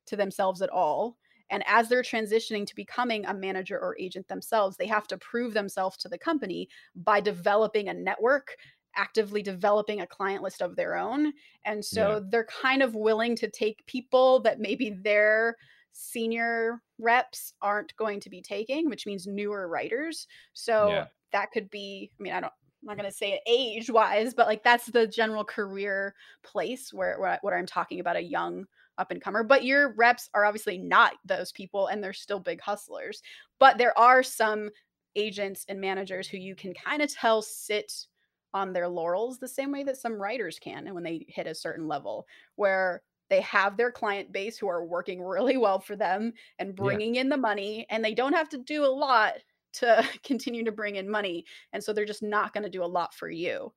to 0.06 0.16
themselves 0.16 0.62
at 0.62 0.70
all. 0.70 1.18
And 1.50 1.62
as 1.66 1.88
they're 1.88 2.02
transitioning 2.02 2.66
to 2.66 2.74
becoming 2.74 3.24
a 3.24 3.34
manager 3.34 3.78
or 3.78 3.96
agent 3.98 4.26
themselves, 4.28 4.76
they 4.76 4.86
have 4.86 5.06
to 5.08 5.18
prove 5.18 5.54
themselves 5.54 5.96
to 5.98 6.08
the 6.08 6.18
company 6.18 6.68
by 6.96 7.20
developing 7.20 7.88
a 7.88 7.94
network, 7.94 8.56
actively 8.96 9.42
developing 9.42 10.00
a 10.00 10.06
client 10.06 10.42
list 10.42 10.60
of 10.62 10.74
their 10.74 10.96
own. 10.96 11.32
And 11.64 11.84
Yeah. 11.90 12.16
so 12.16 12.24
they're 12.30 12.46
kind 12.46 12.82
of 12.82 12.94
willing 12.94 13.36
to 13.36 13.50
take 13.50 13.86
people 13.86 14.40
that 14.40 14.58
maybe 14.58 14.90
their 14.90 15.56
senior 15.92 16.82
reps 16.98 17.52
aren't 17.62 17.94
going 17.96 18.20
to 18.20 18.30
be 18.30 18.42
taking, 18.42 18.88
which 18.88 19.06
means 19.06 19.26
newer 19.26 19.68
writers. 19.68 20.26
So 20.52 20.88
Yeah. 20.88 21.06
that 21.32 21.50
could 21.52 21.70
be, 21.70 22.10
I 22.18 22.22
mean, 22.22 22.32
I 22.32 22.40
don't, 22.40 22.52
I'm 22.86 22.96
not 22.96 23.02
going 23.02 23.10
to 23.10 23.16
say 23.16 23.32
it 23.32 23.40
age 23.46 23.90
wise, 23.90 24.32
but 24.32 24.46
like 24.46 24.62
that's 24.62 24.86
the 24.86 25.08
general 25.08 25.44
career 25.44 26.14
place 26.44 26.92
where, 26.92 27.38
where, 27.42 27.56
I'm 27.56 27.66
talking 27.66 27.98
about 27.98 28.16
a 28.16 28.22
young 28.22 28.64
up 28.96 29.10
and 29.10 29.20
comer. 29.20 29.42
But 29.42 29.64
your 29.64 29.92
reps 29.94 30.30
are 30.34 30.44
obviously 30.44 30.78
not 30.78 31.14
those 31.24 31.50
people 31.50 31.88
and 31.88 32.02
they're 32.02 32.12
still 32.12 32.38
big 32.38 32.60
hustlers. 32.60 33.22
But 33.58 33.76
there 33.76 33.98
are 33.98 34.22
some 34.22 34.70
agents 35.16 35.64
and 35.68 35.80
managers 35.80 36.28
who 36.28 36.36
you 36.36 36.54
can 36.54 36.74
kind 36.74 37.02
of 37.02 37.12
tell 37.12 37.42
sit 37.42 38.06
on 38.54 38.72
their 38.72 38.88
laurels 38.88 39.38
the 39.38 39.48
same 39.48 39.72
way 39.72 39.82
that 39.82 39.96
some 39.96 40.14
writers 40.14 40.58
can 40.58 40.86
and 40.86 40.94
when 40.94 41.04
they 41.04 41.26
hit 41.28 41.46
a 41.46 41.54
certain 41.54 41.88
level 41.88 42.26
where 42.54 43.02
they 43.28 43.40
have 43.40 43.76
their 43.76 43.90
client 43.90 44.30
base 44.32 44.56
who 44.56 44.68
are 44.68 44.84
working 44.84 45.20
really 45.20 45.56
well 45.56 45.80
for 45.80 45.96
them 45.96 46.32
and 46.58 46.68
Yeah. 46.68 46.74
bringing 46.84 47.16
in 47.16 47.28
the 47.28 47.36
money 47.36 47.86
and 47.90 48.04
they 48.04 48.14
don't 48.14 48.34
have 48.34 48.48
to 48.50 48.58
do 48.58 48.84
a 48.84 48.86
lot 48.86 49.34
to 49.76 50.06
continue 50.24 50.64
to 50.64 50.72
bring 50.72 50.96
in 50.96 51.10
money 51.10 51.44
and 51.72 51.82
so 51.82 51.92
they're 51.92 52.04
just 52.04 52.22
not 52.22 52.52
going 52.52 52.64
to 52.64 52.70
do 52.70 52.84
a 52.84 52.86
lot 52.86 53.14
for 53.14 53.30
you 53.30 53.72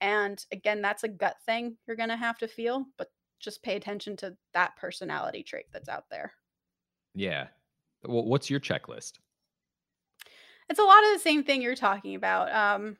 and 0.00 0.44
again 0.52 0.82
that's 0.82 1.04
a 1.04 1.08
gut 1.08 1.36
thing 1.46 1.76
you're 1.86 1.96
going 1.96 2.08
to 2.08 2.16
have 2.16 2.38
to 2.38 2.48
feel 2.48 2.84
but 2.98 3.08
just 3.40 3.62
pay 3.62 3.76
attention 3.76 4.16
to 4.16 4.34
that 4.54 4.76
personality 4.76 5.42
trait 5.42 5.66
that's 5.72 5.88
out 5.88 6.04
there 6.10 6.32
Yeah. 7.14 7.48
Well, 8.04 8.24
what's 8.24 8.48
your 8.48 8.60
checklist? 8.60 9.14
it's 10.68 10.80
a 10.80 10.84
lot 10.84 11.04
of 11.04 11.12
the 11.12 11.20
same 11.20 11.44
thing 11.44 11.62
you're 11.62 11.74
talking 11.74 12.14
about 12.14 12.52
um, 12.52 12.96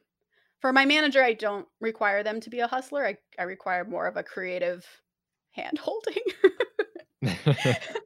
for 0.61 0.73
my 0.73 0.85
manager 0.85 1.23
i 1.23 1.33
don't 1.33 1.67
require 1.81 2.23
them 2.23 2.41
to 2.41 2.51
be 2.51 2.61
a 2.61 2.67
hustler 2.67 3.07
i, 3.07 3.17
I 3.39 3.45
require 3.45 3.85
more 3.85 4.07
of 4.07 4.17
a 4.17 4.23
creative 4.23 4.87
hand 5.51 5.79
holding 5.79 6.15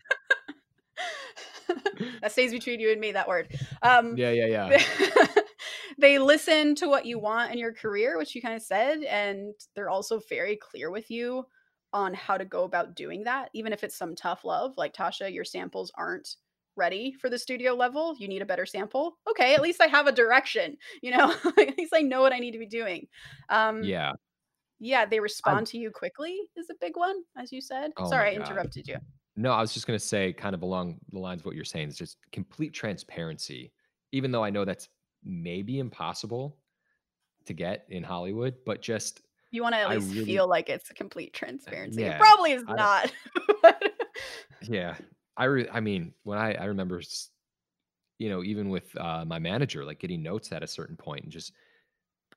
that 2.23 2.33
stays 2.33 2.53
between 2.53 2.81
you 2.81 2.91
and 2.91 3.01
me 3.01 3.13
that 3.13 3.29
word 3.29 3.49
um 3.83 4.17
Yeah, 4.17 4.31
yeah, 4.31 4.47
yeah. 4.47 4.79
they 5.99 6.19
listen 6.19 6.75
to 6.77 6.89
what 6.89 7.07
you 7.07 7.19
want 7.19 7.53
in 7.53 7.59
your 7.59 7.73
career, 7.73 8.17
which 8.19 8.35
you 8.35 8.43
kind 8.43 8.55
of 8.55 8.63
said, 8.63 9.03
and 9.05 9.53
they're 9.75 9.91
also 9.91 10.21
very 10.29 10.57
clear 10.57 10.91
with 10.91 11.11
you 11.11 11.45
on 11.93 12.15
how 12.15 12.39
to 12.39 12.45
go 12.45 12.65
about 12.65 12.95
doing 12.95 13.25
that, 13.25 13.51
even 13.53 13.73
if 13.73 13.83
it's 13.85 13.97
some 13.97 14.15
tough 14.15 14.45
love. 14.45 14.73
Like 14.77 14.95
Tasha, 14.95 15.33
your 15.33 15.45
samples 15.45 15.91
aren't 15.97 16.37
ready 16.77 17.13
for 17.21 17.29
the 17.29 17.39
studio 17.39 17.75
level. 17.75 18.15
You 18.19 18.29
need 18.29 18.43
a 18.43 18.47
better 18.47 18.65
sample. 18.65 19.19
Okay, 19.29 19.55
at 19.55 19.63
least 19.63 19.81
I 19.83 19.87
have 19.89 20.07
a 20.07 20.13
direction. 20.13 20.77
You 21.03 21.17
know, 21.17 21.35
at 21.59 21.79
least 21.79 21.93
I 21.95 22.03
know 22.03 22.21
what 22.21 22.33
I 22.33 22.39
need 22.39 22.53
to 22.53 22.59
be 22.59 22.67
doing. 22.67 23.09
Um, 23.49 23.83
Yeah. 23.83 24.13
yeah, 24.79 25.07
they 25.07 25.21
respond 25.21 25.67
to 25.69 25.79
you 25.79 25.91
quickly 25.91 26.39
is 26.57 26.71
a 26.71 26.75
big 26.81 26.97
one, 26.97 27.17
as 27.37 27.53
you 27.53 27.61
said. 27.61 27.93
oh 27.97 28.09
Sorry, 28.09 28.31
I 28.31 28.35
interrupted 28.35 28.87
you. 28.87 28.97
No, 29.37 29.53
I 29.53 29.61
was 29.61 29.73
just 29.73 29.87
gonna 29.87 29.99
say 29.99 30.33
kind 30.33 30.55
of 30.55 30.63
along 30.63 31.01
the 31.11 31.19
lines 31.19 31.43
of 31.43 31.47
what 31.47 31.55
you're 31.55 31.65
saying, 31.65 31.89
is 31.89 31.99
just 31.99 32.19
complete 32.33 32.73
transparency. 32.75 33.73
Even 34.13 34.33
though 34.33 34.45
I 34.45 34.51
know 34.51 34.65
that's 34.65 34.89
maybe 35.23 35.79
impossible 35.79 36.59
to 37.47 37.55
get 37.55 37.87
in 37.91 38.05
Hollywood, 38.05 38.59
but 38.67 38.83
just 38.83 39.23
You 39.51 39.63
want 39.63 39.75
to 39.75 39.81
at 39.81 39.89
I 39.89 39.95
least 39.95 40.15
really 40.15 40.25
feel 40.25 40.49
like 40.49 40.69
it's 40.69 40.91
a 40.91 40.95
complete 40.95 41.33
uh, 41.67 41.73
transparency. 41.73 42.05
It 42.07 42.17
probably 42.17 42.53
is 42.53 42.65
I 42.67 42.77
don't 42.77 42.91
yeah. 44.61 44.97
I 45.37 45.45
re 45.45 45.69
I 45.71 45.81
mean, 45.81 46.15
when 46.25 46.39
I 46.39 46.55
I 46.55 46.65
remember 46.65 47.01
you 48.19 48.29
know, 48.29 48.43
even 48.45 48.69
with, 48.69 48.95
uh, 48.99 49.25
my 49.25 49.39
manager, 49.39 49.85
like, 49.85 49.99
getting 49.99 50.23
notes 50.23 50.53
at 50.53 50.63
a 50.63 50.67
certain 50.67 50.97
point 50.97 51.25
and 51.25 51.33
just 51.33 51.53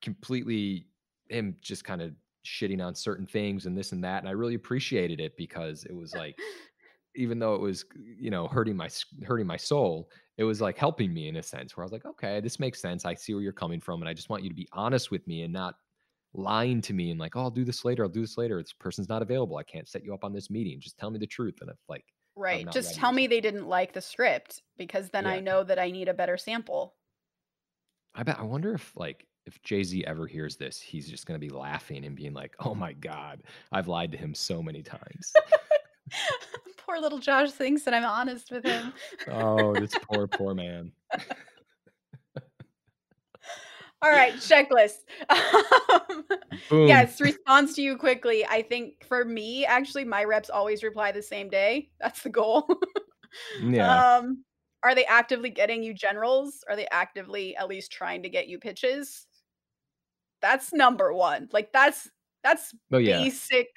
completely 0.02 0.88
him 1.30 1.58
just 1.62 1.86
kinda 1.86 2.16
shitting 2.46 2.86
on 2.86 2.96
certain 2.96 3.28
things 3.28 3.66
and 3.66 3.78
this 3.78 3.92
and 3.94 4.04
that, 4.04 4.20
and 4.20 4.30
I 4.30 4.34
really 4.34 4.56
appreciated 4.56 5.20
it 5.22 5.38
because 5.38 5.86
it 5.86 5.94
was 5.94 6.16
like 6.16 6.40
even 7.16 7.40
though 7.40 7.56
it 7.56 7.62
was, 7.62 7.86
you 7.96 8.30
know, 8.32 8.48
hurting 8.48 8.76
my 8.78 8.90
hurting 9.26 9.48
my 9.48 9.58
soul, 9.58 10.10
it 10.38 10.44
was, 10.46 10.62
like, 10.62 10.78
helping 10.78 11.14
me 11.14 11.28
in 11.28 11.36
a 11.38 11.44
sense 11.44 11.76
where 11.78 11.84
I 11.84 11.86
was 11.86 11.92
like, 11.92 12.06
"Okay, 12.06 12.42
this 12.42 12.60
makes 12.60 12.80
sense. 12.82 13.06
I 13.06 13.14
see 13.16 13.34
where 13.34 13.44
you're 13.44 13.54
coming 13.54 13.80
from, 13.82 14.02
and 14.02 14.10
I 14.10 14.14
just 14.14 14.30
want 14.30 14.44
you 14.44 14.50
to 14.50 14.56
be 14.56 14.68
honest 14.74 15.12
with 15.12 15.26
me 15.28 15.44
and 15.44 15.54
not 15.54 15.76
lying 16.34 16.82
to 16.82 16.94
me 16.94 17.12
and 17.12 17.20
like, 17.20 17.36
"Oh, 17.36 17.42
I'll 17.42 17.52
do 17.52 17.66
this 17.66 17.86
later. 17.86 18.04
I'll 18.04 18.10
do 18.10 18.22
this 18.22 18.38
later. 18.38 18.62
This 18.62 18.74
person's 18.74 19.10
not 19.10 19.22
available. 19.22 19.58
I 19.58 19.64
can't 19.64 19.88
set 19.88 20.04
you 20.04 20.14
up 20.14 20.24
on 20.24 20.34
this 20.34 20.50
meeting. 20.50 20.80
Just 20.82 20.98
tell 20.98 21.12
me 21.12 21.20
the 21.20 21.28
truth." 21.28 21.58
And 21.62 21.70
if 21.72 21.78
like 21.90 22.06
right, 22.36 22.70
just 22.70 22.96
ready 22.96 23.00
tell 23.00 23.12
me 23.12 23.28
they 23.28 23.42
didn't 23.42 23.68
like 23.68 23.94
the 23.94 24.02
script 24.02 24.62
because 24.78 25.10
then 25.10 25.26
I 25.28 25.40
know 25.40 25.64
that 25.64 25.80
I 25.80 25.92
need 25.92 26.08
a 26.08 26.14
better 26.14 26.38
sample. 26.38 26.96
I 28.16 28.24
bet 28.24 28.40
I 28.40 28.44
wonder 28.44 28.74
if 28.74 28.96
like 28.96 29.28
if 29.46 29.62
Jay-Z 29.62 30.06
ever 30.06 30.26
hears 30.28 30.58
this, 30.58 30.80
he's 30.80 31.10
just 31.10 31.26
gonna 31.26 31.40
be 31.40 31.50
laughing 31.50 32.06
and 32.06 32.16
being 32.16 32.34
like, 32.34 32.56
"Oh 32.60 32.76
my 32.76 32.94
god, 32.94 33.44
I've 33.72 33.88
lied 33.88 34.12
to 34.14 34.18
him 34.18 34.34
so 34.36 34.62
many 34.64 34.84
times." 34.84 35.40
Poor 36.94 37.02
little 37.02 37.18
Josh 37.18 37.50
thinks 37.52 37.82
that 37.84 37.94
I'm 37.96 38.06
honest 38.06 38.52
with 38.52 38.64
him. 38.64 38.94
Oh, 39.28 39.74
this 39.74 39.96
poor, 40.04 40.28
poor 40.28 40.54
man. 40.54 40.92
All 44.02 44.12
right, 44.12 44.34
checklist. 44.34 45.00
Um, 46.70 46.88
yes, 46.88 47.20
responds 47.20 47.74
to 47.74 47.82
you 47.82 47.98
quickly. 47.98 48.46
I 48.46 48.62
think 48.62 49.04
for 49.06 49.26
me, 49.26 49.66
actually, 49.66 50.06
my 50.06 50.24
reps 50.24 50.52
always 50.52 50.84
reply 50.84 51.12
the 51.12 51.22
same 51.24 51.50
day. 51.50 51.90
That's 52.00 52.22
the 52.22 52.30
goal. 52.30 52.68
Yeah. 53.64 54.18
um, 54.18 54.44
are 54.84 54.94
they 54.94 55.06
actively 55.06 55.50
getting 55.50 55.82
you 55.82 55.96
generals? 55.96 56.64
Are 56.70 56.76
they 56.76 56.88
actively 56.92 57.56
at 57.56 57.68
least 57.68 57.92
trying 57.92 58.22
to 58.22 58.30
get 58.30 58.48
you 58.48 58.60
pitches? 58.60 59.26
That's 60.44 60.72
number 60.72 61.12
one. 61.14 61.50
Like 61.52 61.74
that's 61.74 62.08
that's 62.44 62.76
Oh, 62.92 63.00
yeah. 63.00 63.18
basic 63.24 63.68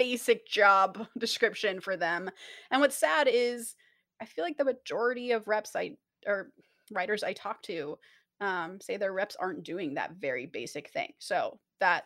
basic 0.00 0.48
job 0.48 1.06
description 1.18 1.78
for 1.78 1.96
them. 1.96 2.30
And 2.70 2.80
what's 2.80 2.96
sad 2.96 3.28
is 3.30 3.76
I 4.20 4.24
feel 4.24 4.44
like 4.44 4.56
the 4.56 4.64
majority 4.64 5.32
of 5.32 5.46
reps 5.46 5.76
I 5.76 5.96
or 6.26 6.50
writers 6.90 7.22
I 7.22 7.34
talk 7.34 7.62
to 7.64 7.98
um, 8.40 8.80
say 8.80 8.96
their 8.96 9.12
reps 9.12 9.36
aren't 9.38 9.62
doing 9.62 9.94
that 9.94 10.12
very 10.18 10.46
basic 10.46 10.90
thing. 10.90 11.12
So 11.18 11.58
that 11.80 12.04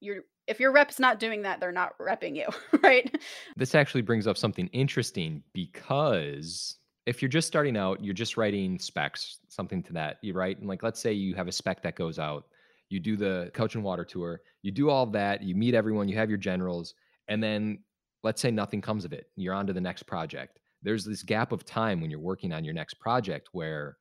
you're 0.00 0.22
if 0.46 0.60
your 0.60 0.72
rep's 0.72 0.98
not 0.98 1.18
doing 1.18 1.42
that, 1.42 1.60
they're 1.60 1.72
not 1.72 1.98
repping 1.98 2.36
you, 2.36 2.46
right? 2.82 3.14
This 3.56 3.74
actually 3.74 4.02
brings 4.02 4.26
up 4.26 4.36
something 4.36 4.68
interesting 4.68 5.42
because 5.52 6.76
if 7.06 7.20
you're 7.20 7.28
just 7.28 7.48
starting 7.48 7.76
out, 7.76 8.02
you're 8.04 8.14
just 8.14 8.36
writing 8.36 8.78
specs, 8.78 9.38
something 9.48 9.82
to 9.84 9.92
that, 9.92 10.18
you 10.22 10.32
write, 10.34 10.58
and 10.58 10.68
like 10.68 10.82
let's 10.82 11.00
say 11.00 11.12
you 11.12 11.34
have 11.34 11.48
a 11.48 11.52
spec 11.52 11.82
that 11.82 11.96
goes 11.96 12.18
out, 12.18 12.44
you 12.88 13.00
do 13.00 13.16
the 13.16 13.50
coach 13.54 13.74
and 13.74 13.82
water 13.82 14.04
tour, 14.04 14.40
you 14.62 14.70
do 14.70 14.88
all 14.90 15.06
that, 15.06 15.42
you 15.42 15.54
meet 15.54 15.74
everyone, 15.74 16.08
you 16.08 16.16
have 16.16 16.28
your 16.28 16.38
generals, 16.38 16.94
and 17.32 17.42
then 17.42 17.78
let's 18.22 18.42
say 18.42 18.50
nothing 18.50 18.82
comes 18.82 19.06
of 19.06 19.14
it. 19.14 19.28
You're 19.36 19.54
on 19.54 19.66
to 19.66 19.72
the 19.72 19.80
next 19.80 20.02
project. 20.02 20.60
There's 20.82 21.02
this 21.02 21.22
gap 21.22 21.50
of 21.50 21.64
time 21.64 21.98
when 22.00 22.10
you're 22.10 22.20
working 22.20 22.52
on 22.52 22.62
your 22.62 22.74
next 22.74 22.94
project 23.00 23.48
where 23.52 23.96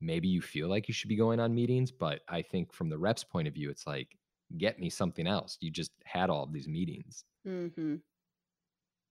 maybe 0.00 0.28
you 0.28 0.40
feel 0.40 0.66
like 0.66 0.88
you 0.88 0.94
should 0.94 1.10
be 1.10 1.16
going 1.16 1.40
on 1.40 1.54
meetings, 1.54 1.92
but 1.92 2.22
I 2.26 2.40
think 2.40 2.72
from 2.72 2.88
the 2.88 2.96
reps 2.96 3.22
point 3.22 3.46
of 3.46 3.52
view, 3.52 3.68
it's 3.68 3.86
like, 3.86 4.08
get 4.56 4.80
me 4.80 4.88
something 4.88 5.26
else. 5.26 5.58
You 5.60 5.70
just 5.70 5.90
had 6.04 6.30
all 6.30 6.42
of 6.42 6.54
these 6.54 6.68
meetings. 6.68 7.24
Mm-hmm. 7.46 7.96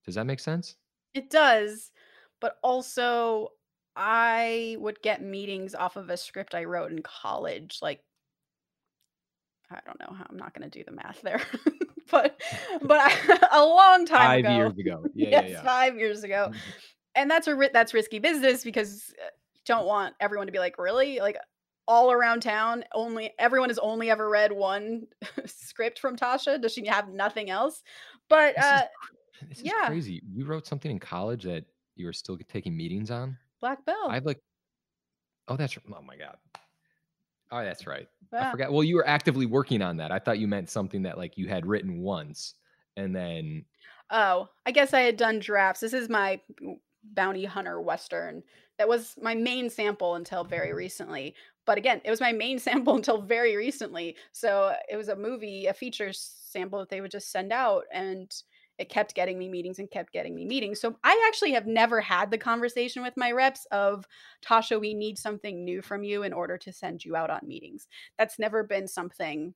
Does 0.04 0.16
that 0.16 0.26
make 0.26 0.40
sense? 0.40 0.76
It 1.14 1.30
does, 1.30 1.92
but 2.42 2.56
also 2.64 3.50
I 3.96 4.78
would 4.80 5.00
get 5.04 5.22
meetings 5.22 5.76
off 5.76 5.96
of 5.96 6.10
a 6.10 6.18
script 6.18 6.56
I 6.56 6.64
wrote 6.64 6.92
in 6.92 7.04
college, 7.04 7.78
like 7.84 8.02
I 9.70 9.80
don't 9.86 10.00
know 10.00 10.16
how 10.18 10.26
I'm 10.28 10.38
not 10.38 10.56
gonna 10.56 10.72
do 10.72 10.84
the 10.84 10.92
math 10.92 11.22
there, 11.22 11.42
but 12.12 12.40
but 12.82 13.12
a 13.52 13.64
long 13.66 14.06
time 14.06 14.28
5 14.30 14.40
ago. 14.40 14.56
years 14.56 14.78
ago. 14.78 15.04
Yeah, 15.16 15.30
yeah, 15.30 15.42
Yes, 15.42 15.52
yeah. 15.52 15.64
5 15.64 15.98
years 15.98 16.24
ago. 16.24 16.52
Mhm. 16.52 16.60
And 17.16 17.30
that's 17.32 17.48
a 17.48 17.70
that's 17.74 17.94
risky 17.94 18.20
business 18.20 18.64
because, 18.64 19.14
uh, 19.22 19.26
you 19.56 19.62
don't 19.66 19.86
want 19.86 20.16
everyone 20.20 20.48
to 20.48 20.54
be 20.54 20.60
like, 20.60 20.78
"Really?" 20.78 21.20
Like, 21.20 21.38
all 21.88 22.12
around 22.12 22.42
town, 22.42 22.84
only 22.94 23.34
everyone 23.40 23.70
has 23.70 23.80
only 23.80 24.10
ever 24.12 24.30
read 24.30 24.52
1 24.52 25.08
script 25.46 26.00
from 26.00 26.16
Tasha. 26.16 26.62
Does 26.62 26.74
she 26.74 26.86
have 26.86 27.10
nothing 27.10 27.50
else? 27.50 27.84
But, 28.30 28.56
This 28.56 28.66
is 28.66 28.72
uh, 28.72 28.82
cr 29.02 29.46
this 29.50 29.62
is 29.62 29.72
crazy. 29.88 30.22
You 30.32 30.46
wrote 30.46 30.68
something 30.68 30.92
in 30.92 31.00
college 31.00 31.44
that 31.44 31.66
you 31.96 32.06
were 32.06 32.14
still 32.14 32.38
taking 32.48 32.76
meetings 32.78 33.10
on? 33.12 33.38
black 33.60 33.84
Belt. 33.86 34.10
I 34.10 34.16
have, 34.16 34.26
like 34.26 34.40
oh, 35.48 35.58
that's 35.58 35.78
oh 35.78 36.02
my 36.02 36.16
god. 36.18 36.38
Oh, 37.52 37.64
that's 37.64 37.88
right. 37.88 38.08
I 38.32 38.52
forgot 38.52 38.72
well, 38.72 38.84
you 38.84 38.96
were 38.96 39.08
actively 39.08 39.46
working 39.48 39.82
on 39.82 39.98
that. 39.98 40.12
I 40.12 40.20
thought 40.20 40.38
you 40.38 40.48
meant 40.48 40.70
something 40.70 41.04
that, 41.04 41.18
like, 41.18 41.38
you 41.38 41.48
had 41.48 41.66
written 41.66 42.02
once, 42.02 42.54
and 42.96 43.16
then 43.16 43.66
Oh, 44.12 44.50
I 44.66 44.72
guess 44.72 44.94
I 44.94 45.02
had 45.02 45.18
done 45.18 45.40
drafts. 45.40 45.82
This 45.82 45.94
is 45.94 46.10
my 46.10 46.42
bounty 47.04 47.46
hunter 47.46 47.80
western. 47.80 48.44
That 48.78 48.88
was 48.90 49.16
my 49.22 49.36
main 49.36 49.70
sample 49.70 50.16
until 50.16 50.44
very 50.44 50.70
mm-hmm. 50.70 50.78
recently. 50.78 51.36
But 51.66 51.78
again, 51.78 52.02
it 52.04 52.10
was 52.10 52.22
my 52.22 52.32
main 52.32 52.60
sample 52.60 52.96
until 52.96 53.22
very 53.22 53.56
recently. 53.56 54.16
So 54.32 54.74
it 54.90 54.96
was 54.96 55.10
a 55.10 55.16
movie, 55.16 55.68
a 55.68 55.74
feature 55.74 56.12
sample 56.12 56.80
that 56.80 56.90
they 56.90 57.02
would 57.02 57.12
just 57.12 57.32
send 57.32 57.52
out, 57.52 57.84
and 57.94 58.34
it 58.80 58.90
kept 58.90 59.14
getting 59.16 59.38
me 59.38 59.50
meetings 59.50 59.80
and 59.80 59.92
kept 59.92 60.14
getting 60.14 60.36
me 60.36 60.46
meetings. 60.46 60.82
So 60.82 60.98
I 61.04 61.24
actually 61.28 61.52
have 61.52 61.68
never 61.68 62.02
had 62.02 62.32
the 62.32 62.38
conversation 62.40 63.04
with 63.04 63.16
my 63.18 63.32
reps 63.32 63.66
of, 63.72 64.08
"Tasha, 64.44 64.80
we 64.80 64.94
need 64.96 65.20
something 65.20 65.64
new 65.66 65.82
from 65.82 66.04
you 66.04 66.24
in 66.24 66.34
order 66.34 66.58
to 66.60 66.74
send 66.74 67.06
you 67.06 67.16
out 67.16 67.30
on 67.30 67.42
meetings." 67.48 67.88
That's 68.18 68.40
never 68.40 68.64
been 68.64 68.88
something 68.88 69.56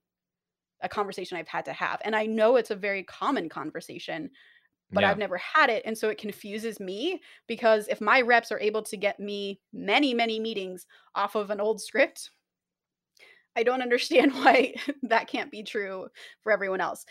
a 0.81 0.89
conversation 0.89 1.37
I've 1.37 1.47
had 1.47 1.65
to 1.65 1.73
have. 1.73 2.01
And 2.03 2.15
I 2.15 2.25
know 2.25 2.55
it's 2.57 2.71
a 2.71 2.75
very 2.75 3.03
common 3.03 3.49
conversation, 3.49 4.31
but 4.93 5.03
I've 5.05 5.17
never 5.19 5.37
had 5.37 5.69
it, 5.69 5.83
and 5.85 5.97
so 5.97 6.09
it 6.09 6.17
confuses 6.19 6.79
me 6.79 7.21
because 7.47 7.87
if 7.89 8.01
my 8.01 8.21
reps 8.21 8.51
are 8.51 8.59
able 8.59 8.83
to 8.83 8.97
get 8.97 9.19
me 9.19 9.61
many, 9.73 10.13
many 10.13 10.39
meetings 10.39 10.87
off 11.15 11.35
of 11.35 11.49
an 11.51 11.61
old 11.61 11.81
script, 11.81 12.31
I 13.55 13.63
don't 13.63 13.81
understand 13.81 14.33
why 14.33 14.73
that 15.03 15.27
can't 15.27 15.51
be 15.51 15.63
true 15.63 16.09
for 16.41 16.51
everyone 16.51 16.81
else. 16.81 17.05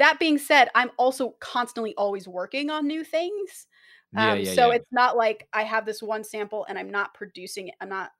That 0.00 0.18
being 0.18 0.38
said, 0.38 0.70
I'm 0.74 0.90
also 0.98 1.36
constantly 1.40 1.94
always 1.96 2.28
working 2.28 2.70
on 2.70 2.88
new 2.88 3.04
things. 3.04 3.68
Um, 4.16 4.44
yeah, 4.44 4.52
so 4.56 4.70
yeah. 4.70 4.72
it's 4.72 4.88
not 4.92 5.16
like 5.16 5.48
I 5.52 5.62
have 5.62 5.86
this 5.86 6.02
one 6.02 6.24
sample 6.24 6.66
and 6.68 6.78
I'm 6.78 6.90
not 6.90 7.14
producing 7.14 7.68
it. 7.68 7.76
I'm 7.80 7.88
not, 7.88 8.10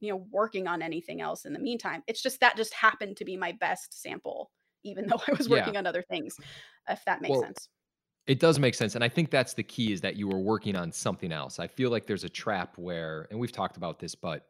you 0.00 0.10
know, 0.10 0.26
working 0.30 0.66
on 0.66 0.82
anything 0.82 1.20
else 1.20 1.44
in 1.44 1.52
the 1.52 1.60
meantime. 1.60 2.02
It's 2.08 2.22
just 2.22 2.40
that 2.40 2.56
just 2.56 2.74
happened 2.74 3.18
to 3.18 3.24
be 3.24 3.36
my 3.36 3.52
best 3.52 4.00
sample, 4.00 4.50
even 4.84 5.06
though 5.08 5.22
I 5.28 5.34
was 5.38 5.48
Yeah. 5.48 5.48
working 5.48 5.76
on 5.76 5.86
other 5.86 6.02
things, 6.02 6.40
if 6.88 7.04
that 7.06 7.22
makes 7.22 7.38
Well, 7.38 7.40
sense. 7.40 7.68
it 8.26 8.40
does 8.40 8.58
make 8.58 8.74
sense, 8.74 8.94
and 8.96 9.04
I 9.04 9.08
think 9.10 9.30
that's 9.30 9.54
the 9.54 9.62
key 9.64 9.92
is 9.92 10.02
that 10.02 10.16
you 10.16 10.28
were 10.28 10.40
working 10.40 10.76
on 10.76 10.92
something 10.92 11.32
else. 11.32 11.58
I 11.60 11.68
feel 11.68 11.90
like 11.90 12.06
there's 12.06 12.24
a 12.24 12.28
trap 12.30 12.78
where 12.78 13.28
and 13.30 13.40
we've 13.40 13.52
talked 13.52 13.76
about 13.76 14.00
this, 14.00 14.14
but 14.14 14.48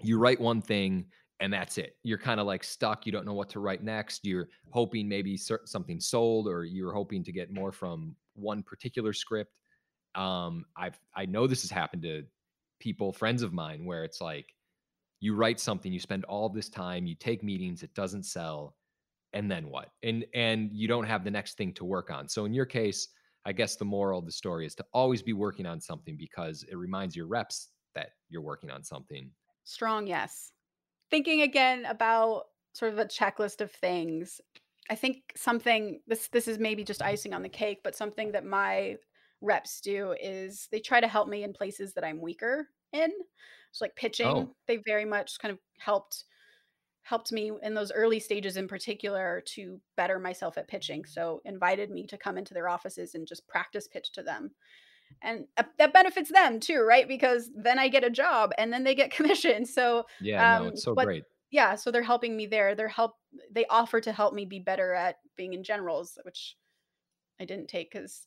you 0.00 0.18
write 0.18 0.40
one 0.40 0.62
thing 0.62 1.10
and 1.42 1.52
that's 1.52 1.76
it. 1.76 1.96
You're 2.04 2.18
kind 2.18 2.38
of 2.38 2.46
like 2.46 2.62
stuck. 2.62 3.04
You 3.04 3.10
don't 3.10 3.26
know 3.26 3.34
what 3.34 3.48
to 3.50 3.58
write 3.58 3.82
next. 3.82 4.24
You're 4.24 4.48
hoping 4.70 5.08
maybe 5.08 5.36
something 5.36 5.98
sold, 5.98 6.46
or 6.46 6.64
you're 6.64 6.92
hoping 6.92 7.24
to 7.24 7.32
get 7.32 7.52
more 7.52 7.72
from 7.72 8.14
one 8.34 8.62
particular 8.62 9.12
script. 9.12 9.50
Um, 10.14 10.64
I've 10.76 10.98
I 11.16 11.26
know 11.26 11.48
this 11.48 11.62
has 11.62 11.70
happened 11.70 12.02
to 12.04 12.22
people, 12.78 13.12
friends 13.12 13.42
of 13.42 13.52
mine, 13.52 13.84
where 13.84 14.04
it's 14.04 14.20
like 14.20 14.54
you 15.18 15.34
write 15.34 15.58
something, 15.58 15.92
you 15.92 15.98
spend 15.98 16.24
all 16.26 16.48
this 16.48 16.68
time, 16.68 17.06
you 17.06 17.16
take 17.16 17.42
meetings, 17.42 17.82
it 17.82 17.92
doesn't 17.92 18.22
sell, 18.22 18.76
and 19.32 19.50
then 19.50 19.68
what? 19.68 19.88
And 20.04 20.24
and 20.34 20.70
you 20.72 20.86
don't 20.86 21.06
have 21.06 21.24
the 21.24 21.30
next 21.32 21.56
thing 21.56 21.72
to 21.74 21.84
work 21.84 22.12
on. 22.12 22.28
So 22.28 22.44
in 22.44 22.54
your 22.54 22.66
case, 22.66 23.08
I 23.44 23.52
guess 23.52 23.74
the 23.74 23.84
moral 23.84 24.20
of 24.20 24.26
the 24.26 24.32
story 24.32 24.64
is 24.64 24.76
to 24.76 24.84
always 24.94 25.22
be 25.22 25.32
working 25.32 25.66
on 25.66 25.80
something 25.80 26.16
because 26.16 26.64
it 26.70 26.76
reminds 26.76 27.16
your 27.16 27.26
reps 27.26 27.70
that 27.96 28.10
you're 28.30 28.42
working 28.42 28.70
on 28.70 28.84
something 28.84 29.28
Strong 29.64 30.08
yes. 30.08 30.52
Thinking 31.12 31.42
again 31.42 31.84
about 31.84 32.44
sort 32.72 32.92
of 32.92 32.98
a 32.98 33.04
checklist 33.04 33.60
of 33.60 33.70
things, 33.70 34.40
I 34.90 34.94
think 34.96 35.18
something 35.36 36.00
this 36.08 36.28
this 36.28 36.48
is 36.48 36.58
maybe 36.58 36.82
just 36.82 37.00
mm-hmm. 37.00 37.10
icing 37.10 37.34
on 37.34 37.42
the 37.42 37.48
cake, 37.48 37.80
but 37.84 37.94
something 37.94 38.32
that 38.32 38.44
my 38.44 38.96
reps 39.42 39.80
do 39.80 40.14
is 40.20 40.68
they 40.72 40.80
try 40.80 41.00
to 41.00 41.06
help 41.06 41.28
me 41.28 41.44
in 41.44 41.52
places 41.52 41.92
that 41.94 42.04
I'm 42.04 42.20
weaker 42.20 42.66
in. 42.92 43.10
So 43.72 43.84
like 43.84 43.94
pitching, 43.94 44.26
Oh, 44.26 44.54
they 44.66 44.78
very 44.78 45.04
much 45.04 45.38
kind 45.38 45.52
of 45.52 45.58
helped 45.78 46.24
helped 47.04 47.32
me 47.32 47.50
in 47.62 47.74
those 47.74 47.92
early 47.92 48.20
stages 48.20 48.56
in 48.56 48.68
particular 48.68 49.42
to 49.44 49.80
better 49.96 50.18
myself 50.18 50.56
at 50.56 50.68
pitching. 50.68 51.04
So 51.04 51.42
invited 51.44 51.90
me 51.90 52.06
to 52.06 52.16
come 52.16 52.38
into 52.38 52.54
their 52.54 52.68
offices 52.68 53.14
and 53.14 53.26
just 53.26 53.46
practice 53.48 53.88
pitch 53.88 54.12
to 54.12 54.22
them. 54.22 54.52
And 55.20 55.46
uh, 55.56 55.64
that 55.78 55.92
benefits 55.92 56.30
them 56.30 56.60
too, 56.60 56.80
right? 56.80 57.06
Because 57.06 57.50
then 57.54 57.78
I 57.78 57.88
get 57.88 58.04
a 58.04 58.10
job 58.10 58.52
and 58.58 58.72
then 58.72 58.84
they 58.84 58.94
get 58.94 59.10
commission. 59.14 59.66
So 59.66 60.04
yeah, 60.20 60.58
no, 60.58 60.64
um 60.64 60.68
it's 60.72 60.84
so 60.84 60.94
but 60.94 61.06
great. 61.06 61.24
yeah, 61.50 61.74
so 61.74 61.90
they're 61.90 62.02
helping 62.02 62.36
me 62.36 62.46
there. 62.46 62.74
They're 62.74 62.88
help 62.88 63.16
they 63.50 63.66
offer 63.66 64.00
to 64.00 64.12
help 64.12 64.34
me 64.34 64.44
be 64.44 64.58
better 64.58 64.94
at 64.94 65.16
being 65.36 65.54
in 65.54 65.64
generals, 65.64 66.18
which 66.24 66.56
I 67.40 67.44
didn't 67.44 67.68
take 67.68 67.90
because 67.90 68.26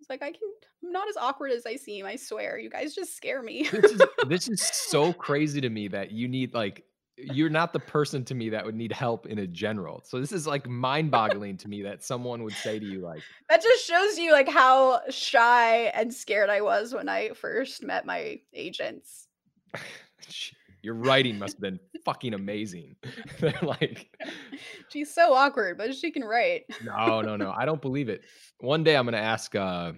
it's 0.00 0.10
like 0.10 0.22
I 0.22 0.30
can 0.30 0.40
I'm 0.84 0.92
not 0.92 1.08
as 1.08 1.16
awkward 1.16 1.50
as 1.50 1.66
I 1.66 1.76
seem, 1.76 2.06
I 2.06 2.16
swear. 2.16 2.58
You 2.58 2.70
guys 2.70 2.94
just 2.94 3.16
scare 3.16 3.42
me. 3.42 3.68
This 3.70 3.92
is 3.92 4.02
this 4.28 4.48
is 4.48 4.62
so 4.62 5.12
crazy 5.12 5.60
to 5.60 5.70
me 5.70 5.88
that 5.88 6.12
you 6.12 6.28
need 6.28 6.54
like 6.54 6.84
you're 7.18 7.50
not 7.50 7.72
the 7.72 7.80
person 7.80 8.24
to 8.24 8.34
me 8.34 8.48
that 8.50 8.64
would 8.64 8.74
need 8.74 8.92
help 8.92 9.26
in 9.26 9.38
a 9.38 9.46
general. 9.46 10.02
So 10.04 10.20
this 10.20 10.32
is 10.32 10.46
like 10.46 10.68
mind-boggling 10.68 11.56
to 11.58 11.68
me 11.68 11.82
that 11.82 12.04
someone 12.04 12.42
would 12.44 12.54
say 12.54 12.78
to 12.78 12.86
you 12.86 13.00
like, 13.00 13.22
That 13.48 13.62
just 13.62 13.86
shows 13.86 14.18
you 14.18 14.32
like 14.32 14.48
how 14.48 15.00
shy 15.10 15.84
and 15.94 16.12
scared 16.12 16.50
I 16.50 16.60
was 16.60 16.94
when 16.94 17.08
I 17.08 17.30
first 17.30 17.82
met 17.82 18.06
my 18.06 18.40
agents. 18.52 19.28
"Your 20.82 20.94
writing 20.94 21.38
must 21.38 21.56
have 21.56 21.60
been 21.60 21.80
fucking 22.04 22.34
amazing." 22.34 22.96
They're 23.40 23.54
like, 23.62 24.16
She's 24.88 25.12
so 25.12 25.34
awkward, 25.34 25.76
but 25.76 25.94
she 25.94 26.10
can 26.10 26.22
write. 26.22 26.64
"No, 26.84 27.20
no, 27.20 27.36
no, 27.36 27.52
I 27.56 27.64
don't 27.64 27.82
believe 27.82 28.08
it." 28.08 28.22
One 28.60 28.84
day 28.84 28.96
I'm 28.96 29.04
gonna 29.04 29.18
ask 29.18 29.54
uh, 29.54 29.92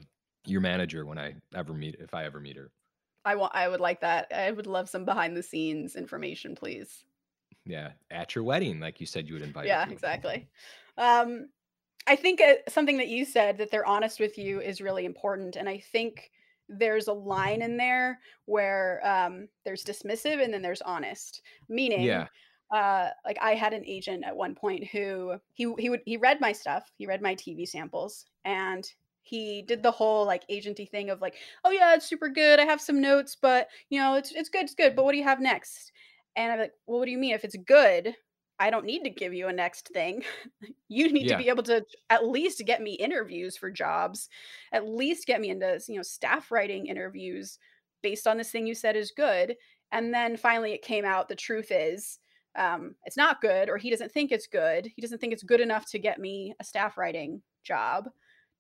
your 0.46 0.60
manager 0.60 1.04
when 1.04 1.18
I 1.18 1.34
ever 1.54 1.74
meet 1.74 1.96
if 2.00 2.14
I 2.14 2.24
ever 2.24 2.40
meet 2.40 2.56
her. 2.56 2.70
I 3.24 3.34
want 3.34 3.54
I 3.54 3.68
would 3.68 3.80
like 3.80 4.00
that. 4.00 4.32
I 4.34 4.50
would 4.50 4.66
love 4.66 4.88
some 4.88 5.04
behind 5.04 5.36
the 5.36 5.42
scenes 5.42 5.96
information, 5.96 6.54
please. 6.54 7.04
Yeah, 7.70 7.92
at 8.10 8.34
your 8.34 8.44
wedding, 8.44 8.80
like 8.80 9.00
you 9.00 9.06
said 9.06 9.28
you 9.28 9.34
would 9.34 9.42
invite 9.42 9.66
Yeah, 9.66 9.86
exactly. 9.88 10.48
Um, 10.98 11.48
I 12.06 12.16
think 12.16 12.40
uh, 12.40 12.54
something 12.68 12.96
that 12.98 13.08
you 13.08 13.24
said 13.24 13.58
that 13.58 13.70
they're 13.70 13.86
honest 13.86 14.20
with 14.20 14.38
you 14.38 14.60
is 14.60 14.80
really 14.80 15.04
important, 15.04 15.56
and 15.56 15.68
I 15.68 15.78
think 15.78 16.30
there's 16.68 17.08
a 17.08 17.12
line 17.12 17.62
in 17.62 17.76
there 17.76 18.20
where 18.46 19.00
um, 19.04 19.48
there's 19.64 19.84
dismissive 19.84 20.42
and 20.42 20.52
then 20.54 20.62
there's 20.62 20.82
honest. 20.82 21.42
Meaning, 21.68 22.06
Yeah, 22.06 22.26
uh, 22.70 23.08
like 23.24 23.38
I 23.40 23.54
had 23.54 23.72
an 23.72 23.84
agent 23.86 24.24
at 24.24 24.36
one 24.36 24.54
point 24.54 24.86
who 24.86 25.34
he 25.52 25.72
he 25.78 25.90
would 25.90 26.02
he 26.06 26.16
read 26.16 26.40
my 26.40 26.52
stuff, 26.52 26.90
he 26.96 27.06
read 27.06 27.22
my 27.22 27.34
TV 27.34 27.66
samples, 27.66 28.26
and 28.44 28.90
he 29.22 29.62
did 29.62 29.82
the 29.82 29.90
whole 29.90 30.24
like 30.24 30.46
agenty 30.48 30.88
thing 30.88 31.10
of 31.10 31.20
like, 31.20 31.36
oh 31.64 31.70
yeah, 31.70 31.94
it's 31.94 32.06
super 32.06 32.28
good. 32.28 32.60
I 32.60 32.64
have 32.64 32.80
some 32.80 33.00
notes, 33.00 33.36
but 33.40 33.68
you 33.88 33.98
know, 34.00 34.14
it's 34.14 34.32
it's 34.32 34.48
good, 34.48 34.62
it's 34.62 34.74
good. 34.74 34.94
But 34.94 35.04
what 35.04 35.12
do 35.12 35.18
you 35.18 35.24
have 35.24 35.40
next? 35.40 35.92
And 36.36 36.52
I'm 36.52 36.58
like, 36.58 36.72
well, 36.86 36.98
what 36.98 37.06
do 37.06 37.10
you 37.10 37.18
mean? 37.18 37.34
If 37.34 37.44
it's 37.44 37.56
good, 37.56 38.14
I 38.58 38.70
don't 38.70 38.84
need 38.84 39.04
to 39.04 39.10
give 39.10 39.32
you 39.32 39.48
a 39.48 39.52
next 39.52 39.88
thing. 39.88 40.22
you 40.88 41.10
need 41.10 41.28
to 41.28 41.38
be 41.38 41.48
able 41.48 41.62
to 41.64 41.84
at 42.10 42.28
least 42.28 42.62
get 42.66 42.82
me 42.82 42.92
interviews 42.92 43.56
for 43.56 43.70
jobs, 43.70 44.28
at 44.72 44.86
least 44.86 45.26
get 45.26 45.40
me 45.40 45.48
into 45.48 45.80
you 45.88 45.96
know 45.96 46.02
staff 46.02 46.50
writing 46.50 46.86
interviews 46.86 47.58
based 48.02 48.26
on 48.26 48.36
this 48.36 48.50
thing 48.50 48.66
you 48.66 48.74
said 48.74 48.96
is 48.96 49.12
good. 49.16 49.56
And 49.92 50.12
then 50.14 50.36
finally, 50.36 50.72
it 50.72 50.82
came 50.82 51.04
out. 51.04 51.28
The 51.28 51.34
truth 51.34 51.68
is, 51.70 52.18
um, 52.54 52.94
it's 53.04 53.16
not 53.16 53.40
good, 53.40 53.68
or 53.68 53.76
he 53.76 53.90
doesn't 53.90 54.12
think 54.12 54.30
it's 54.30 54.46
good. 54.46 54.90
He 54.94 55.02
doesn't 55.02 55.18
think 55.18 55.32
it's 55.32 55.42
good 55.42 55.60
enough 55.60 55.90
to 55.90 55.98
get 55.98 56.20
me 56.20 56.54
a 56.60 56.64
staff 56.64 56.98
writing 56.98 57.42
job. 57.64 58.08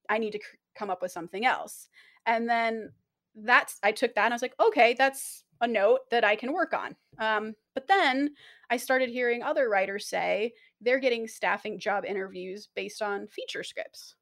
I 0.08 0.18
need 0.18 0.32
to 0.32 0.38
c- 0.38 0.58
come 0.74 0.90
up 0.90 1.02
with 1.02 1.12
something 1.12 1.44
else. 1.44 1.88
And 2.26 2.48
then 2.48 2.92
that's 3.34 3.78
I 3.82 3.92
took 3.92 4.14
that 4.14 4.24
and 4.24 4.32
I 4.32 4.34
was 4.34 4.42
like, 4.42 4.58
okay, 4.60 4.94
that's 4.96 5.44
a 5.60 5.66
note 5.66 6.00
that 6.10 6.24
I 6.24 6.36
can 6.36 6.52
work 6.52 6.72
on. 6.72 6.96
Um, 7.18 7.54
but 7.74 7.88
then 7.88 8.34
I 8.70 8.76
started 8.76 9.10
hearing 9.10 9.42
other 9.42 9.68
writers 9.68 10.06
say 10.08 10.54
they're 10.80 10.98
getting 11.00 11.28
staffing 11.28 11.78
job 11.78 12.04
interviews 12.04 12.68
based 12.74 13.02
on 13.02 13.28
feature 13.28 13.62
scripts. 13.64 14.16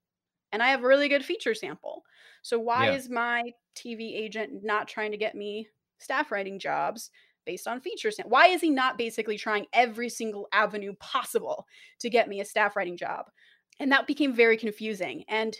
And 0.53 0.63
I 0.63 0.69
have 0.69 0.83
a 0.83 0.87
really 0.87 1.09
good 1.09 1.25
feature 1.25 1.55
sample. 1.55 2.05
So 2.43 2.59
why 2.59 2.87
Yeah. 2.87 2.89
is 2.89 3.09
my 3.09 3.53
TV 3.75 4.15
agent 4.15 4.65
not 4.65 4.89
trying 4.89 5.11
to 5.13 5.19
get 5.19 5.35
me 5.35 5.69
staff 5.99 6.31
writing 6.33 6.59
jobs 6.59 7.11
based 7.45 7.69
on 7.69 7.81
feature 7.81 8.11
sam- 8.11 8.29
Why 8.29 8.49
is 8.49 8.61
he 8.61 8.71
not 8.71 8.99
basically 8.99 9.37
trying 9.39 9.67
every 9.73 10.09
single 10.09 10.49
avenue 10.53 10.95
possible 11.01 11.67
to 12.01 12.11
get 12.11 12.29
me 12.29 12.41
a 12.41 12.45
staff 12.45 12.77
writing 12.77 12.97
job? 12.97 13.31
And 13.79 13.93
that 13.93 14.07
became 14.07 14.33
very 14.35 14.57
confusing. 14.57 15.25
And 15.29 15.57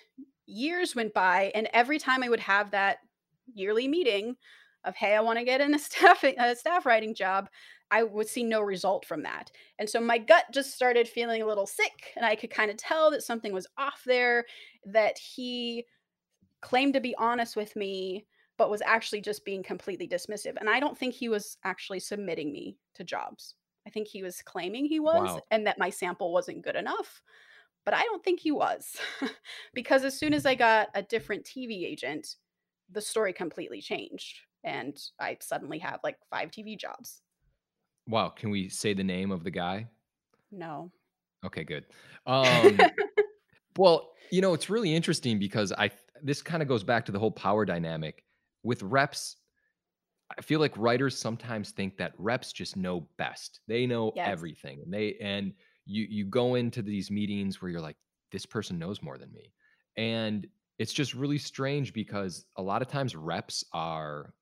years 0.47 0.95
went 0.97 1.15
by, 1.15 1.53
and 1.55 1.69
every 1.73 1.99
time 1.99 2.23
I 2.23 2.29
would 2.29 2.41
have 2.41 2.71
that 2.71 2.99
yearly 3.55 3.89
meeting 3.89 4.37
of, 4.85 4.97
hey, 4.97 5.15
I 5.15 5.21
want 5.21 5.39
to 5.39 5.45
get 5.45 5.61
in 5.61 5.75
a 5.75 5.79
staff 5.79 6.25
a 6.25 6.57
staff 6.57 6.87
writing 6.87 7.15
job, 7.15 7.49
I 7.91 8.03
would 8.03 8.29
see 8.29 8.45
no 8.45 8.61
result 8.61 9.05
from 9.07 9.23
that. 9.23 9.51
And 9.79 9.89
so 9.89 10.01
my 10.01 10.19
gut 10.19 10.47
just 10.53 10.75
started 10.75 11.09
feeling 11.09 11.43
a 11.43 11.47
little 11.47 11.67
sick, 11.67 12.13
and 12.17 12.25
I 12.25 12.37
could 12.37 12.51
kind 12.51 12.71
of 12.71 12.77
tell 12.77 13.11
that 13.11 13.23
something 13.23 13.53
was 13.53 13.67
off 13.77 14.03
there, 14.05 14.45
that 14.85 15.19
he 15.19 15.87
claimed 16.61 16.95
to 16.95 17.01
be 17.01 17.15
honest 17.17 17.57
with 17.57 17.77
me, 17.77 18.27
but 18.57 18.71
was 18.71 18.83
actually 18.83 19.21
just 19.21 19.45
being 19.45 19.63
completely 19.63 20.09
dismissive. 20.09 20.57
And 20.59 20.69
I 20.69 20.81
don't 20.81 20.99
think 20.99 21.15
he 21.15 21.29
was 21.29 21.57
actually 21.65 22.01
submitting 22.01 22.53
me 22.53 22.79
to 22.95 23.05
jobs. 23.05 23.55
I 23.87 23.91
think 23.91 24.09
he 24.09 24.23
was 24.23 24.43
claiming 24.43 24.85
he 24.85 25.01
was 25.01 25.37
Wow. 25.37 25.43
and 25.51 25.67
that 25.67 25.79
my 25.79 25.89
sample 25.89 26.33
wasn't 26.33 26.63
good 26.63 26.77
enough 26.77 27.23
but 27.89 27.95
I 27.95 28.03
don't 28.03 28.23
think 28.23 28.41
he 28.41 28.51
was. 28.53 29.01
because 29.73 30.05
as 30.05 30.15
soon 30.15 30.35
as 30.35 30.45
I 30.45 30.55
got 30.55 30.91
a 30.95 31.03
different 31.03 31.45
TV 31.47 31.87
agent, 31.87 32.37
the 32.91 33.01
story 33.01 33.33
completely 33.33 33.81
changed. 33.81 34.41
And 34.63 35.03
I 35.19 35.39
suddenly 35.41 35.79
have 35.79 36.01
like 36.05 36.19
five 36.29 36.51
TV 36.51 36.77
jobs. 36.77 37.23
Wow. 38.09 38.31
Can 38.31 38.51
we 38.51 38.69
say 38.69 38.95
the 38.95 39.05
name 39.05 39.31
of 39.31 39.45
the 39.45 39.51
guy? 39.51 39.87
No. 40.51 40.91
Okay, 41.45 41.65
good. 41.65 41.85
Um, 42.27 42.79
well, 43.79 44.11
you 44.31 44.43
know, 44.43 44.53
it's 44.53 44.69
really 44.69 44.95
interesting 44.95 45.39
because 45.39 45.73
I 45.73 45.91
this 46.23 46.43
kind 46.43 46.63
of 46.63 46.69
goes 46.69 46.85
back 46.85 47.07
to 47.07 47.13
the 47.13 47.19
whole 47.19 47.31
power 47.31 47.65
dynamic 47.65 48.23
with 48.63 48.83
reps. 48.83 49.37
I 50.37 50.43
feel 50.43 50.61
like 50.61 50.77
writers 50.77 51.17
sometimes 51.17 51.71
think 51.71 51.97
that 51.97 52.13
reps 52.19 52.53
just 52.53 52.77
know 52.77 53.09
best. 53.17 53.61
They 53.67 53.87
know 53.87 54.13
yes. 54.15 54.29
everything. 54.29 54.83
And 54.83 54.93
they 54.93 55.17
and 55.23 55.55
you 55.87 56.07
you 56.11 56.27
go 56.27 56.57
into 56.57 56.83
these 56.83 57.11
meetings 57.11 57.63
where 57.63 57.71
you're 57.71 57.81
like, 57.81 57.97
this 58.31 58.45
person 58.45 58.79
knows 58.79 59.01
more 59.01 59.17
than 59.17 59.33
me. 59.33 59.51
And 59.97 60.47
it's 60.79 60.93
just 60.93 61.15
really 61.15 61.39
strange 61.39 61.95
because 61.95 62.45
a 62.57 62.63
lot 62.63 62.83
of 62.83 62.89
times 62.89 63.17
reps 63.17 63.65
are 63.73 64.35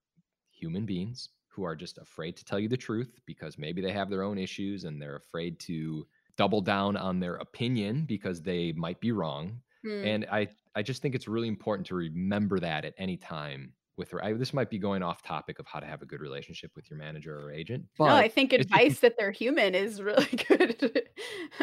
human 0.50 0.86
beings 0.86 1.28
who 1.56 1.64
are 1.64 1.74
just 1.74 1.98
afraid 1.98 2.36
to 2.36 2.44
tell 2.44 2.60
you 2.60 2.68
the 2.68 2.76
truth 2.76 3.18
because 3.24 3.56
maybe 3.56 3.80
they 3.80 3.92
have 3.92 4.10
their 4.10 4.22
own 4.22 4.36
issues 4.36 4.84
and 4.84 5.00
they're 5.00 5.16
afraid 5.16 5.58
to 5.60 6.06
double 6.36 6.60
down 6.60 6.96
on 6.96 7.18
their 7.18 7.36
opinion 7.36 8.04
because 8.04 8.42
they 8.42 8.72
might 8.72 9.00
be 9.00 9.10
wrong. 9.10 9.58
Hmm. 9.82 10.04
And 10.04 10.26
I 10.30 10.48
I 10.74 10.82
just 10.82 11.00
think 11.00 11.14
it's 11.14 11.26
really 11.26 11.48
important 11.48 11.86
to 11.86 11.94
remember 11.94 12.60
that 12.60 12.84
at 12.84 12.92
any 12.98 13.16
time 13.16 13.72
with 13.96 14.12
I, 14.22 14.34
this 14.34 14.52
might 14.52 14.68
be 14.68 14.78
going 14.78 15.02
off 15.02 15.22
topic 15.22 15.58
of 15.58 15.66
how 15.66 15.80
to 15.80 15.86
have 15.86 16.02
a 16.02 16.06
good 16.06 16.20
relationship 16.20 16.72
with 16.76 16.90
your 16.90 16.98
manager 16.98 17.40
or 17.40 17.50
agent, 17.50 17.86
No, 17.98 18.06
I 18.06 18.28
think 18.28 18.52
advice 18.52 19.00
that 19.00 19.14
they're 19.18 19.30
human 19.30 19.74
is 19.74 20.02
really 20.02 20.26
good 20.48 21.08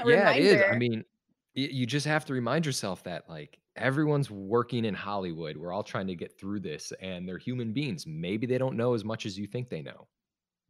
yeah, 0.06 0.32
it 0.32 0.44
is. 0.44 0.64
I 0.72 0.78
mean, 0.78 1.06
you 1.54 1.86
just 1.86 2.08
have 2.08 2.26
to 2.26 2.34
remind 2.34 2.66
yourself 2.66 3.04
that, 3.04 3.30
like, 3.30 3.60
everyone's 3.76 4.30
working 4.32 4.86
in 4.86 4.94
Hollywood. 4.94 5.58
We're 5.58 5.72
all 5.74 5.84
trying 5.84 6.08
to 6.08 6.16
get 6.16 6.38
through 6.40 6.62
this, 6.62 6.92
and 7.00 7.28
they're 7.28 7.38
human 7.38 7.74
beings. 7.74 8.06
Maybe 8.08 8.48
they 8.48 8.58
don't 8.58 8.78
know 8.78 8.94
as 8.94 9.04
much 9.06 9.26
as 9.26 9.38
you 9.38 9.48
think 9.48 9.70
they 9.70 9.82
know. 9.82 10.08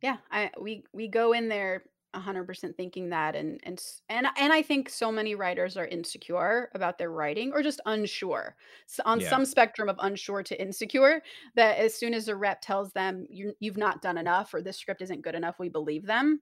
Yeah, 0.01 0.17
I 0.31 0.51
we 0.59 0.83
we 0.93 1.07
go 1.07 1.33
in 1.33 1.47
there 1.47 1.85
100% 2.11 2.75
thinking 2.77 3.09
that 3.09 3.35
and 3.35 3.59
and 3.63 3.81
and 4.09 4.27
and 4.37 4.53
I 4.53 4.61
think 4.61 4.89
so 4.89 5.11
many 5.11 5.33
writers 5.35 5.77
are 5.77 5.87
insecure 5.87 6.69
about 6.75 6.97
their 6.97 7.09
writing 7.11 7.53
or 7.53 7.63
just 7.63 7.79
unsure. 7.85 8.55
So 8.87 9.01
on 9.05 9.19
Yeah, 9.19 9.21
some 9.21 9.45
spectrum 9.45 9.87
of 9.89 9.95
unsure 9.99 10.43
to 10.43 10.61
insecure 10.61 11.21
that 11.55 11.77
as 11.77 11.95
soon 11.95 12.13
as 12.13 12.27
a 12.27 12.35
rep 12.35 12.61
tells 12.61 12.91
them 12.93 13.25
you 13.29 13.55
you've 13.59 13.77
not 13.77 14.01
done 14.01 14.17
enough 14.17 14.53
or 14.53 14.61
this 14.61 14.77
script 14.77 15.01
isn't 15.01 15.21
good 15.21 15.35
enough, 15.35 15.57
we 15.59 15.69
believe 15.69 16.05
them. 16.05 16.41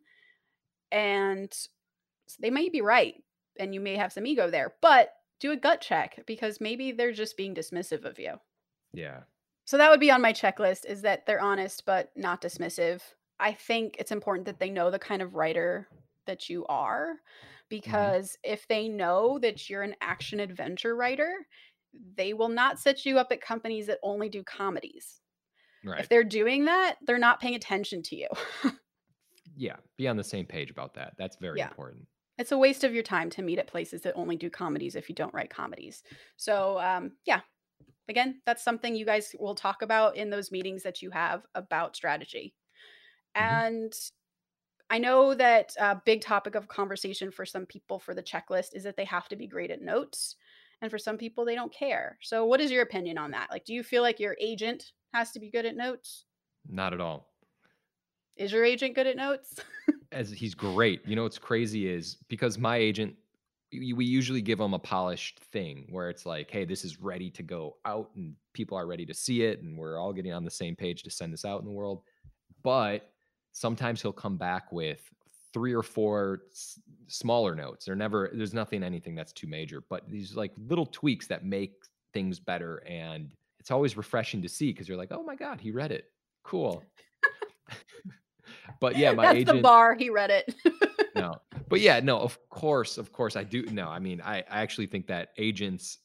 And 0.91 1.53
they 2.39 2.49
may 2.51 2.69
be 2.69 2.81
right 2.81 3.23
and 3.59 3.73
you 3.73 3.81
may 3.81 3.95
have 3.97 4.13
some 4.13 4.25
ego 4.25 4.49
there, 4.49 4.75
but 4.81 5.13
do 5.41 5.51
a 5.51 5.57
gut 5.57 5.81
check 5.81 6.23
because 6.27 6.61
maybe 6.61 6.93
they're 6.93 7.11
just 7.13 7.37
being 7.37 7.55
dismissive 7.55 8.05
of 8.05 8.19
you. 8.19 8.39
yeah. 8.93 9.23
So 9.65 9.77
that 9.77 9.89
would 9.89 9.99
be 9.99 10.11
on 10.11 10.21
my 10.21 10.33
checklist 10.33 10.85
is 10.85 11.01
that 11.03 11.25
they're 11.25 11.41
honest 11.41 11.85
but 11.85 12.11
not 12.15 12.41
dismissive. 12.41 13.01
I 13.39 13.53
think 13.53 13.95
it's 13.97 14.11
important 14.11 14.45
that 14.45 14.59
they 14.59 14.69
know 14.69 14.91
the 14.91 14.99
kind 14.99 15.21
of 15.21 15.35
writer 15.35 15.89
that 16.25 16.49
you 16.49 16.65
are 16.67 17.21
Mhm. 17.85 18.11
because 18.15 18.37
if 18.43 18.67
they 18.67 18.87
know 18.87 19.39
that 19.39 19.69
you're 19.69 19.81
an 19.81 19.95
action 20.01 20.39
adventure 20.39 20.95
writer, 20.95 21.47
they 21.93 22.33
will 22.33 22.49
not 22.49 22.79
set 22.79 23.05
you 23.05 23.17
up 23.17 23.31
at 23.31 23.41
companies 23.41 23.87
that 23.87 23.99
only 24.03 24.29
do 24.29 24.43
comedies. 24.43 25.21
Right. 25.83 25.99
If 25.99 26.09
they're 26.09 26.23
doing 26.25 26.65
that, 26.65 26.97
they're 27.03 27.19
not 27.19 27.41
paying 27.41 27.55
attention 27.55 28.03
to 28.03 28.15
you. 28.17 28.29
yeah, 29.55 29.77
be 29.97 30.07
on 30.07 30.17
the 30.17 30.23
same 30.23 30.45
page 30.45 30.71
about 30.71 30.93
that. 30.95 31.15
That's 31.17 31.37
very 31.37 31.59
Yeah. 31.59 31.61
important. 31.61 32.07
It's 32.41 32.51
a 32.51 32.57
waste 32.57 32.83
of 32.83 32.91
your 32.91 33.03
time 33.03 33.29
to 33.31 33.43
meet 33.43 33.59
at 33.59 33.67
places 33.67 34.01
that 34.01 34.15
only 34.15 34.35
do 34.35 34.49
comedies 34.49 34.95
if 34.95 35.07
you 35.07 35.13
don't 35.13 35.31
write 35.31 35.51
comedies. 35.51 36.01
So, 36.37 36.79
um, 36.79 37.11
yeah, 37.23 37.41
again, 38.09 38.41
that's 38.47 38.63
something 38.63 38.95
you 38.95 39.05
guys 39.05 39.35
will 39.39 39.53
talk 39.53 39.83
about 39.83 40.15
in 40.15 40.31
those 40.31 40.51
meetings 40.51 40.81
that 40.81 41.03
you 41.03 41.11
have 41.11 41.45
about 41.53 41.95
strategy. 41.95 42.55
Mhm. 43.37 43.43
And 43.43 43.93
I 44.89 44.97
know 44.97 45.35
that 45.35 45.75
a 45.79 46.01
big 46.03 46.21
topic 46.21 46.55
of 46.55 46.67
conversation 46.67 47.29
for 47.29 47.45
some 47.45 47.67
people 47.67 47.99
for 47.99 48.15
the 48.15 48.23
checklist 48.23 48.73
is 48.73 48.81
that 48.85 48.97
they 48.97 49.05
have 49.05 49.29
to 49.29 49.35
be 49.35 49.45
great 49.45 49.69
at 49.69 49.83
notes. 49.83 50.35
And 50.81 50.89
for 50.89 50.97
some 50.97 51.19
people, 51.19 51.45
they 51.45 51.53
don't 51.53 51.71
care. 51.71 52.17
So, 52.23 52.43
what 52.47 52.59
is 52.59 52.71
your 52.71 52.81
opinion 52.81 53.19
on 53.19 53.29
that? 53.31 53.51
Like, 53.51 53.65
do 53.65 53.73
you 53.75 53.83
feel 53.83 54.01
like 54.01 54.19
your 54.19 54.35
agent 54.41 54.93
has 55.13 55.29
to 55.33 55.39
be 55.39 55.51
good 55.51 55.67
at 55.67 55.75
notes? 55.75 56.25
Not 56.67 56.91
at 56.91 56.99
all. 56.99 57.35
Is 58.35 58.51
your 58.51 58.65
agent 58.65 58.95
good 58.95 59.05
at 59.05 59.15
notes? 59.15 59.59
As 60.11 60.29
he's 60.29 60.53
great. 60.53 61.01
You 61.05 61.15
know 61.15 61.23
what's 61.23 61.37
crazy 61.37 61.87
is 61.87 62.17
because 62.27 62.57
my 62.57 62.75
agent, 62.77 63.15
we 63.71 64.03
usually 64.03 64.41
give 64.41 64.59
him 64.59 64.73
a 64.73 64.79
polished 64.79 65.39
thing 65.39 65.87
where 65.89 66.09
it's 66.09 66.25
like, 66.25 66.51
hey, 66.51 66.65
this 66.65 66.83
is 66.83 66.99
ready 66.99 67.29
to 67.31 67.43
go 67.43 67.77
out 67.85 68.09
and 68.15 68.35
people 68.53 68.77
are 68.77 68.85
ready 68.85 69.05
to 69.05 69.13
see 69.13 69.43
it 69.43 69.61
and 69.61 69.77
we're 69.77 69.97
all 69.97 70.11
getting 70.11 70.33
on 70.33 70.43
the 70.43 70.51
same 70.51 70.75
page 70.75 71.03
to 71.03 71.09
send 71.09 71.31
this 71.31 71.45
out 71.45 71.59
in 71.61 71.65
the 71.65 71.71
world. 71.71 72.01
But 72.63 73.09
sometimes 73.53 74.01
he'll 74.01 74.11
come 74.11 74.35
back 74.35 74.71
with 74.73 74.99
three 75.53 75.73
or 75.73 75.83
four 75.83 76.41
s- 76.51 76.79
smaller 77.07 77.55
notes. 77.55 77.85
They're 77.85 77.95
never, 77.95 78.29
there's 78.33 78.53
nothing, 78.53 78.83
anything 78.83 79.15
that's 79.15 79.31
too 79.31 79.47
major, 79.47 79.83
but 79.89 80.09
these 80.09 80.35
like 80.35 80.51
little 80.57 80.85
tweaks 80.85 81.27
that 81.27 81.45
make 81.45 81.85
things 82.13 82.39
better. 82.39 82.77
And 82.87 83.33
it's 83.59 83.71
always 83.71 83.95
refreshing 83.95 84.41
to 84.41 84.49
see 84.49 84.73
because 84.73 84.89
you're 84.89 84.97
like, 84.97 85.11
oh 85.11 85.23
my 85.23 85.35
God, 85.35 85.61
he 85.61 85.71
read 85.71 85.93
it. 85.93 86.11
Cool. 86.43 86.83
But 88.81 88.97
yeah, 88.97 89.13
my 89.13 89.27
That's 89.27 89.35
the 89.35 89.41
agent 89.41 89.61
bar. 89.61 89.95
He 89.95 90.09
read 90.09 90.31
it. 90.31 90.53
no. 91.15 91.35
But 91.69 91.79
yeah, 91.79 92.01
no, 92.01 92.19
of 92.19 92.37
course, 92.49 92.97
of 92.97 93.13
course 93.13 93.37
I 93.37 93.45
do 93.45 93.63
no, 93.67 93.87
I 93.87 93.99
mean, 93.99 94.19
I 94.21 94.39
I 94.39 94.61
actually 94.61 94.87
think 94.87 95.07
that 95.07 95.29
agents 95.37 95.99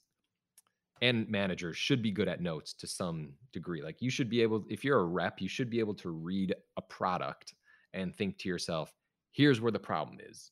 and 1.03 1.29
managers 1.29 1.77
should 1.77 2.03
be 2.03 2.11
good 2.11 2.29
at 2.29 2.41
notes 2.41 2.75
to 2.75 2.87
some 2.87 3.33
degree. 3.53 3.83
Like 3.83 4.01
you 4.01 4.11
should 4.11 4.31
be 4.31 4.43
able 4.43 4.65
if 4.69 4.85
you're 4.85 5.01
a 5.01 5.05
rep, 5.05 5.41
you 5.41 5.49
should 5.49 5.71
be 5.71 5.81
able 5.81 5.95
to 5.95 6.11
read 6.11 6.55
a 6.77 6.83
product 6.83 7.55
and 7.95 8.15
think 8.15 8.39
to 8.39 8.49
yourself, 8.49 8.93
here's 9.33 9.61
where 9.61 9.73
the 9.73 9.79
problem 9.79 10.19
is. 10.21 10.51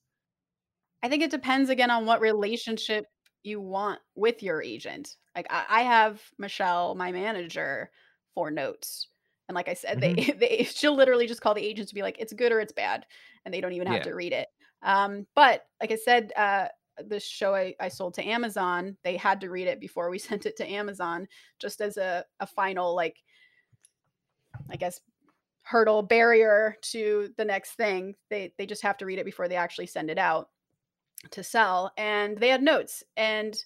I 1.03 1.09
think 1.11 1.23
it 1.23 1.31
depends 1.31 1.69
again 1.69 1.91
on 1.91 2.07
what 2.07 2.23
relationship 2.23 3.05
you 3.43 3.61
want 3.61 4.01
with 4.15 4.43
your 4.43 4.63
agent. 4.63 5.17
Like 5.37 5.47
I, 5.51 5.65
I 5.69 5.83
have 5.83 6.23
Michelle, 6.39 6.95
my 6.95 7.13
manager, 7.13 7.91
for 8.35 8.51
notes. 8.51 9.09
And 9.49 9.55
like 9.55 9.69
I 9.69 9.75
said, 9.75 10.01
they, 10.01 10.15
Mhm. 10.15 10.15
they 10.39 10.65
she'll 10.65 10.95
literally 10.97 11.27
just 11.27 11.41
call 11.41 11.55
the 11.55 11.65
agents 11.65 11.91
to 11.91 11.95
be 11.95 12.03
like, 12.03 12.19
it's 12.19 12.33
good 12.33 12.53
or 12.53 12.61
it's 12.61 12.73
bad. 12.73 13.07
And 13.45 13.53
they 13.53 13.61
don't 13.61 13.73
even 13.73 13.89
have 13.89 13.95
Yeah. 13.97 14.03
to 14.03 14.15
read 14.15 14.33
it. 14.33 14.49
Um, 14.83 15.27
but 15.35 15.67
like 15.81 15.93
I 15.93 15.97
said, 15.97 16.33
uh 16.37 16.69
the 16.97 17.19
show 17.19 17.57
I, 17.57 17.75
I 17.81 17.89
sold 17.89 18.15
to 18.15 18.25
Amazon, 18.25 18.97
they 19.03 19.17
had 19.17 19.41
to 19.41 19.51
read 19.51 19.67
it 19.67 19.81
before 19.81 20.11
we 20.11 20.19
sent 20.21 20.47
it 20.47 20.57
to 20.59 20.67
Amazon, 20.71 21.27
just 21.59 21.81
as 21.81 21.97
a, 21.97 22.25
a 22.39 22.47
final, 22.47 22.95
like, 22.95 23.25
I 24.71 24.77
guess, 24.77 25.01
hurdle 25.63 26.03
barrier 26.03 26.77
to 26.83 27.35
the 27.37 27.45
next 27.45 27.75
thing. 27.75 28.17
They 28.31 28.55
they 28.59 28.67
just 28.67 28.83
have 28.83 28.99
to 28.99 29.07
read 29.07 29.19
it 29.19 29.25
before 29.25 29.49
they 29.49 29.57
actually 29.57 29.87
send 29.87 30.11
it 30.11 30.19
out 30.19 30.51
to 31.33 31.45
sell 31.45 31.93
and 31.97 32.39
they 32.39 32.49
had 32.49 32.63
notes 32.63 33.03
and 33.17 33.57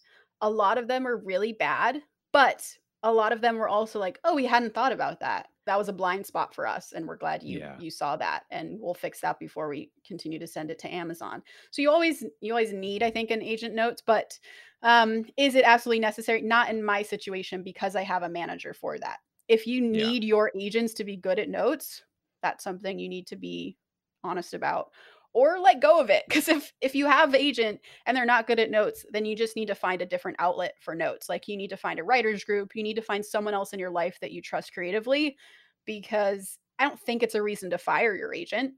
a 0.41 0.51
lot 0.51 0.79
of 0.79 0.88
them 0.88 1.07
are 1.07 1.17
really 1.17 1.53
bad 1.53 2.03
but 2.33 2.79
a 3.03 3.12
lot 3.12 3.33
of 3.33 3.41
them 3.41 3.57
were 3.57 3.69
also 3.69 3.99
like 3.99 4.21
oh 4.25 4.35
we 4.35 4.47
hadn't 4.47 4.75
thought 4.75 4.93
about 4.93 5.21
that 5.21 5.49
that 5.68 5.78
was 5.78 5.88
a 5.90 5.92
blind 5.92 6.26
spot 6.26 6.54
for 6.54 6.66
us 6.66 6.92
and 6.92 7.07
we're 7.07 7.16
glad 7.16 7.42
you 7.42 7.59
Yeah. 7.59 7.78
you 7.78 7.90
saw 7.90 8.16
that 8.16 8.44
and 8.50 8.81
we'll 8.81 8.94
fix 8.94 9.20
that 9.20 9.38
before 9.38 9.68
we 9.68 9.90
continue 10.07 10.38
to 10.38 10.46
send 10.46 10.70
it 10.70 10.78
to 10.78 10.92
amazon 10.92 11.42
so 11.70 11.83
you 11.83 11.90
always 11.90 12.24
you 12.40 12.52
always 12.52 12.72
need 12.72 13.02
i 13.02 13.11
think 13.11 13.31
an 13.31 13.42
agent 13.42 13.74
notes 13.74 14.02
but 14.04 14.38
um 14.83 15.24
is 15.37 15.54
it 15.54 15.64
absolutely 15.64 16.00
necessary 16.00 16.40
not 16.40 16.70
in 16.70 16.83
my 16.83 17.02
situation 17.02 17.62
because 17.62 17.94
i 17.94 18.02
have 18.02 18.22
a 18.22 18.28
manager 18.28 18.72
for 18.72 18.98
that 18.98 19.18
if 19.46 19.66
you 19.66 19.81
Yeah. 19.92 20.02
need 20.02 20.24
your 20.24 20.50
agents 20.59 20.94
to 20.94 21.04
be 21.04 21.16
good 21.16 21.38
at 21.38 21.50
notes 21.50 22.02
that's 22.42 22.64
something 22.64 22.98
you 22.98 23.09
need 23.09 23.26
to 23.26 23.37
be 23.37 23.76
honest 24.24 24.54
about 24.54 24.90
or 25.35 25.59
let 25.59 25.81
go 25.81 26.01
of 26.01 26.11
it 26.11 26.25
because 26.29 26.49
if 26.49 26.73
if 26.81 26.95
you 26.95 27.07
have 27.07 27.35
agent 27.35 27.81
and 28.07 28.17
they're 28.17 28.25
not 28.27 28.47
good 28.47 28.59
at 28.61 28.71
notes 28.71 29.05
then 29.12 29.25
you 29.25 29.37
just 29.37 29.57
need 29.57 29.67
to 29.67 29.75
find 29.75 30.01
a 30.03 30.07
different 30.07 30.37
outlet 30.41 30.75
for 30.81 30.95
notes 30.95 31.29
like 31.29 31.49
you 31.49 31.57
need 31.57 31.71
to 31.71 31.77
find 31.77 31.99
a 31.99 32.05
writers 32.05 32.45
group 32.45 32.75
you 32.75 32.83
need 32.83 32.95
to 32.97 33.03
find 33.03 33.25
someone 33.25 33.55
else 33.55 33.73
in 33.73 33.79
your 33.79 33.91
life 33.91 34.19
that 34.21 34.33
you 34.33 34.41
trust 34.43 34.73
creatively 34.73 35.37
because 35.85 36.59
i 36.79 36.85
don't 36.85 37.01
think 37.01 37.23
it's 37.23 37.35
a 37.35 37.43
reason 37.43 37.71
to 37.71 37.79
fire 37.79 38.14
your 38.14 38.33
agent 38.35 38.75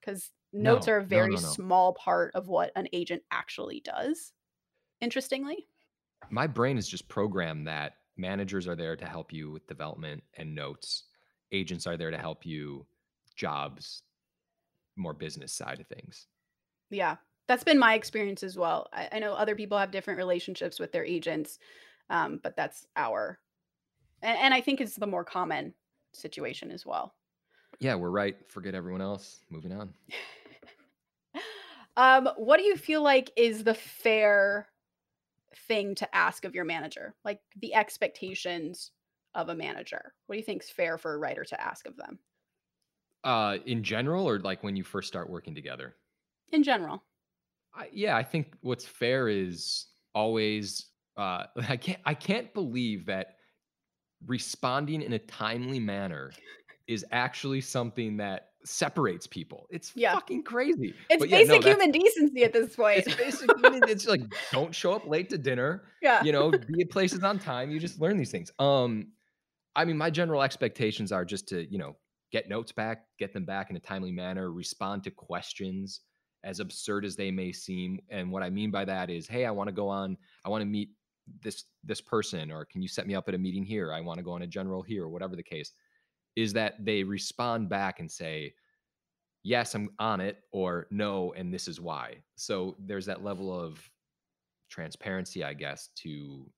because 0.00 0.30
notes 0.52 0.86
No. 0.86 0.92
are 0.94 0.98
a 0.98 1.04
very 1.04 1.34
no, 1.34 1.40
no. 1.40 1.48
small 1.48 1.94
part 1.94 2.32
of 2.34 2.48
what 2.48 2.70
an 2.76 2.88
agent 2.92 3.22
actually 3.30 3.80
does 3.80 4.32
interestingly 5.00 5.66
My 6.30 6.46
brain 6.46 6.76
is 6.78 6.88
just 6.88 7.08
programmed 7.08 7.66
that 7.66 7.94
managers 8.16 8.66
are 8.68 8.76
there 8.76 8.96
to 8.96 9.06
help 9.06 9.32
you 9.32 9.50
with 9.50 9.66
development 9.66 10.22
and 10.34 10.54
notes. 10.54 11.04
Agents 11.52 11.86
are 11.86 11.96
there 11.96 12.10
to 12.10 12.18
help 12.18 12.44
you 12.46 12.86
jobs, 13.36 14.02
more 14.96 15.12
business 15.14 15.52
side 15.52 15.80
of 15.80 15.86
things. 15.86 16.26
yeah 16.90 17.16
that's 17.48 17.64
been 17.64 17.78
my 17.78 17.94
experience 17.94 18.42
as 18.42 18.56
well 18.56 18.88
i, 18.92 19.08
I 19.12 19.18
know 19.18 19.32
other 19.34 19.54
people 19.56 19.78
have 19.78 19.90
different 19.90 20.18
relationships 20.18 20.78
with 20.78 20.92
their 20.92 21.04
agents 21.04 21.58
um, 22.10 22.40
but 22.42 22.56
that's 22.56 22.86
our 22.96 23.38
and, 24.22 24.38
and 24.38 24.54
i 24.54 24.60
think 24.60 24.80
it's 24.80 24.96
the 24.96 25.06
more 25.06 25.24
common 25.24 25.74
situation 26.12 26.70
as 26.70 26.86
well 26.86 27.14
Yeah, 27.80 27.96
we're 27.96 28.10
right. 28.10 28.36
Forget 28.48 28.74
everyone 28.74 29.02
else. 29.02 29.40
Moving 29.50 29.72
on. 29.72 29.92
Um, 31.96 32.28
what 32.36 32.58
do 32.58 32.64
you 32.64 32.76
feel 32.76 33.02
like 33.02 33.30
is 33.36 33.62
the 33.62 33.74
fair 33.74 34.66
thing 35.68 35.94
to 35.96 36.14
ask 36.14 36.44
of 36.44 36.54
your 36.54 36.64
manager? 36.64 37.14
Like 37.24 37.40
the 37.60 37.74
expectations 37.74 38.90
of 39.34 39.48
a 39.48 39.54
manager. 39.54 40.12
What 40.26 40.34
do 40.34 40.38
you 40.38 40.44
think 40.44 40.62
is 40.64 40.70
fair 40.70 40.98
for 40.98 41.14
a 41.14 41.18
writer 41.18 41.44
to 41.44 41.60
ask 41.60 41.86
of 41.86 41.96
them 41.96 42.18
Uh, 43.24 43.58
in 43.66 43.82
general, 43.82 44.28
or 44.28 44.38
like 44.40 44.62
when 44.62 44.76
you 44.76 44.84
first 44.84 45.08
start 45.08 45.28
working 45.30 45.54
together? 45.54 45.96
in 46.52 46.62
general? 46.62 47.02
I, 47.74 47.88
yeah, 47.92 48.16
I 48.16 48.22
think 48.22 48.54
what's 48.60 48.84
fair 48.86 49.28
is 49.28 49.86
always. 50.14 50.86
Uh, 51.16 51.44
I 51.68 51.76
can't. 51.76 51.98
I 52.04 52.14
can't 52.14 52.52
believe 52.54 53.06
that 53.06 53.36
responding 54.26 55.02
in 55.02 55.12
a 55.14 55.18
timely 55.18 55.80
manner 55.80 56.32
is 56.86 57.04
actually 57.12 57.60
something 57.60 58.16
that 58.18 58.50
separates 58.64 59.26
people. 59.26 59.66
It's 59.70 59.92
Yeah. 59.94 60.14
fucking 60.14 60.44
crazy. 60.44 60.94
It's 61.10 61.18
But 61.20 61.28
yeah, 61.28 61.38
no, 61.42 61.58
basic 61.58 61.64
human 61.64 61.90
decency 61.90 62.44
at 62.44 62.52
this 62.52 62.76
point. 62.76 62.98
it's 63.06 63.14
basically 63.16 63.78
it's 63.90 64.06
like 64.06 64.22
don't 64.52 64.74
show 64.74 64.92
up 64.94 65.06
late 65.06 65.28
to 65.30 65.38
dinner. 65.38 65.84
yeah. 66.02 66.22
You 66.22 66.32
know, 66.32 66.50
be 66.50 66.82
at 66.82 66.90
places 66.90 67.22
on 67.24 67.38
time. 67.38 67.70
You 67.70 67.78
just 67.78 68.00
learn 68.00 68.16
these 68.16 68.30
things. 68.30 68.50
Um, 68.58 69.08
I 69.76 69.84
mean, 69.84 69.98
my 69.98 70.10
general 70.10 70.42
expectations 70.42 71.10
are 71.12 71.24
just 71.24 71.48
to 71.48 71.70
you 71.70 71.78
know 71.78 71.96
get 72.34 72.48
notes 72.48 72.72
back, 72.72 73.04
get 73.16 73.32
them 73.32 73.44
back 73.44 73.70
in 73.70 73.76
a 73.76 73.80
timely 73.80 74.10
manner, 74.10 74.50
respond 74.50 75.04
to 75.04 75.10
questions 75.10 76.00
as 76.42 76.58
absurd 76.58 77.04
as 77.04 77.14
they 77.14 77.30
may 77.30 77.52
seem. 77.52 78.00
And 78.10 78.28
what 78.32 78.42
I 78.42 78.50
mean 78.50 78.72
by 78.72 78.84
that 78.86 79.08
is, 79.08 79.28
hey, 79.28 79.46
I 79.46 79.52
want 79.52 79.68
to 79.68 79.72
go 79.72 79.88
on. 79.88 80.16
I 80.44 80.48
want 80.48 80.60
to 80.60 80.66
meet 80.66 80.90
this 81.42 81.62
this 81.84 82.00
person, 82.00 82.50
or 82.50 82.64
can 82.64 82.82
you 82.82 82.88
set 82.88 83.06
me 83.06 83.14
up 83.14 83.28
at 83.28 83.36
a 83.36 83.38
meeting 83.38 83.64
here? 83.64 83.92
I 83.92 84.00
want 84.00 84.18
to 84.18 84.24
go 84.24 84.32
on 84.32 84.42
a 84.42 84.48
general 84.48 84.82
here, 84.82 85.04
or 85.04 85.10
whatever 85.10 85.36
the 85.36 85.44
case. 85.44 85.70
Is 86.34 86.52
that 86.54 86.84
they 86.84 87.04
respond 87.04 87.68
back 87.68 88.00
and 88.00 88.10
say, 88.10 88.52
yes, 89.44 89.76
I'm 89.76 89.90
on 90.00 90.20
it, 90.20 90.38
or 90.50 90.88
no, 90.90 91.32
and 91.34 91.54
this 91.54 91.68
is 91.68 91.80
why. 91.80 92.16
So 92.34 92.74
there's 92.80 93.06
that 93.06 93.22
level 93.22 93.56
of 93.56 93.78
transparency, 94.68 95.44
I 95.44 95.54
guess, 95.54 95.90
to 96.02 96.50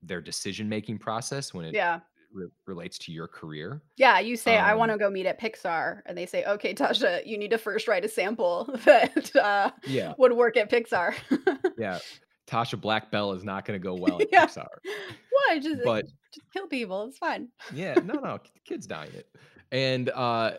their 0.00 0.22
decision 0.22 0.66
making 0.66 0.96
process 0.98 1.52
when 1.52 1.66
it 1.66 1.74
Yeah. 1.74 2.00
Re- 2.32 2.48
relates 2.66 2.98
to 2.98 3.12
your 3.12 3.26
career. 3.28 3.80
Yeah. 3.96 4.18
You 4.20 4.36
say, 4.36 4.56
I 4.58 4.74
want 4.74 4.90
Um, 4.92 4.98
to 4.98 5.04
go 5.04 5.10
meet 5.10 5.26
at 5.26 5.40
Pixar. 5.40 6.02
And 6.06 6.16
they 6.16 6.26
say, 6.26 6.44
okay, 6.44 6.74
Tasha, 6.74 7.26
you 7.26 7.38
need 7.38 7.50
to 7.50 7.58
first 7.58 7.88
write 7.88 8.04
a 8.04 8.08
sample 8.08 8.64
that 8.84 9.34
uh, 9.36 9.70
yeah, 9.86 10.14
would 10.18 10.32
work 10.32 10.56
at 10.56 10.70
Pixar. 10.70 11.14
yeah. 11.78 11.98
Tasha 12.46 12.80
Black 12.80 13.10
Bell 13.10 13.32
is 13.32 13.44
not 13.44 13.64
going 13.66 13.78
to 13.78 13.82
go 13.82 13.94
well 13.94 14.20
at 14.22 14.28
yeah. 14.32 14.46
Pixar, 14.46 14.66
Why? 15.30 15.58
Just, 15.58 15.84
but 15.84 16.06
just 16.32 16.46
kill 16.52 16.66
people. 16.66 17.04
It's 17.04 17.18
fine. 17.18 17.48
yeah, 17.74 17.92
no, 18.04 18.14
no, 18.14 18.38
kid's 18.64 18.86
dying 18.86 19.10
it, 19.12 19.28
and 19.70 20.08
uh, 20.08 20.52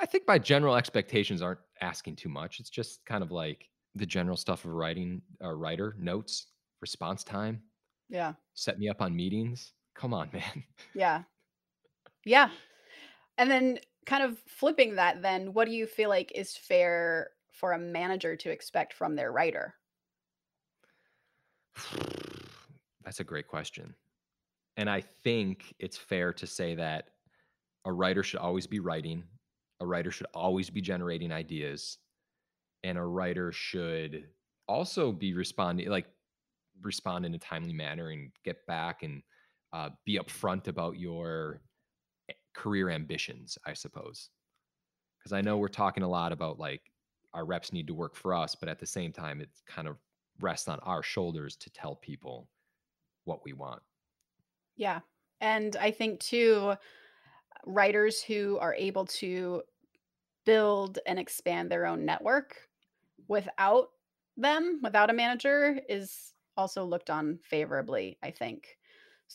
I 0.00 0.06
think 0.06 0.24
my 0.26 0.36
general 0.36 0.74
expectations 0.74 1.42
aren't 1.42 1.60
asking 1.80 2.16
too 2.16 2.28
much. 2.28 2.58
It's 2.58 2.70
just 2.70 3.04
kind 3.06 3.22
of 3.22 3.30
like 3.30 3.68
the 3.94 4.04
general 4.04 4.36
stuff 4.36 4.64
of 4.64 4.72
writing, 4.72 5.22
a 5.40 5.54
writer 5.54 5.94
notes, 5.96 6.48
response 6.80 7.22
time, 7.22 7.62
Yeah. 8.08 8.32
set 8.54 8.80
me 8.80 8.88
up 8.88 9.00
on 9.00 9.14
meetings. 9.14 9.74
Come 9.98 10.14
on, 10.14 10.30
man. 10.32 10.64
Yeah. 10.94 11.22
Yeah. 12.24 12.50
And 13.36 13.50
then 13.50 13.78
kind 14.06 14.22
of 14.22 14.38
flipping 14.46 14.94
that 14.94 15.20
then, 15.22 15.52
what 15.52 15.66
do 15.66 15.74
you 15.74 15.86
feel 15.86 16.08
like 16.08 16.32
is 16.34 16.56
fair 16.56 17.30
for 17.52 17.72
a 17.72 17.78
manager 17.78 18.36
to 18.36 18.50
expect 18.50 18.94
from 18.94 19.16
their 19.16 19.32
writer? 19.32 19.74
That's 23.04 23.20
a 23.20 23.24
great 23.24 23.48
question. 23.48 23.94
And 24.76 24.88
I 24.88 25.00
think 25.00 25.74
it's 25.78 25.96
fair 25.96 26.32
to 26.34 26.46
say 26.46 26.74
that 26.76 27.08
a 27.84 27.92
writer 27.92 28.22
should 28.22 28.40
always 28.40 28.66
be 28.66 28.80
writing 28.80 29.24
A 29.80 29.86
writer 29.86 30.10
should 30.10 30.26
always 30.34 30.70
be 30.70 30.80
generating 30.80 31.32
ideas, 31.32 31.98
and 32.84 32.98
a 32.98 33.04
writer 33.04 33.50
should 33.50 34.28
also 34.68 35.10
be 35.10 35.34
responding 35.34 35.88
like 35.88 36.06
respond 36.82 37.24
in 37.26 37.34
a 37.34 37.38
timely 37.38 37.72
manner 37.72 38.10
and 38.10 38.30
get 38.44 38.66
back 38.66 39.02
and 39.02 39.22
uh, 39.72 39.90
be 40.04 40.18
upfront 40.18 40.68
about 40.68 40.98
your 40.98 41.60
eh, 42.28 42.34
career 42.54 42.90
ambitions, 42.90 43.58
I 43.66 43.74
suppose. 43.74 44.30
Because 45.18 45.32
I 45.32 45.40
know 45.40 45.58
we're 45.58 45.68
talking 45.68 46.02
a 46.02 46.08
lot 46.08 46.32
about 46.32 46.58
like 46.58 46.82
our 47.34 47.44
reps 47.44 47.72
need 47.72 47.86
to 47.88 47.94
work 47.94 48.16
for 48.16 48.34
us, 48.34 48.54
but 48.54 48.68
at 48.68 48.78
the 48.78 48.86
same 48.86 49.12
time, 49.12 49.40
it 49.40 49.50
kind 49.66 49.88
of 49.88 49.96
rests 50.40 50.68
on 50.68 50.78
our 50.80 51.02
shoulders 51.02 51.56
to 51.56 51.70
tell 51.70 51.96
people 51.96 52.48
what 53.24 53.44
we 53.44 53.52
want. 53.52 53.82
Yeah. 54.76 55.00
And 55.40 55.76
I 55.76 55.90
think 55.90 56.20
too, 56.20 56.74
writers 57.66 58.22
who 58.22 58.58
are 58.58 58.74
able 58.74 59.04
to 59.06 59.62
build 60.44 60.98
and 61.06 61.18
expand 61.18 61.70
their 61.70 61.86
own 61.86 62.04
network 62.04 62.56
without 63.28 63.88
them, 64.36 64.80
without 64.82 65.10
a 65.10 65.12
manager, 65.12 65.78
is 65.88 66.32
also 66.56 66.84
looked 66.84 67.10
on 67.10 67.38
favorably, 67.42 68.18
I 68.22 68.30
think. 68.30 68.78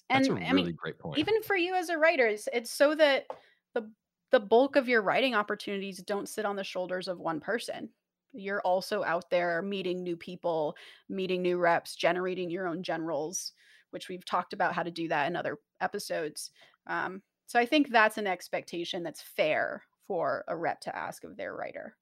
That's 0.10 0.28
a 0.28 0.34
And 0.34 0.44
I 0.44 0.54
mean, 0.54 0.66
really 0.66 0.74
great 0.74 1.00
point. 1.00 1.20
even 1.20 1.42
for 1.44 1.56
you 1.56 1.76
as 1.76 1.90
a 1.90 1.98
writer, 1.98 2.28
it's, 2.28 2.48
it's 2.54 2.72
so 2.72 2.96
that 2.96 3.26
the 3.74 3.90
the 4.32 4.40
bulk 4.40 4.76
of 4.76 4.90
your 4.90 5.02
writing 5.02 5.36
opportunities 5.36 6.00
don't 6.00 6.28
sit 6.30 6.46
on 6.46 6.56
the 6.56 6.64
shoulders 6.64 7.08
of 7.08 7.20
one 7.20 7.40
person. 7.40 7.90
You're 8.32 8.62
also 8.62 9.04
out 9.04 9.30
there 9.30 9.62
meeting 9.62 10.02
new 10.02 10.18
people, 10.18 10.76
meeting 11.08 11.44
new 11.44 11.58
reps, 11.58 11.96
generating 11.96 12.50
your 12.50 12.68
own 12.68 12.82
generals, 12.82 13.54
which 13.92 14.10
we've 14.10 14.26
talked 14.26 14.54
about 14.54 14.74
how 14.74 14.82
to 14.82 14.90
do 14.90 15.08
that 15.10 15.28
in 15.28 15.36
other 15.36 15.60
episodes. 15.82 16.50
Um, 16.88 17.22
so 17.46 17.60
I 17.60 17.66
think 17.66 17.90
that's 17.90 18.18
an 18.18 18.26
expectation 18.26 19.04
that's 19.04 19.22
fair 19.22 19.84
for 20.08 20.44
a 20.48 20.56
rep 20.56 20.82
to 20.82 20.96
ask 20.96 21.24
of 21.24 21.38
their 21.38 21.56
writer. 21.56 21.96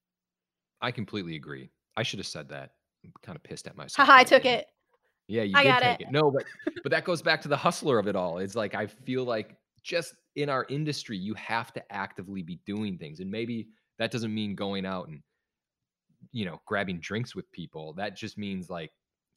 I 0.80 0.90
completely 0.90 1.36
agree. 1.36 1.70
I 1.96 2.02
should 2.02 2.18
have 2.18 2.26
said 2.26 2.48
that. 2.48 2.70
I'm 3.04 3.12
kind 3.22 3.36
of 3.36 3.42
pissed 3.42 3.66
at 3.66 3.76
myself 3.76 4.06
Haha, 4.06 4.20
I 4.20 4.24
took 4.24 4.44
it. 4.44 4.66
Yeah, 5.32 5.44
you 5.44 5.54
I 5.56 5.62
did 5.62 5.78
take 5.78 6.00
it. 6.00 6.08
it. 6.08 6.12
No, 6.12 6.30
but 6.30 6.44
but 6.82 6.90
that 6.90 7.04
goes 7.04 7.22
back 7.22 7.40
to 7.40 7.48
the 7.48 7.56
hustler 7.56 7.98
of 7.98 8.06
it 8.06 8.14
all. 8.14 8.36
It's 8.36 8.54
like 8.54 8.74
I 8.74 8.86
feel 8.86 9.24
like 9.24 9.56
just 9.82 10.14
in 10.36 10.50
our 10.50 10.66
industry, 10.68 11.16
you 11.16 11.32
have 11.34 11.72
to 11.72 11.92
actively 11.92 12.42
be 12.42 12.60
doing 12.66 12.98
things. 12.98 13.20
And 13.20 13.30
maybe 13.30 13.68
that 13.98 14.10
doesn't 14.10 14.34
mean 14.34 14.54
going 14.54 14.84
out 14.84 15.08
and, 15.08 15.22
you 16.32 16.44
know, 16.44 16.60
grabbing 16.66 17.00
drinks 17.00 17.34
with 17.34 17.50
people. 17.50 17.94
That 17.94 18.14
just 18.14 18.36
means 18.36 18.68
like, 18.68 18.90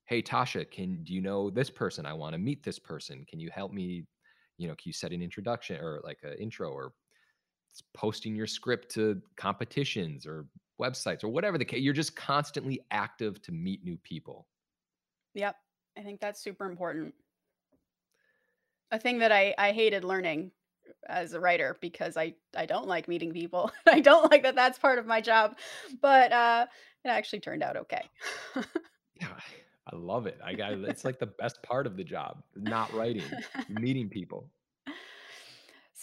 hey, 0.03 0.21
Tasha, 0.21 0.69
can 0.69 1.01
do 1.05 1.13
you 1.13 1.21
know 1.21 1.49
this 1.49 1.69
person? 1.69 2.05
I 2.05 2.11
want 2.11 2.33
to 2.33 2.39
meet 2.39 2.61
this 2.61 2.77
person. 2.77 3.25
Can 3.29 3.39
you 3.39 3.49
help 3.49 3.71
me? 3.71 4.03
You 4.57 4.67
know, 4.67 4.73
can 4.73 4.89
you 4.89 4.93
set 4.93 5.13
an 5.13 5.21
introduction 5.21 5.79
or 5.79 6.01
like 6.03 6.19
an 6.23 6.33
intro 6.33 6.71
or 6.71 6.91
posting 7.93 8.35
your 8.35 8.47
script 8.47 8.93
to 8.95 9.21
competitions 9.37 10.25
or 10.25 10.45
websites 10.77 11.23
or 11.23 11.29
whatever 11.29 11.57
the 11.57 11.63
case? 11.63 11.79
You're 11.79 11.93
just 11.93 12.17
constantly 12.17 12.81
active 12.91 13.41
to 13.43 13.53
meet 13.53 13.85
new 13.85 13.95
people. 14.03 14.45
Yep. 15.35 15.55
I 15.97 16.01
think 16.01 16.19
that's 16.19 16.41
super 16.41 16.65
important. 16.65 17.13
A 18.91 18.99
thing 18.99 19.19
that 19.19 19.31
I 19.31 19.55
I 19.57 19.71
hated 19.71 20.03
learning 20.03 20.51
as 21.07 21.33
a 21.33 21.39
writer 21.39 21.77
because 21.81 22.17
I 22.17 22.33
I 22.55 22.65
don't 22.65 22.87
like 22.87 23.07
meeting 23.07 23.31
people. 23.31 23.71
I 23.87 23.99
don't 23.99 24.29
like 24.31 24.43
that 24.43 24.55
that's 24.55 24.79
part 24.79 24.99
of 24.99 25.05
my 25.05 25.21
job, 25.21 25.57
but 26.01 26.31
uh 26.31 26.65
it 27.03 27.09
actually 27.09 27.39
turned 27.39 27.63
out 27.63 27.77
okay. 27.77 28.09
Yeah, 29.21 29.27
I 29.91 29.95
love 29.95 30.27
it. 30.27 30.39
I 30.43 30.53
got 30.53 30.73
it's 30.73 31.05
like 31.05 31.19
the 31.25 31.25
best 31.25 31.61
part 31.63 31.87
of 31.87 31.97
the 31.97 32.03
job, 32.03 32.43
not 32.55 32.93
writing, 32.93 33.23
meeting 33.69 34.09
people. 34.09 34.49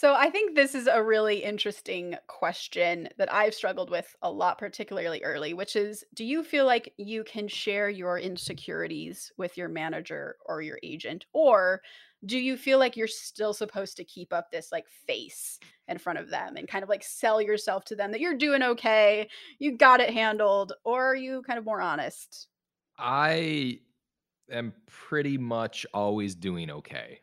So 0.03 0.15
I 0.15 0.29
think 0.29 0.55
this 0.55 0.75
is 0.75 0.87
a 0.87 1.01
really 1.01 1.43
interesting 1.45 2.17
question 2.27 3.07
that 3.17 3.31
I've 3.33 3.53
struggled 3.53 3.89
with 3.89 4.17
a 4.21 4.29
lot, 4.29 4.57
particularly 4.57 5.23
early, 5.23 5.53
which 5.53 5.77
is 5.77 6.03
do 6.13 6.25
you 6.25 6.43
feel 6.43 6.65
like 6.65 6.93
you 6.97 7.23
can 7.23 7.47
share 7.47 7.89
your 7.89 8.19
insecurities 8.19 9.31
with 9.37 9.55
your 9.57 9.69
manager 9.69 10.35
or 10.45 10.61
your 10.61 10.77
agent? 10.83 11.25
Or 11.31 11.81
do 12.25 12.37
you 12.37 12.57
feel 12.57 12.79
like 12.79 12.97
you're 12.97 13.07
still 13.07 13.53
supposed 13.53 13.95
to 13.95 14.03
keep 14.03 14.33
up 14.33 14.51
this 14.51 14.73
like 14.73 14.89
face 14.89 15.57
in 15.87 15.97
front 15.99 16.19
of 16.19 16.29
them 16.29 16.57
and 16.57 16.67
kind 16.67 16.83
of 16.83 16.89
like 16.89 17.03
sell 17.03 17.41
yourself 17.41 17.85
to 17.85 17.95
them 17.95 18.11
that 18.11 18.19
you're 18.19 18.37
doing 18.37 18.61
okay, 18.61 19.29
you 19.57 19.77
got 19.77 20.01
it 20.01 20.09
handled, 20.13 20.73
or 20.83 21.05
are 21.11 21.15
you 21.15 21.43
kind 21.43 21.57
of 21.57 21.63
more 21.63 21.79
honest? 21.81 22.49
I 22.97 23.81
am 24.51 24.75
pretty 24.87 25.39
much 25.39 25.87
always 25.93 26.35
doing 26.35 26.71
okay. 26.71 27.21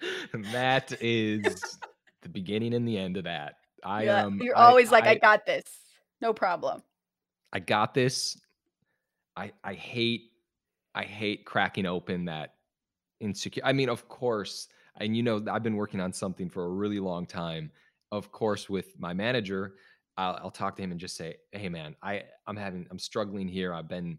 That 0.32 0.92
is 1.02 1.78
the 2.22 2.28
beginning 2.28 2.74
and 2.74 2.86
the 2.86 2.98
end 2.98 3.16
of 3.16 3.24
that. 3.24 3.56
I 3.84 4.06
Yeah, 4.06 4.24
um 4.24 4.40
you're 4.40 4.56
I 4.56 4.68
always 4.68 4.90
like, 4.90 5.04
I 5.04 5.10
I 5.10 5.14
got 5.16 5.46
this. 5.46 5.80
No 6.20 6.32
problem. 6.32 6.82
I 7.52 7.60
got 7.60 7.94
this. 7.94 8.38
I 9.36 9.52
I 9.64 9.74
hate 9.74 10.32
I 10.94 11.04
hate 11.04 11.44
cracking 11.44 11.86
open 11.86 12.24
that 12.26 12.56
insecure. 13.20 13.62
I 13.64 13.72
mean, 13.72 13.88
of 13.88 14.08
course, 14.08 14.68
and 14.96 15.16
you 15.16 15.22
know, 15.22 15.42
I've 15.50 15.62
been 15.62 15.76
working 15.76 16.00
on 16.00 16.12
something 16.12 16.48
for 16.48 16.64
a 16.64 16.70
really 16.70 17.00
long 17.00 17.26
time. 17.26 17.70
Of 18.12 18.32
course, 18.32 18.68
with 18.68 18.98
my 18.98 19.14
manager, 19.14 19.76
I'll, 20.16 20.38
I'll 20.42 20.50
talk 20.50 20.76
to 20.76 20.82
him 20.82 20.90
and 20.90 21.00
just 21.00 21.16
say, 21.16 21.36
"Hey, 21.52 21.68
man, 21.68 21.96
I 22.02 22.24
I'm 22.46 22.56
having 22.56 22.86
I'm 22.90 22.98
struggling 22.98 23.48
here. 23.48 23.72
I've 23.72 23.88
been 23.88 24.18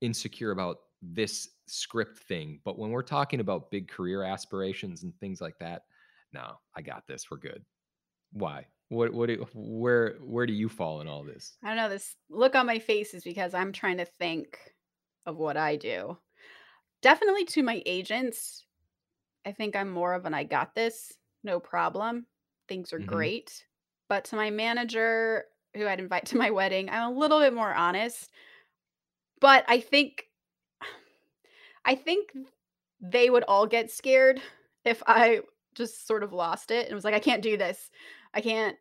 insecure 0.00 0.50
about 0.50 0.78
this 1.02 1.50
script 1.66 2.18
thing. 2.18 2.60
But 2.64 2.78
when 2.78 2.90
we're 2.90 3.02
talking 3.02 3.40
about 3.40 3.70
big 3.70 3.88
career 3.88 4.22
aspirations 4.22 5.02
and 5.02 5.18
things 5.20 5.40
like 5.40 5.58
that, 5.60 5.82
no, 6.32 6.58
I 6.76 6.82
got 6.82 7.06
this. 7.06 7.30
We're 7.30 7.38
good. 7.38 7.64
Why? 8.32 8.68
What? 8.90 9.12
What? 9.14 9.28
do- 9.28 9.46
Where? 9.54 10.14
Where 10.20 10.46
do 10.46 10.52
you 10.54 10.68
fall 10.68 11.00
in 11.00 11.08
all 11.08 11.24
this? 11.24 11.58
I 11.62 11.68
don't 11.68 11.76
know. 11.76 11.88
This 11.88 12.16
look 12.28 12.54
on 12.54 12.66
my 12.66 12.78
face 12.78 13.14
is 13.14 13.24
because 13.24 13.54
I'm 13.54 13.72
trying 13.72 13.98
to 13.98 14.04
think 14.04 14.74
of 15.26 15.36
what 15.36 15.56
I 15.56 15.76
do. 15.76 16.18
Definitely 17.02 17.46
to 17.46 17.62
my 17.62 17.82
agents, 17.86 18.66
I 19.46 19.52
think 19.52 19.76
I'm 19.76 19.90
more 19.90 20.14
of 20.14 20.26
an 20.26 20.34
I 20.34 20.44
got 20.44 20.74
this, 20.74 21.12
no 21.44 21.60
problem. 21.60 22.26
Things 22.68 22.92
are 22.92 22.98
hmm 22.98 23.26
great. 23.38 23.66
But 24.08 24.26
to 24.26 24.36
my 24.36 24.50
manager, 24.50 25.46
who 25.76 25.86
I'd 25.88 26.00
invite 26.00 26.26
to 26.28 26.38
my 26.38 26.50
wedding, 26.50 26.90
I'm 26.90 27.12
a 27.14 27.18
little 27.18 27.40
bit 27.40 27.54
more 27.54 27.74
honest. 27.74 28.30
But 29.40 29.64
I 29.68 29.80
think 29.80 30.28
I 31.84 31.94
think 31.94 32.32
they 33.00 33.30
would 33.30 33.44
all 33.44 33.66
get 33.66 33.90
scared 33.90 34.40
if 34.84 35.02
I 35.06 35.40
just 35.74 36.06
sort 36.06 36.22
of 36.22 36.32
lost 36.32 36.70
it 36.70 36.86
and 36.86 36.94
was 36.94 37.04
like, 37.04 37.14
I 37.14 37.20
can't 37.20 37.42
do 37.42 37.56
this. 37.56 37.90
I 38.32 38.40
can't, 38.40 38.76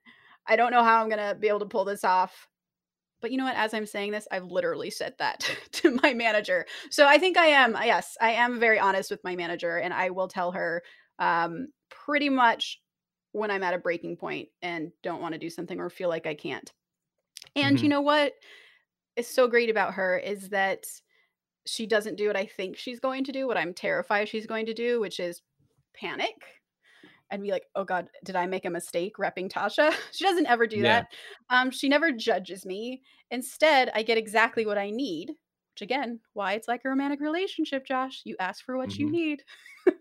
I 0.47 0.56
don't 0.56 0.72
know 0.72 0.84
how 0.84 1.01
I'm 1.01 1.10
gonna 1.10 1.36
be 1.36 1.47
able 1.47 1.60
to 1.60 1.66
pull 1.66 1.86
this 1.86 2.04
off. 2.04 2.47
But 3.22 3.32
you 3.32 3.38
know 3.38 3.45
what? 3.45 3.56
As 3.56 3.74
I'm 3.74 3.86
saying 3.86 4.12
this, 4.12 4.28
I've 4.32 4.45
literally 4.45 4.89
said 4.89 5.16
that 5.20 5.49
to 5.74 5.91
my 6.04 6.14
manager. 6.14 6.66
So 6.89 7.08
I 7.08 7.18
think 7.18 7.38
I 7.38 7.47
am, 7.47 7.78
yes, 7.84 8.18
I 8.22 8.32
am 8.32 8.60
very 8.60 8.80
honest 8.80 9.10
with 9.10 9.24
my 9.24 9.36
manager 9.36 9.78
and 9.78 9.93
I 9.93 10.10
will 10.10 10.28
tell 10.28 10.51
her 10.51 10.84
um, 11.20 11.68
pretty 11.89 12.30
much 12.30 12.82
when 13.32 13.49
I'm 13.49 13.64
at 13.64 13.74
a 13.74 13.80
breaking 13.80 14.18
point 14.18 14.49
and 14.62 14.91
don't 15.04 15.22
want 15.22 15.34
to 15.34 15.39
do 15.39 15.49
something 15.49 15.80
or 15.80 15.89
feel 15.89 16.10
like 16.10 16.28
I 16.28 16.36
can't. 16.36 16.72
And 17.56 17.82
you 17.82 17.88
hmm 17.88 17.89
know 17.89 18.01
what 18.01 18.34
is 19.16 19.28
so 19.28 19.47
great 19.47 19.70
about 19.70 19.95
her 19.95 20.18
is 20.18 20.49
that 20.49 20.86
she 21.66 21.86
doesn't 21.88 22.16
do 22.16 22.28
what 22.28 22.38
I 22.38 22.45
think 22.45 22.78
she's 22.78 22.99
going 22.99 23.24
to 23.26 23.32
do, 23.32 23.47
what 23.47 23.57
I'm 23.57 23.74
terrified 23.74 24.30
she's 24.30 24.45
going 24.47 24.66
to 24.68 24.74
do, 24.74 24.99
which 24.99 25.20
is 25.20 25.41
panic 25.93 26.36
and 27.32 27.41
be 27.43 27.51
like, 27.51 27.68
"Oh 27.76 27.84
god, 27.84 28.09
did 28.24 28.36
I 28.36 28.45
make 28.47 28.66
a 28.66 28.70
mistake 28.70 29.18
repping 29.18 29.49
Tasha?" 29.51 29.93
She 30.14 30.26
doesn't 30.26 30.47
ever 30.47 30.68
do 30.68 30.82
Yeah. 30.82 30.84
that. 30.84 31.07
Um, 31.49 31.72
she 31.72 31.89
never 31.89 32.11
judges 32.11 32.66
me. 32.66 33.03
Instead, 33.32 33.91
I 33.93 34.03
get 34.03 34.18
exactly 34.18 34.66
what 34.66 34.78
I 34.78 34.91
need, 34.91 35.30
which 35.30 35.82
again, 35.82 36.20
why 36.34 36.53
it's 36.53 36.68
like 36.68 36.86
a 36.86 36.89
romantic 36.89 37.20
relationship, 37.22 37.86
Josh. 37.86 38.22
You 38.26 38.36
ask 38.39 38.64
for 38.64 38.78
what 38.78 38.99
you 38.99 39.05
hmm 39.05 39.11
need. 39.11 39.43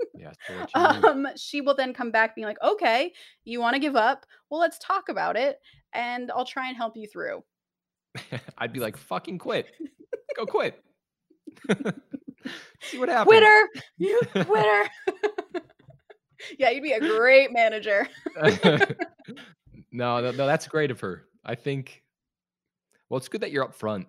What 0.46 0.74
you 0.74 0.86
need. 0.86 1.08
Um, 1.08 1.28
she 1.36 1.60
will 1.60 1.74
then 1.74 1.94
come 1.94 2.10
back 2.10 2.34
being 2.34 2.46
like, 2.46 2.60
"Okay, 2.62 3.12
you 3.44 3.60
want 3.60 3.74
to 3.74 3.80
give 3.80 3.96
up? 3.96 4.26
Well, 4.50 4.60
let's 4.60 4.78
talk 4.78 5.08
about 5.08 5.36
it, 5.36 5.60
and 5.92 6.30
I'll 6.30 6.44
try 6.44 6.68
and 6.68 6.76
help 6.76 6.96
you 6.96 7.06
through." 7.06 7.44
I'd 8.58 8.72
be 8.72 8.80
like, 8.80 8.96
fucking 8.96 9.38
quit. 9.38 9.74
Go 10.34 10.46
quit. 10.46 10.82
See 12.82 12.98
what 12.98 13.09
happens. 13.09 13.26
Quitter, 13.26 13.68
you 13.98 14.20
quitter. 14.32 14.88
yeah, 16.59 16.70
you'd 16.70 16.82
be 16.82 16.92
a 16.92 17.00
great 17.00 17.53
manager. 17.53 18.09
no, 19.92 20.20
no, 20.20 20.30
no, 20.30 20.46
that's 20.46 20.66
great 20.66 20.90
of 20.90 21.00
her. 21.00 21.24
I 21.44 21.55
think. 21.55 22.03
Well, 23.09 23.18
it's 23.18 23.28
good 23.28 23.42
that 23.42 23.53
you're 23.53 23.66
upfront 23.66 24.07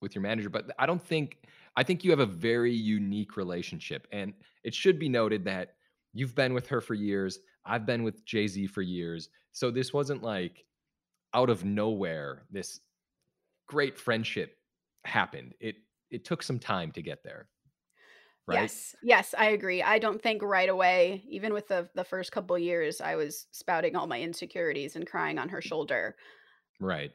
with 0.00 0.14
your 0.14 0.22
manager, 0.22 0.50
but 0.50 0.70
I 0.78 0.86
don't 0.86 1.02
think. 1.02 1.38
I 1.76 1.82
think 1.82 2.04
you 2.04 2.10
have 2.10 2.20
a 2.20 2.26
very 2.26 2.72
unique 2.72 3.36
relationship, 3.36 4.06
and 4.12 4.32
it 4.62 4.74
should 4.74 4.98
be 4.98 5.08
noted 5.08 5.44
that 5.46 5.74
you've 6.12 6.34
been 6.34 6.54
with 6.54 6.68
her 6.68 6.80
for 6.80 6.94
years. 6.94 7.40
I've 7.64 7.86
been 7.86 8.04
with 8.04 8.24
Jay 8.24 8.46
Z 8.46 8.66
for 8.68 8.82
years, 8.82 9.28
so 9.52 9.70
this 9.70 9.92
wasn't 9.92 10.22
like 10.22 10.64
out 11.32 11.50
of 11.50 11.64
nowhere. 11.64 12.42
This 12.50 12.80
great 13.66 13.98
friendship 13.98 14.56
happened. 15.04 15.54
It 15.60 15.76
it 16.10 16.24
took 16.24 16.42
some 16.42 16.58
time 16.58 16.92
to 16.92 17.02
get 17.02 17.22
there. 17.22 17.48
right? 18.46 18.62
Yes. 18.62 18.94
Yes, 19.02 19.34
I 19.36 19.50
agree. 19.50 19.82
I 19.82 19.98
don't 19.98 20.22
think 20.22 20.42
right 20.42 20.68
away, 20.68 21.24
even 21.28 21.52
with 21.52 21.68
the 21.68 21.88
the 21.94 22.04
first 22.04 22.32
couple 22.32 22.58
years, 22.58 23.00
I 23.00 23.16
was 23.16 23.46
spouting 23.52 23.96
all 23.96 24.06
my 24.06 24.20
insecurities 24.20 24.96
and 24.96 25.06
crying 25.06 25.38
on 25.38 25.48
her 25.48 25.60
shoulder. 25.60 26.16
Right. 26.80 27.12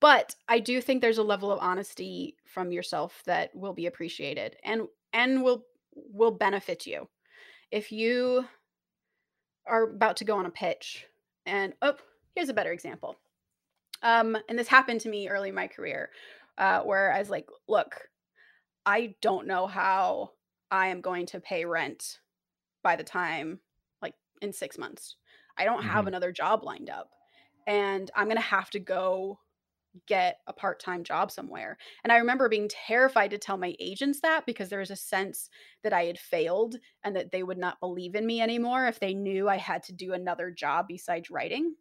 But 0.00 0.34
I 0.48 0.58
do 0.58 0.80
think 0.80 1.00
there's 1.00 1.18
a 1.18 1.22
level 1.22 1.52
of 1.52 1.60
honesty 1.60 2.36
from 2.44 2.72
yourself 2.72 3.22
that 3.26 3.54
will 3.54 3.72
be 3.72 3.86
appreciated 3.86 4.56
and 4.64 4.88
and 5.12 5.42
will 5.42 5.64
will 5.94 6.32
benefit 6.32 6.86
you. 6.86 7.08
If 7.70 7.92
you 7.92 8.44
are 9.66 9.84
about 9.84 10.16
to 10.16 10.24
go 10.24 10.36
on 10.36 10.46
a 10.46 10.50
pitch 10.50 11.06
and 11.46 11.74
oh, 11.82 11.94
here's 12.34 12.48
a 12.48 12.54
better 12.54 12.72
example. 12.72 13.16
Um, 14.02 14.36
and 14.48 14.58
this 14.58 14.68
happened 14.68 15.00
to 15.02 15.08
me 15.08 15.28
early 15.28 15.50
in 15.50 15.54
my 15.54 15.68
career, 15.68 16.10
uh, 16.58 16.80
where 16.80 17.12
I 17.12 17.20
was 17.20 17.30
like, 17.30 17.48
look, 17.68 18.08
I 18.86 19.16
don't 19.20 19.46
know 19.46 19.66
how 19.66 20.32
I 20.70 20.88
am 20.88 21.00
going 21.00 21.26
to 21.26 21.40
pay 21.40 21.64
rent 21.64 22.20
by 22.82 22.96
the 22.96 23.04
time 23.04 23.60
like 24.02 24.16
in 24.42 24.52
6 24.52 24.78
months. 24.78 25.16
I 25.58 25.64
don't 25.64 25.84
have 25.84 26.06
Mhm. 26.06 26.08
another 26.08 26.32
job 26.32 26.64
lined 26.64 26.90
up 26.90 27.10
and 27.66 28.10
I'm 28.16 28.26
going 28.26 28.36
to 28.36 28.42
have 28.42 28.70
to 28.70 28.80
go 28.80 29.40
get 30.06 30.40
a 30.46 30.52
part-time 30.54 31.04
job 31.04 31.30
somewhere. 31.30 31.78
And 32.04 32.12
I 32.12 32.18
remember 32.18 32.48
being 32.48 32.68
terrified 32.68 33.30
to 33.32 33.38
tell 33.38 33.58
my 33.58 33.76
agents 33.80 34.20
that 34.22 34.46
because 34.46 34.70
there 34.70 34.80
was 34.80 34.90
a 34.90 34.96
sense 34.96 35.50
that 35.82 35.92
I 35.92 36.04
had 36.06 36.18
failed 36.18 36.76
and 37.04 37.16
that 37.16 37.32
they 37.32 37.42
would 37.42 37.58
not 37.58 37.80
believe 37.80 38.14
in 38.14 38.26
me 38.26 38.40
anymore 38.40 38.86
if 38.86 39.00
they 39.00 39.14
knew 39.14 39.48
I 39.48 39.56
had 39.58 39.82
to 39.84 39.92
do 39.92 40.14
another 40.14 40.50
job 40.50 40.88
besides 40.88 41.30
writing. 41.30 41.76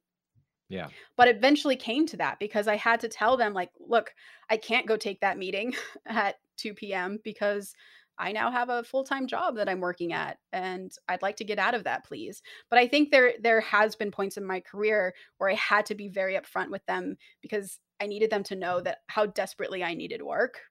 Yeah. 0.70 0.92
But 1.16 1.28
eventually 1.28 1.76
came 1.76 2.06
to 2.08 2.18
that 2.18 2.40
because 2.40 2.68
I 2.68 2.76
had 2.76 3.00
to 3.02 3.10
tell 3.10 3.38
them 3.38 3.54
like, 3.54 3.72
"Look, 3.80 4.14
I 4.50 4.58
can't 4.58 4.88
go 4.88 4.98
take 4.98 5.22
that 5.22 5.38
meeting 5.38 5.74
at 6.06 6.40
2 6.58 6.74
PM 6.74 7.20
because 7.24 7.74
I 8.18 8.32
now 8.34 8.52
have 8.52 8.70
a 8.70 8.84
full-time 8.84 9.26
job 9.28 9.56
that 9.56 9.70
I'm 9.70 9.80
working 9.80 10.14
at 10.14 10.38
and 10.52 10.92
I'd 11.10 11.22
like 11.24 11.38
to 11.38 11.44
get 11.46 11.60
out 11.60 11.74
of 11.76 11.84
that, 11.86 12.06
please." 12.06 12.42
But 12.70 12.80
I 12.80 12.88
think 12.88 13.12
there 13.12 13.34
there 13.40 13.62
has 13.62 13.96
been 13.96 14.12
points 14.12 14.38
in 14.38 14.46
my 14.46 14.60
career 14.62 15.14
where 15.38 15.50
I 15.50 15.56
had 15.56 15.86
to 15.88 15.96
be 15.96 16.08
very 16.10 16.36
upfront 16.36 16.70
with 16.72 16.86
them 16.86 17.18
because 17.42 17.80
I 18.00 18.08
needed 18.08 18.30
them 18.32 18.44
to 18.46 18.56
know 18.56 18.82
that 18.82 19.00
how 19.08 19.26
desperately 19.28 19.84
I 19.84 19.94
needed 19.96 20.22
work. 20.24 20.62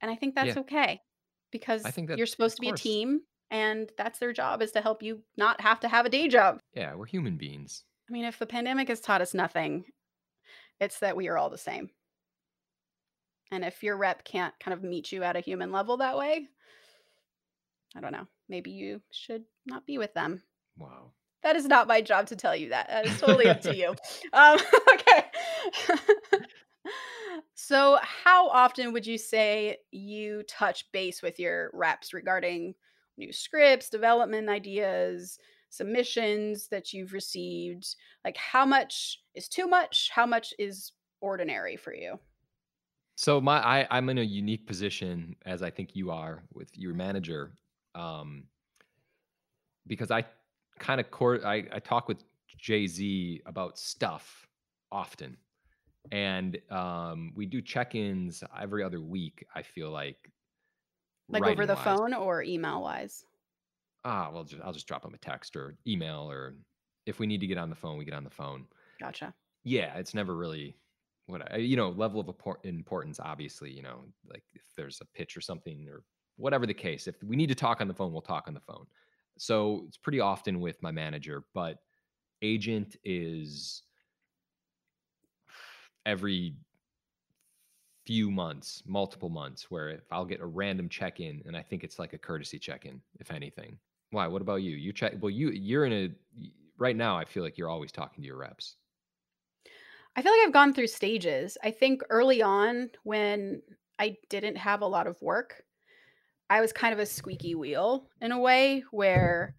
And 0.00 0.10
I 0.10 0.16
think 0.16 0.34
that's 0.34 0.56
Yeah. 0.56 0.56
okay 0.56 1.00
I 1.84 1.90
because 1.90 1.90
think 1.90 2.08
that 2.08 2.18
you're 2.18 2.26
supposed 2.26 2.56
to 2.56 2.60
be 2.60 2.68
a 2.68 2.72
team 2.72 3.22
and 3.50 3.90
that's 3.96 4.18
their 4.18 4.32
job 4.32 4.62
is 4.62 4.72
to 4.72 4.80
help 4.80 5.02
you 5.02 5.24
not 5.36 5.60
have 5.60 5.80
to 5.80 5.88
have 5.88 6.06
a 6.06 6.10
day 6.10 6.28
job. 6.28 6.60
Yeah, 6.74 6.94
we're 6.94 7.06
human 7.06 7.36
beings. 7.38 7.84
I 8.08 8.12
mean, 8.12 8.24
if 8.24 8.38
the 8.38 8.46
pandemic 8.46 8.88
has 8.88 9.00
taught 9.00 9.22
us 9.22 9.34
nothing, 9.34 9.86
it's 10.80 11.00
that 11.00 11.16
we 11.16 11.28
are 11.28 11.38
all 11.38 11.50
the 11.50 11.58
same. 11.58 11.90
And 13.52 13.66
if 13.66 13.82
your 13.82 13.98
rep 13.98 14.24
can't 14.24 14.58
kind 14.58 14.72
of 14.72 14.82
meet 14.82 15.12
you 15.12 15.22
at 15.22 15.36
a 15.36 15.40
human 15.40 15.70
level 15.70 15.98
that 15.98 16.16
way, 16.16 16.48
I 17.94 18.00
don't 18.00 18.12
know. 18.12 18.26
Maybe 18.48 18.70
you 18.70 19.02
should 19.12 19.44
not 19.66 19.86
be 19.86 19.98
with 19.98 20.14
them. 20.14 20.42
Wow. 20.78 21.10
That 21.42 21.56
is 21.56 21.66
not 21.66 21.86
my 21.86 22.00
job 22.00 22.26
to 22.28 22.36
tell 22.36 22.56
you 22.56 22.70
that. 22.70 22.88
That 22.88 23.06
is 23.06 23.20
totally 23.20 23.48
up 23.48 23.60
to 23.62 23.76
you. 23.76 23.94
Um, 24.32 24.58
okay. 24.94 25.24
so, 27.54 27.98
how 28.00 28.48
often 28.48 28.94
would 28.94 29.06
you 29.06 29.18
say 29.18 29.76
you 29.90 30.42
touch 30.48 30.90
base 30.92 31.20
with 31.20 31.38
your 31.38 31.70
reps 31.74 32.14
regarding 32.14 32.74
new 33.18 33.32
scripts, 33.32 33.90
development 33.90 34.48
ideas, 34.48 35.38
submissions 35.68 36.68
that 36.68 36.94
you've 36.94 37.12
received? 37.12 37.96
Like, 38.24 38.38
how 38.38 38.64
much 38.64 39.18
is 39.34 39.48
too 39.48 39.66
much? 39.66 40.10
How 40.14 40.24
much 40.24 40.54
is 40.58 40.92
ordinary 41.20 41.76
for 41.76 41.94
you? 41.94 42.18
So 43.22 43.40
my 43.40 43.58
I 43.64 43.86
I'm 43.88 44.08
in 44.08 44.18
a 44.18 44.22
unique 44.22 44.66
position 44.66 45.36
as 45.46 45.62
I 45.62 45.70
think 45.70 45.94
you 45.94 46.10
are 46.10 46.42
with 46.52 46.76
your 46.76 46.92
manager, 46.92 47.52
um, 47.94 48.48
because 49.86 50.10
I 50.10 50.24
kind 50.78 51.00
of 51.00 51.10
court 51.10 51.44
I, 51.44 51.68
I 51.72 51.78
talk 51.78 52.08
with 52.08 52.24
Jay 52.56 52.86
Z 52.86 53.40
about 53.46 53.78
stuff 53.78 54.48
often, 54.90 55.36
and 56.10 56.58
um, 56.70 57.32
we 57.36 57.46
do 57.46 57.62
check-ins 57.62 58.44
every 58.60 58.82
other 58.82 59.00
week. 59.00 59.46
I 59.54 59.62
feel 59.62 59.90
like 59.90 60.30
Like 61.28 61.42
over 61.44 61.66
the 61.66 61.74
wise. 61.74 61.84
phone 61.84 62.14
or 62.14 62.42
email 62.44 62.80
wise? 62.82 63.26
Ah, 64.04 64.30
well, 64.32 64.44
just, 64.44 64.62
I'll 64.62 64.72
just 64.72 64.86
drop 64.86 65.04
him 65.04 65.14
a 65.14 65.18
text 65.18 65.56
or 65.56 65.76
email, 65.86 66.30
or 66.30 66.56
if 67.06 67.18
we 67.18 67.26
need 67.26 67.40
to 67.40 67.46
get 67.46 67.58
on 67.58 67.70
the 67.70 67.76
phone, 67.76 67.98
we 67.98 68.04
get 68.04 68.14
on 68.14 68.24
the 68.24 68.30
phone. 68.30 68.66
Gotcha. 68.98 69.34
Yeah, 69.64 69.96
it's 69.98 70.14
never 70.14 70.36
really 70.36 70.76
what 71.32 71.60
you 71.60 71.76
know, 71.76 71.90
level 71.90 72.20
of 72.20 72.28
importance. 72.64 73.20
Obviously, 73.20 73.70
you 73.70 73.82
know, 73.82 74.04
like 74.28 74.44
if 74.54 74.62
there's 74.76 75.00
a 75.00 75.06
pitch 75.16 75.36
or 75.36 75.40
something 75.40 75.88
or 75.88 76.04
whatever 76.36 76.66
the 76.66 76.74
case, 76.74 77.06
if 77.06 77.22
we 77.22 77.36
need 77.36 77.48
to 77.48 77.54
talk 77.54 77.80
on 77.80 77.88
the 77.88 77.94
phone, 77.94 78.12
we'll 78.12 78.22
talk 78.22 78.44
on 78.46 78.54
the 78.54 78.60
phone. 78.60 78.86
So 79.38 79.84
it's 79.88 79.96
pretty 79.96 80.20
often 80.20 80.60
with 80.60 80.82
my 80.82 80.92
manager, 80.92 81.44
but 81.54 81.78
agent 82.42 82.96
is 83.04 83.82
every 86.04 86.54
few 88.04 88.30
months, 88.30 88.82
multiple 88.86 89.28
months, 89.28 89.70
where 89.70 89.88
if 89.88 90.00
I'll 90.10 90.24
get 90.24 90.40
a 90.40 90.46
random 90.46 90.88
check 90.88 91.20
in, 91.20 91.42
and 91.46 91.56
I 91.56 91.62
think 91.62 91.84
it's 91.84 91.98
like 91.98 92.12
a 92.12 92.18
courtesy 92.18 92.58
check 92.58 92.84
in, 92.84 93.00
if 93.20 93.30
anything. 93.30 93.78
Why? 94.10 94.26
What 94.26 94.42
about 94.42 94.56
you? 94.56 94.76
You 94.76 94.92
check. 94.92 95.14
Well, 95.20 95.30
you 95.30 95.50
you're 95.50 95.86
in 95.86 95.92
a 95.92 96.10
right 96.76 96.96
now. 96.96 97.16
I 97.16 97.24
feel 97.24 97.42
like 97.42 97.56
you're 97.56 97.70
always 97.70 97.92
talking 97.92 98.22
to 98.22 98.26
your 98.26 98.36
reps. 98.36 98.76
I 100.14 100.22
feel 100.22 100.32
like 100.32 100.46
I've 100.46 100.52
gone 100.52 100.74
through 100.74 100.88
stages. 100.88 101.56
I 101.62 101.70
think 101.70 102.02
early 102.10 102.42
on 102.42 102.90
when 103.02 103.62
I 103.98 104.16
didn't 104.28 104.56
have 104.56 104.82
a 104.82 104.86
lot 104.86 105.06
of 105.06 105.20
work, 105.22 105.64
I 106.50 106.60
was 106.60 106.72
kind 106.72 106.92
of 106.94 107.00
a 107.00 107.06
squeaky 107.06 107.54
wheel 107.54 108.10
in 108.20 108.32
a 108.32 108.40
way 108.40 108.82
where 108.90 109.54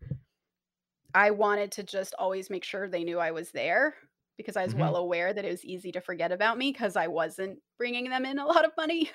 I 1.13 1.31
wanted 1.31 1.71
to 1.73 1.83
just 1.83 2.13
always 2.17 2.49
make 2.49 2.63
sure 2.63 2.87
they 2.87 3.03
knew 3.03 3.19
I 3.19 3.31
was 3.31 3.51
there 3.51 3.95
because 4.35 4.57
I 4.57 4.63
was 4.63 4.73
hmm 4.73 4.75
well 4.75 4.95
aware 4.95 5.31
that 5.31 5.45
it 5.45 5.51
was 5.51 5.63
easy 5.63 5.91
to 5.91 6.01
forget 6.01 6.31
about 6.31 6.57
me 6.57 6.71
because 6.71 6.95
I 6.95 7.07
wasn't 7.07 7.59
bringing 7.77 8.09
them 8.09 8.25
in 8.25 8.39
a 8.39 8.45
lot 8.47 8.65
of 8.65 8.71
money. 8.77 9.11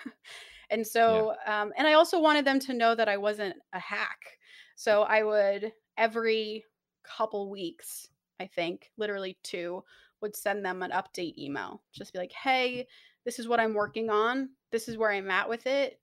and 0.70 0.86
Yeah. 1.06 1.22
so, 1.26 1.34
um, 1.46 1.72
and 1.76 1.86
I 1.88 1.94
also 1.94 2.20
wanted 2.20 2.44
them 2.44 2.60
to 2.60 2.74
know 2.74 2.94
that 2.94 3.08
I 3.08 3.16
wasn't 3.16 3.56
a 3.72 3.80
hack. 3.80 4.38
So 4.76 5.02
I 5.02 5.24
would 5.24 5.72
every 5.96 6.64
couple 7.02 7.50
weeks, 7.50 8.08
I 8.38 8.46
think, 8.46 8.92
literally 8.96 9.38
two, 9.42 9.82
would 10.20 10.36
send 10.36 10.64
them 10.64 10.82
an 10.82 10.90
update 10.90 11.38
email. 11.38 11.82
Just 11.92 12.12
be 12.12 12.18
like, 12.18 12.32
hey, 12.32 12.86
this 13.24 13.38
is 13.38 13.48
what 13.48 13.60
I'm 13.60 13.74
working 13.74 14.10
on. 14.10 14.50
This 14.70 14.88
is 14.88 14.96
where 14.96 15.10
I'm 15.10 15.30
at 15.30 15.48
with 15.48 15.66
it. 15.66 16.00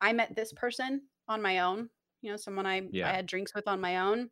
I 0.00 0.12
met 0.12 0.34
this 0.34 0.52
person 0.52 1.02
on 1.28 1.42
my 1.42 1.60
own, 1.60 1.88
you 2.22 2.30
know, 2.30 2.36
someone 2.36 2.66
I 2.66 2.82
I 3.08 3.12
had 3.12 3.26
drinks 3.26 3.54
with 3.54 3.68
on 3.68 3.80
my 3.80 3.98
own. 3.98 4.30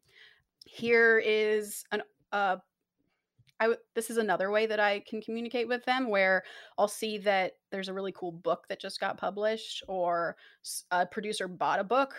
Here 0.64 1.18
is 1.18 1.84
an 1.92 2.02
uh 2.32 2.56
I 3.60 3.64
w- 3.64 3.80
this 3.94 4.10
is 4.10 4.18
another 4.18 4.50
way 4.50 4.66
that 4.66 4.78
I 4.78 5.00
can 5.00 5.20
communicate 5.20 5.68
with 5.68 5.84
them 5.84 6.08
where 6.08 6.44
I'll 6.76 6.88
see 6.88 7.18
that 7.18 7.54
there's 7.70 7.88
a 7.88 7.94
really 7.94 8.12
cool 8.12 8.32
book 8.32 8.66
that 8.68 8.80
just 8.80 9.00
got 9.00 9.18
published 9.18 9.82
or 9.88 10.36
a 10.90 11.06
producer 11.06 11.48
bought 11.48 11.80
a 11.80 11.84
book 11.84 12.14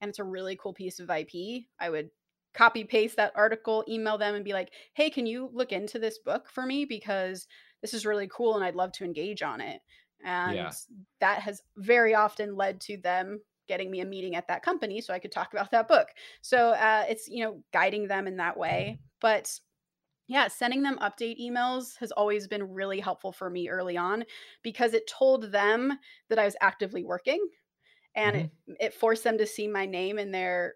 and 0.00 0.08
it's 0.08 0.18
a 0.18 0.24
really 0.24 0.56
cool 0.56 0.74
piece 0.74 1.00
of 1.00 1.08
IP. 1.08 1.64
I 1.80 1.88
would 1.88 2.10
copy 2.54 2.84
paste 2.84 3.16
that 3.16 3.32
article, 3.36 3.84
email 3.88 4.18
them 4.18 4.34
and 4.34 4.44
be 4.44 4.52
like, 4.52 4.72
"Hey, 4.94 5.10
can 5.10 5.26
you 5.26 5.50
look 5.52 5.72
into 5.72 5.98
this 5.98 6.18
book 6.18 6.48
for 6.50 6.66
me 6.66 6.84
because 6.84 7.46
this 7.80 7.94
is 7.94 8.06
really 8.06 8.28
cool 8.28 8.54
and 8.54 8.64
I'd 8.64 8.76
love 8.76 8.92
to 8.92 9.04
engage 9.04 9.42
on 9.42 9.60
it." 9.60 9.82
And 10.24 10.72
Yeah. 10.72 10.76
that 11.20 11.40
has 11.42 11.62
very 11.76 12.14
often 12.14 12.54
led 12.56 12.80
to 12.82 12.96
them 12.96 13.42
getting 13.68 13.90
me 13.90 14.00
a 14.00 14.04
meeting 14.06 14.34
at 14.36 14.48
that 14.48 14.62
company 14.62 15.00
so 15.00 15.14
I 15.14 15.18
could 15.18 15.32
talk 15.32 15.52
about 15.52 15.70
that 15.72 15.88
book. 15.88 16.08
So 16.42 16.70
uh, 16.70 17.04
it's 17.08 17.28
you 17.28 17.44
know 17.44 17.64
guiding 17.72 18.08
them 18.08 18.26
in 18.26 18.36
that 18.36 18.56
way, 18.56 19.00
but 19.20 19.58
yeah, 20.28 20.48
sending 20.48 20.82
them 20.82 20.98
update 20.98 21.40
emails 21.40 21.96
has 21.98 22.12
always 22.12 22.48
been 22.48 22.72
really 22.72 23.00
helpful 23.00 23.32
for 23.32 23.50
me 23.50 23.68
early 23.68 23.96
on 23.96 24.24
because 24.62 24.94
it 24.94 25.06
told 25.08 25.52
them 25.52 25.98
that 26.28 26.38
I 26.38 26.44
was 26.44 26.56
actively 26.60 27.04
working 27.04 27.46
and 28.14 28.36
it, 28.36 28.46
hmm 28.46 28.62
it 28.80 28.94
forced 28.94 29.24
them 29.24 29.38
to 29.38 29.46
see 29.46 29.68
my 29.68 29.86
name 29.86 30.18
in 30.18 30.32
their 30.32 30.74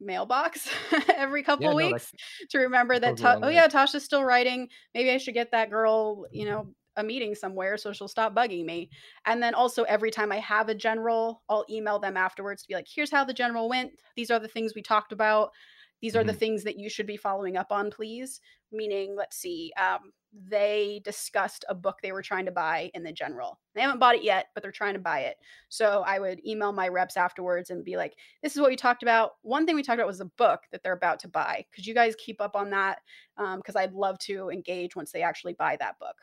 mailbox 0.00 0.68
every 1.14 1.42
Yeah. 1.42 1.46
couple 1.46 1.70
No, 1.70 1.76
weeks 1.76 2.12
to 2.50 2.58
remember 2.58 2.98
that 2.98 3.12
a 3.12 3.16
Ta- 3.16 3.38
oh 3.42 3.48
yeah 3.48 3.66
tasha's 3.68 4.04
still 4.04 4.24
writing 4.24 4.68
maybe 4.94 5.10
i 5.10 5.18
should 5.18 5.34
get 5.34 5.50
that 5.52 5.70
girl 5.70 6.26
you 6.32 6.44
know 6.44 6.72
a 6.96 7.02
meeting 7.04 7.34
somewhere 7.34 7.76
so 7.76 7.92
she'll 7.92 8.08
stop 8.08 8.34
bugging 8.34 8.64
me. 8.64 8.90
And 9.24 9.40
then 9.40 9.54
also 9.54 9.84
every 9.84 10.10
time 10.10 10.32
i 10.32 10.38
have 10.40 10.68
a 10.68 10.74
general 10.74 11.42
i'll 11.48 11.64
email 11.70 11.98
them 12.00 12.16
afterwards 12.16 12.62
to 12.62 12.68
be 12.68 12.74
like 12.74 12.86
here's 12.92 13.10
how 13.10 13.24
the 13.24 13.32
general 13.34 13.68
went. 13.68 13.92
These 14.16 14.30
are 14.32 14.40
the 14.40 14.48
things 14.48 14.72
we 14.74 14.82
talked 14.82 15.12
about 15.12 15.50
these 16.00 16.16
are 16.16 16.24
the 16.24 16.32
hmm 16.32 16.34
things 16.34 16.64
that 16.64 16.78
you 16.78 16.88
should 16.88 17.06
be 17.06 17.16
following 17.16 17.56
up 17.56 17.72
on 17.72 17.90
please. 17.90 18.40
Meaning 18.70 19.14
let's 19.16 19.36
see 19.36 19.72
um, 19.80 20.12
they 20.32 21.00
discussed 21.04 21.64
a 21.68 21.74
book 21.74 21.96
they 22.02 22.12
were 22.12 22.22
trying 22.22 22.44
to 22.46 22.52
buy 22.52 22.90
in 22.94 23.02
the 23.02 23.12
general. 23.12 23.58
They 23.74 23.80
haven't 23.80 23.98
bought 23.98 24.14
it 24.16 24.22
yet 24.24 24.46
but 24.54 24.62
they're 24.62 24.72
trying 24.72 24.94
to 24.94 25.00
buy 25.00 25.20
it. 25.20 25.36
So 25.68 26.02
i 26.06 26.18
would 26.18 26.44
email 26.46 26.72
my 26.72 26.88
reps 26.88 27.16
afterwards 27.16 27.70
and 27.70 27.84
be 27.84 27.96
like 27.96 28.14
this 28.42 28.54
is 28.54 28.60
what 28.60 28.70
we 28.70 28.76
talked 28.76 29.02
about. 29.02 29.32
One 29.42 29.66
thing 29.66 29.74
we 29.74 29.82
talked 29.82 29.98
about 29.98 30.06
was 30.06 30.18
the 30.18 30.26
book 30.36 30.60
that 30.72 30.82
they're 30.82 30.92
about 30.92 31.20
to 31.20 31.28
buy. 31.28 31.64
Could 31.74 31.86
you 31.86 31.94
guys 31.94 32.14
keep 32.16 32.40
up 32.40 32.56
on 32.56 32.70
that? 32.70 32.98
Because 33.36 33.76
i'd 33.76 33.92
love 33.92 34.18
to 34.20 34.50
engage 34.50 34.96
once 34.96 35.12
they 35.12 35.22
actually 35.22 35.54
buy 35.54 35.76
that 35.80 35.98
book. 35.98 36.16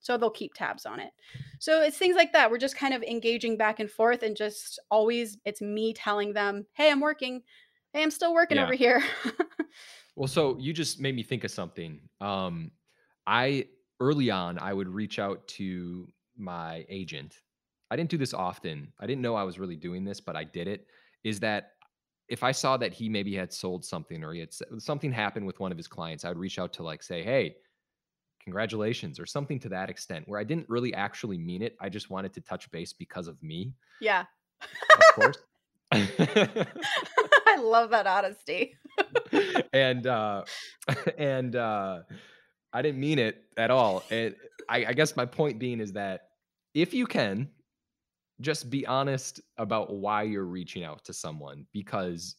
So 0.00 0.16
they'll 0.16 0.30
keep 0.30 0.54
tabs 0.54 0.86
on 0.86 1.00
it. 1.00 1.10
So 1.58 1.82
it's 1.82 1.98
things 1.98 2.16
like 2.16 2.32
that. 2.32 2.50
We're 2.50 2.58
just 2.58 2.76
kind 2.76 2.94
of 2.94 3.02
engaging 3.02 3.56
back 3.56 3.80
and 3.80 3.90
forth 3.90 4.22
and 4.22 4.36
just 4.36 4.78
always 4.90 5.38
it's 5.44 5.60
me 5.60 5.92
telling 5.92 6.32
them, 6.32 6.66
"Hey, 6.74 6.90
I'm 6.90 7.00
working. 7.00 7.42
Hey, 7.92 8.02
I'm 8.02 8.10
still 8.10 8.34
working 8.34 8.58
Yeah. 8.58 8.58
over 8.58 8.74
here." 8.74 9.02
Well, 10.16 10.28
so 10.28 10.58
you 10.58 10.72
just 10.72 11.00
made 11.00 11.14
me 11.14 11.22
think 11.22 11.44
of 11.44 11.50
something. 11.50 12.08
Um, 12.20 12.72
I 13.26 13.68
early 14.00 14.30
on, 14.30 14.58
I 14.58 14.72
would 14.72 14.88
reach 14.88 15.18
out 15.18 15.46
to 15.48 16.12
my 16.36 16.84
agent. 16.88 17.42
I 17.90 17.96
didn't 17.96 18.10
do 18.10 18.18
this 18.18 18.34
often. 18.34 18.92
I 18.98 19.06
didn't 19.06 19.22
know 19.22 19.34
I 19.34 19.44
was 19.44 19.58
really 19.58 19.76
doing 19.76 20.04
this, 20.04 20.20
but 20.20 20.36
I 20.36 20.44
did 20.44 20.68
it. 20.68 20.86
Is 21.24 21.40
that 21.40 21.72
if 22.28 22.42
I 22.42 22.52
saw 22.52 22.76
that 22.76 22.92
he 22.92 23.08
maybe 23.08 23.34
had 23.34 23.52
sold 23.52 23.84
something 23.84 24.22
or 24.24 24.32
he 24.34 24.40
had 24.40 24.52
something 24.78 25.12
happened 25.12 25.46
with 25.46 25.60
one 25.60 25.72
of 25.72 25.78
his 25.78 25.88
clients, 25.88 26.24
I 26.24 26.28
would 26.28 26.38
reach 26.38 26.58
out 26.58 26.72
to 26.74 26.82
like 26.82 27.02
say, 27.02 27.22
"Hey, 27.22 27.56
congratulations," 28.40 29.20
or 29.20 29.26
something 29.26 29.60
to 29.60 29.70
that 29.70 29.90
extent, 29.90 30.28
where 30.28 30.40
I 30.40 30.44
didn't 30.44 30.68
really 30.70 30.94
actually 30.94 31.38
mean 31.38 31.62
it. 31.62 31.76
I 31.80 31.88
just 31.90 32.10
wanted 32.10 32.34
to 32.34 32.42
touch 32.42 32.70
base 32.70 32.92
because 32.94 33.28
of 33.28 33.42
me, 33.42 33.74
yeah. 34.00 34.26
of 34.96 35.10
course. 35.10 35.38
I 37.48 37.56
love 37.60 37.90
that 37.90 38.06
honesty. 38.06 38.74
and 39.72 40.06
uh 40.06 40.44
and 41.18 41.56
uh 41.56 42.00
I 42.72 42.82
didn't 42.82 43.00
mean 43.00 43.18
it 43.18 43.44
at 43.56 43.70
all. 43.70 44.04
And 44.10 44.34
I, 44.68 44.86
I 44.86 44.92
guess 44.92 45.16
my 45.16 45.24
point 45.24 45.58
being 45.58 45.80
is 45.80 45.92
that 45.92 46.28
if 46.74 46.92
you 46.92 47.06
can, 47.06 47.48
just 48.40 48.70
be 48.70 48.86
honest 48.86 49.40
about 49.56 49.92
why 49.94 50.22
you're 50.22 50.44
reaching 50.44 50.84
out 50.84 51.04
to 51.04 51.12
someone 51.12 51.66
because 51.72 52.36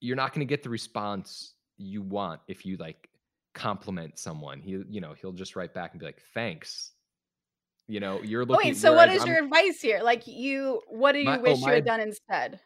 you're 0.00 0.16
not 0.16 0.32
going 0.32 0.46
to 0.46 0.48
get 0.48 0.62
the 0.62 0.70
response 0.70 1.54
you 1.76 2.02
want 2.02 2.40
if 2.48 2.64
you 2.64 2.76
like 2.76 3.08
compliment 3.54 4.18
someone. 4.18 4.60
He, 4.60 4.82
you 4.88 5.00
know, 5.00 5.14
he'll 5.20 5.32
just 5.32 5.56
write 5.56 5.74
back 5.74 5.90
and 5.92 6.00
be 6.00 6.06
like, 6.06 6.22
"Thanks." 6.34 6.92
You 7.88 7.98
know, 7.98 8.22
you're 8.22 8.46
Oh, 8.48 8.56
Wait, 8.56 8.76
so 8.76 8.94
what 8.94 9.10
is 9.10 9.22
I'm 9.22 9.28
your 9.28 9.44
advice 9.44 9.80
here? 9.80 10.00
Like 10.02 10.26
you 10.26 10.80
what 10.88 11.12
do 11.12 11.24
my 11.24 11.34
you 11.34 11.40
oh 11.40 11.42
wish 11.42 11.58
you 11.58 11.66
my 11.66 11.72
had 11.74 11.84
done 11.84 12.00
instead? 12.00 12.60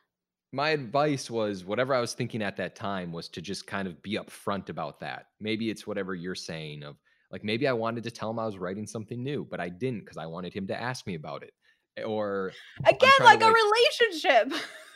My 0.55 0.71
advice 0.71 1.29
was 1.29 1.65
whatever 1.65 1.93
I 1.95 2.01
was 2.01 2.15
thinking 2.15 2.41
at 2.41 2.57
that 2.59 2.77
time 2.77 3.11
was 3.11 3.29
to 3.31 3.43
just 3.43 3.67
kind 3.67 3.89
of 3.89 4.01
be 4.03 4.13
upfront 4.13 4.69
about 4.69 5.01
that. 5.01 5.27
Maybe 5.41 5.69
it's 5.69 5.85
whatever 5.85 6.15
you're 6.15 6.37
saying 6.37 6.85
of 6.85 6.97
like 7.33 7.43
maybe 7.43 7.67
I 7.67 7.73
wanted 7.73 8.05
to 8.05 8.11
tell 8.13 8.31
him 8.31 8.39
I 8.39 8.47
was 8.47 8.57
writing 8.57 8.87
something 8.87 9.21
new, 9.21 9.45
but 9.51 9.59
I 9.59 9.69
didn't 9.69 10.01
because 10.01 10.17
I 10.17 10.27
wanted 10.27 10.55
him 10.55 10.69
to 10.69 10.81
ask 10.81 11.09
me 11.09 11.17
about 11.17 11.43
it. 11.43 11.53
Eh, 11.97 12.05
Or 12.05 12.53
Again, 12.87 13.11
like 13.21 13.43
a 13.43 13.47
like, 13.47 13.57
relationship. 13.57 14.53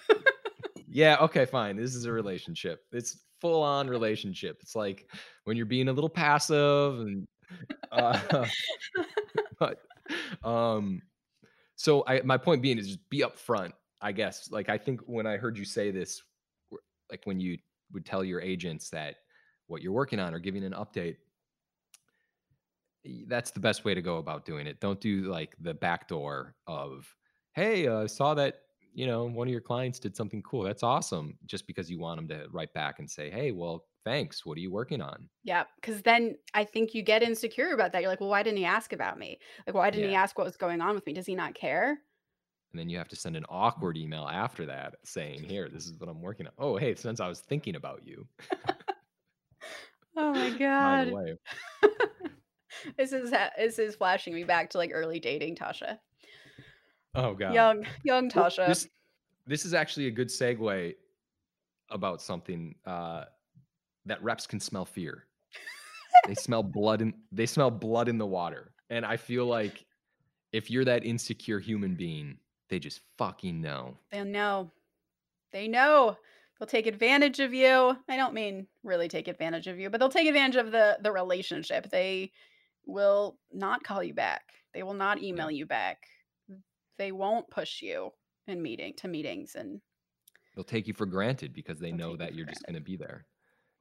yeah, 0.88 1.16
okay, 1.22 1.44
fine. 1.44 1.76
This 1.76 1.96
is 1.96 2.04
a 2.04 2.12
relationship. 2.12 2.84
It's 2.92 3.24
full 3.40 3.64
on 3.64 3.88
relationship. 3.88 4.58
It's 4.62 4.76
like 4.76 5.10
when 5.42 5.56
you're 5.56 5.66
being 5.66 5.88
a 5.88 5.92
little 5.92 6.08
passive 6.08 7.00
and 7.00 7.26
uh 7.90 8.46
but 9.58 9.80
um 10.44 11.02
so 11.74 12.04
I 12.06 12.20
my 12.20 12.36
point 12.36 12.62
being 12.62 12.78
is 12.78 12.86
just 12.86 13.10
be 13.10 13.22
upfront, 13.22 13.72
I 14.00 14.12
guess. 14.12 14.50
Like 14.50 14.68
I 14.68 14.78
think 14.78 15.00
when 15.02 15.26
I 15.26 15.36
heard 15.36 15.58
you 15.58 15.64
say 15.64 15.90
this, 15.90 16.22
like 17.10 17.22
when 17.24 17.40
you 17.40 17.58
would 17.92 18.06
tell 18.06 18.24
your 18.24 18.40
agents 18.40 18.90
that 18.90 19.16
what 19.66 19.82
you're 19.82 19.92
working 19.92 20.20
on 20.20 20.34
or 20.34 20.38
giving 20.38 20.64
an 20.64 20.72
update, 20.72 21.16
that's 23.26 23.50
the 23.50 23.60
best 23.60 23.84
way 23.84 23.94
to 23.94 24.02
go 24.02 24.18
about 24.18 24.44
doing 24.44 24.66
it. 24.66 24.80
Don't 24.80 25.00
do 25.00 25.22
like 25.22 25.54
the 25.60 25.74
back 25.74 26.08
door 26.08 26.56
of, 26.66 27.14
hey, 27.54 27.86
uh, 27.86 28.02
I 28.02 28.06
saw 28.06 28.34
that 28.34 28.62
you 28.92 29.06
know 29.06 29.24
one 29.24 29.46
of 29.48 29.52
your 29.52 29.60
clients 29.60 29.98
did 29.98 30.16
something 30.16 30.42
cool. 30.42 30.62
That's 30.62 30.82
awesome. 30.82 31.38
Just 31.46 31.66
because 31.66 31.90
you 31.90 31.98
want 31.98 32.18
them 32.18 32.28
to 32.28 32.48
write 32.50 32.72
back 32.74 32.98
and 32.98 33.10
say, 33.10 33.30
hey, 33.30 33.52
well, 33.52 33.86
thanks. 34.04 34.44
What 34.44 34.58
are 34.58 34.60
you 34.60 34.72
working 34.72 35.00
on? 35.00 35.28
Yeah, 35.44 35.64
because 35.80 36.02
then 36.02 36.36
I 36.54 36.64
think 36.64 36.94
you 36.94 37.02
get 37.02 37.22
insecure 37.22 37.72
about 37.72 37.92
that. 37.92 38.02
You're 38.02 38.10
like, 38.10 38.20
"Well, 38.20 38.28
why 38.28 38.42
didn't 38.42 38.58
he 38.58 38.64
ask 38.64 38.92
about 38.92 39.18
me? 39.18 39.38
Like, 39.66 39.74
why 39.74 39.90
didn't 39.90 40.08
he 40.08 40.14
ask 40.14 40.36
what 40.36 40.44
was 40.46 40.56
going 40.56 40.80
on 40.80 40.94
with 40.94 41.06
me? 41.06 41.12
Does 41.12 41.26
he 41.26 41.34
not 41.34 41.54
care?" 41.54 42.02
And 42.72 42.78
then 42.78 42.88
you 42.90 42.98
have 42.98 43.08
to 43.08 43.16
send 43.16 43.36
an 43.36 43.46
awkward 43.48 43.96
email 43.96 44.26
after 44.26 44.66
that 44.66 44.96
saying, 45.04 45.42
here, 45.44 45.68
this 45.68 45.86
is 45.86 45.98
what 45.98 46.08
I'm 46.08 46.20
working 46.20 46.46
on. 46.46 46.52
Oh, 46.58 46.76
hey, 46.76 46.94
since 46.94 47.18
I 47.20 47.28
was 47.28 47.40
thinking 47.40 47.76
about 47.76 48.06
you, 48.06 48.26
Oh 50.16 50.32
my 50.32 50.50
by 50.58 50.58
god. 50.58 51.12
way. 51.12 51.34
This 52.96 53.12
is 53.12 53.30
ha 53.32 53.50
this 53.56 53.78
is 53.78 53.96
flashing 53.96 54.34
me 54.34 54.44
back 54.44 54.70
to, 54.70 54.78
like, 54.78 54.90
early 54.92 55.18
dating 55.18 55.56
Tasha. 55.56 55.98
Oh 57.14 57.34
god. 57.34 57.54
Young 57.54 57.86
young 58.04 58.30
Well, 58.34 58.44
Tasha. 58.44 58.68
this 58.68 58.88
this 59.46 59.64
is 59.64 59.74
actually 59.74 60.06
a 60.06 60.10
good 60.10 60.28
segue 60.28 60.94
about 61.90 62.20
something 62.20 62.74
uh, 62.84 63.24
that 64.06 64.22
reps 64.22 64.46
can 64.46 64.60
smell 64.60 64.84
fear. 64.84 65.26
They 66.26 66.34
smell 66.34 66.62
blood 66.62 67.00
in 67.00 67.14
they 67.32 67.46
smell 67.46 67.70
blood 67.70 68.08
in 68.08 68.18
the 68.18 68.26
water, 68.26 68.74
and 68.90 69.04
I 69.04 69.16
feel 69.16 69.46
like 69.46 69.86
if 70.52 70.70
you're 70.70 70.84
that 70.84 71.04
insecure 71.04 71.58
human 71.58 71.94
being, 71.94 72.38
they 72.68 72.78
just 72.78 73.00
fucking 73.16 73.60
know. 73.60 73.96
They 74.10 74.22
know. 74.24 74.70
They 75.52 75.68
know. 75.68 76.16
They'll 76.58 76.66
take 76.66 76.86
advantage 76.86 77.40
of 77.40 77.54
you. 77.54 77.96
I 78.08 78.16
don't 78.16 78.34
mean 78.34 78.66
really 78.82 79.08
take 79.08 79.28
advantage 79.28 79.66
of 79.68 79.78
you, 79.78 79.90
but 79.90 80.00
they'll 80.00 80.08
take 80.08 80.28
advantage 80.28 80.56
of 80.56 80.72
the 80.72 80.98
the 81.02 81.12
relationship. 81.12 81.90
They 81.90 82.32
will 82.86 83.38
not 83.52 83.84
call 83.84 84.02
you 84.02 84.14
back. 84.14 84.42
They 84.74 84.82
will 84.82 84.94
not 84.94 85.22
Yeah, 85.22 85.28
email 85.28 85.50
you 85.50 85.66
back. 85.66 85.98
They 86.98 87.12
won't 87.12 87.48
push 87.50 87.80
you 87.80 88.10
in 88.46 88.60
meeting 88.62 88.94
to 88.98 89.08
meetings 89.08 89.54
and 89.54 89.80
they'll 90.54 90.64
take 90.64 90.88
you 90.88 90.94
for 90.94 91.06
granted 91.06 91.54
because 91.54 91.78
they 91.78 91.92
know 91.92 92.10
take 92.10 92.12
you 92.12 92.16
that 92.18 92.34
you're 92.34 92.46
just 92.46 92.66
gonna 92.66 92.80
be 92.80 92.96
there, 92.96 93.26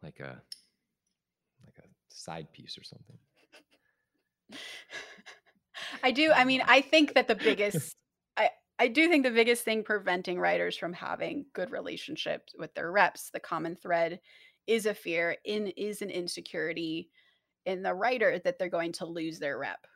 like 0.03 0.19
a 0.19 0.41
like 1.65 1.77
a 1.79 1.88
side 2.09 2.51
piece 2.53 2.77
or 2.77 2.83
something. 2.83 3.17
I 6.03 6.11
do. 6.11 6.31
I 6.31 6.45
mean, 6.45 6.61
um, 6.61 6.67
I 6.69 6.81
think 6.81 7.15
that 7.15 7.27
the 7.27 7.35
biggest 7.49 7.95
I 8.80 8.88
do 8.88 9.09
think 9.09 9.23
the 9.23 9.32
biggest 9.32 9.63
thing 9.63 9.84
preventing 9.84 10.39
writers 10.39 10.78
from 10.78 10.93
having 10.93 11.47
good 11.53 11.71
relationships 11.71 12.53
with 12.57 12.73
their 12.75 12.91
reps, 12.91 13.30
the 13.32 13.39
common 13.39 13.75
thread 13.75 14.19
is 14.67 14.86
a 14.86 14.93
fear 14.93 15.38
in 15.45 15.67
is 15.67 16.01
an 16.01 16.09
insecurity 16.09 17.09
in 17.65 17.84
the 17.84 17.95
writer 17.95 18.39
that 18.39 18.59
they're 18.59 18.69
going 18.69 18.93
to 18.93 19.05
lose 19.05 19.39
their 19.39 19.57
rep. 19.59 19.88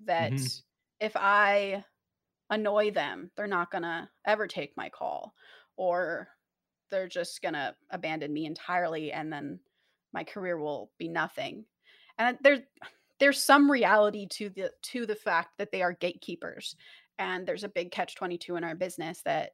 That 0.00 0.40
hmm 0.40 0.62
if 1.00 1.12
I 1.16 1.84
annoy 2.50 2.92
them, 2.92 3.32
they're 3.36 3.46
not 3.46 3.70
going 3.70 3.82
to 3.84 4.10
ever 4.26 4.46
take 4.48 4.76
my 4.76 4.90
call 4.90 5.34
or 5.76 6.28
they're 6.90 7.08
just 7.08 7.42
going 7.42 7.54
to 7.54 7.76
abandon 7.90 8.32
me 8.32 8.46
entirely 8.46 9.12
and 9.12 9.32
then 9.32 9.60
my 10.12 10.24
career 10.24 10.58
will 10.58 10.92
be 10.98 11.08
nothing. 11.08 11.66
And 12.18 12.38
there's 12.42 12.60
there's 13.18 13.42
some 13.42 13.70
reality 13.70 14.26
to 14.28 14.50
the 14.50 14.72
to 14.82 15.06
the 15.06 15.16
fact 15.16 15.58
that 15.58 15.72
they 15.72 15.82
are 15.82 15.92
gatekeepers. 15.92 16.76
And 17.18 17.46
there's 17.46 17.64
a 17.64 17.68
big 17.68 17.90
catch 17.90 18.14
22 18.14 18.56
in 18.56 18.64
our 18.64 18.74
business 18.74 19.22
that 19.24 19.52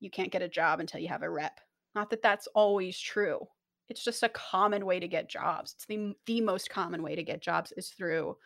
you 0.00 0.10
can't 0.10 0.32
get 0.32 0.42
a 0.42 0.48
job 0.48 0.80
until 0.80 1.00
you 1.00 1.08
have 1.08 1.22
a 1.22 1.30
rep. 1.30 1.60
Not 1.94 2.10
that 2.10 2.22
that's 2.22 2.48
always 2.48 2.98
true. 2.98 3.46
It's 3.88 4.02
just 4.02 4.22
a 4.22 4.28
common 4.30 4.86
way 4.86 4.98
to 4.98 5.08
get 5.08 5.28
jobs. 5.28 5.74
It's 5.74 5.86
the 5.86 6.14
the 6.26 6.40
most 6.40 6.70
common 6.70 7.02
way 7.02 7.14
to 7.14 7.22
get 7.22 7.42
jobs 7.42 7.72
is 7.76 7.90
through 7.90 8.36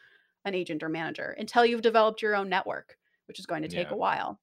an 0.45 0.55
agent 0.55 0.83
or 0.83 0.89
manager 0.89 1.35
until 1.39 1.65
you've 1.65 1.83
developed 1.83 2.23
your 2.23 2.37
own 2.37 2.49
network, 2.49 2.97
which 3.27 3.39
is 3.39 3.47
going 3.47 3.63
to 3.63 3.69
take 3.69 3.89
yeah, 3.89 3.95
a 3.95 3.97
while. 3.97 4.41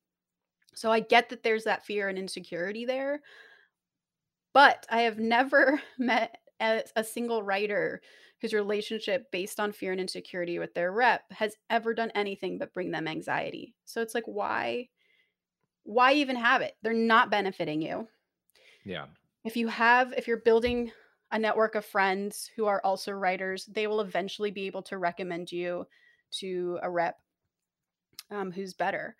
So 0.73 0.91
I 0.91 0.99
get 0.99 1.29
that 1.29 1.43
there's 1.43 1.65
that 1.65 1.85
fear 1.85 2.09
and 2.09 2.17
insecurity 2.17 2.85
there, 2.85 3.21
but 4.53 4.85
I 4.89 5.01
have 5.01 5.19
never 5.19 5.81
met 5.99 6.37
a, 6.61 6.83
a 6.95 7.03
single 7.03 7.43
writer 7.43 8.01
whose 8.41 8.53
relationship 8.53 9.31
based 9.31 9.59
on 9.59 9.71
fear 9.71 9.91
and 9.91 10.01
insecurity 10.01 10.59
with 10.59 10.73
their 10.73 10.91
rep 10.91 11.23
has 11.31 11.55
ever 11.69 11.93
done 11.93 12.11
anything 12.15 12.57
but 12.57 12.73
bring 12.73 12.91
them 12.91 13.07
anxiety. 13.07 13.75
So 13.85 14.01
it's 14.01 14.15
like 14.15 14.25
why 14.25 14.89
why 15.83 16.13
even 16.13 16.35
have 16.35 16.61
it? 16.61 16.75
They're 16.81 16.93
not 16.93 17.29
benefiting 17.31 17.81
you. 17.81 18.07
yeah, 18.85 19.07
If 19.45 19.55
you 19.55 19.67
have 19.69 20.13
if 20.13 20.27
you're 20.27 20.41
building 20.41 20.91
a 21.31 21.39
network 21.39 21.75
of 21.75 21.85
friends 21.85 22.49
who 22.55 22.65
are 22.65 22.81
also 22.83 23.11
writers, 23.11 23.65
they 23.65 23.87
will 23.87 24.01
eventually 24.01 24.51
be 24.51 24.67
able 24.67 24.83
to 24.83 24.97
recommend 24.97 25.51
you 25.51 25.87
to 26.31 26.79
a 26.81 26.89
rep 26.89 27.19
um, 28.31 28.51
who's 28.51 28.73
better. 28.73 29.15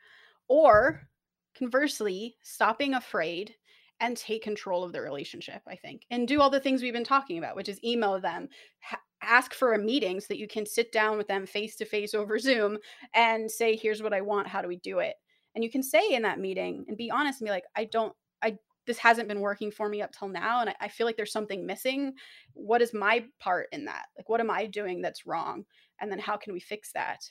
Or 0.48 1.08
conversely, 1.56 2.38
stop 2.44 2.80
being 2.80 2.94
afraid 2.94 3.56
and 4.00 4.18
take 4.18 4.44
control 4.44 4.84
of 4.84 4.92
the 4.92 5.02
relationship, 5.02 5.62
I 5.68 5.76
think, 5.76 6.04
and 6.10 6.28
do 6.28 6.42
all 6.42 6.50
the 6.50 6.60
things 6.60 6.82
we've 6.82 6.94
been 6.94 7.04
talking 7.04 7.38
about, 7.38 7.56
which 7.56 7.70
is 7.70 7.84
email 7.84 8.20
them, 8.20 8.50
ha- 8.82 9.00
ask 9.22 9.54
for 9.54 9.74
a 9.74 9.80
meeting 9.80 10.20
so 10.20 10.28
that 10.30 10.38
you 10.38 10.48
can 10.48 10.66
sit 10.66 10.92
down 10.92 11.18
with 11.18 11.28
them 11.28 11.46
face 11.46 11.76
to 11.78 11.86
face 11.86 12.14
over 12.14 12.38
Zoom 12.38 12.78
and 13.14 13.50
say, 13.50 13.76
here's 13.76 14.04
what 14.04 14.14
I 14.14 14.22
want. 14.22 14.48
How 14.48 14.62
do 14.62 14.68
we 14.68 14.78
do 14.78 15.00
it? 15.00 15.16
And 15.56 15.64
you 15.64 15.72
can 15.72 15.82
say 15.82 16.14
in 16.14 16.24
that 16.24 16.40
meeting 16.40 16.86
and 16.88 16.98
be 16.98 17.10
honest 17.10 17.40
and 17.40 17.48
be 17.48 17.52
like, 17.52 17.64
I 17.76 17.86
don't, 17.86 18.14
I, 18.44 18.58
this 18.86 18.98
hasn't 18.98 19.30
been 19.30 19.40
working 19.40 19.72
for 19.72 19.88
me 19.88 20.02
up 20.02 20.12
till 20.12 20.28
now. 20.28 20.60
And 20.62 20.70
I, 20.70 20.76
I 20.82 20.88
feel 20.90 21.08
like 21.08 21.16
there's 21.16 21.32
something 21.32 21.66
missing. 21.66 22.14
What 22.54 22.82
is 22.82 22.94
my 22.94 23.24
part 23.40 23.68
in 23.72 23.86
that? 23.86 24.06
Like, 24.18 24.28
what 24.28 24.42
am 24.42 24.52
I 24.52 24.66
doing 24.66 25.02
that's 25.02 25.26
wrong? 25.26 25.64
And 26.02 26.12
then 26.12 26.20
how 26.20 26.36
can 26.36 26.54
we 26.54 26.60
fix 26.60 26.92
that? 26.94 27.22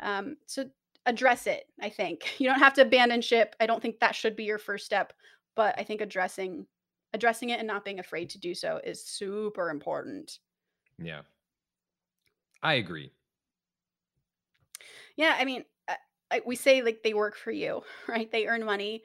Um, 0.00 0.36
so 0.46 0.64
address 1.06 1.46
it 1.46 1.64
i 1.80 1.88
think 1.88 2.34
you 2.40 2.48
don't 2.48 2.58
have 2.58 2.74
to 2.74 2.82
abandon 2.82 3.22
ship 3.22 3.54
i 3.60 3.66
don't 3.66 3.80
think 3.80 3.98
that 4.00 4.14
should 4.14 4.36
be 4.36 4.44
your 4.44 4.58
first 4.58 4.84
step 4.84 5.12
but 5.56 5.74
i 5.78 5.82
think 5.82 6.00
addressing 6.00 6.66
addressing 7.12 7.50
it 7.50 7.58
and 7.58 7.66
not 7.66 7.84
being 7.84 7.98
afraid 7.98 8.30
to 8.30 8.38
do 8.38 8.54
so 8.54 8.80
is 8.84 9.04
super 9.04 9.70
important 9.70 10.38
yeah. 10.98 11.22
I 12.62 12.74
agree. 12.74 13.12
Yeah, 15.16 15.36
I 15.38 15.44
mean, 15.44 15.64
uh, 15.88 15.94
I, 16.30 16.42
we 16.44 16.56
say 16.56 16.82
like 16.82 17.02
they 17.02 17.14
work 17.14 17.36
for 17.36 17.50
you, 17.50 17.82
right? 18.08 18.30
They 18.30 18.46
earn 18.46 18.64
money 18.64 19.02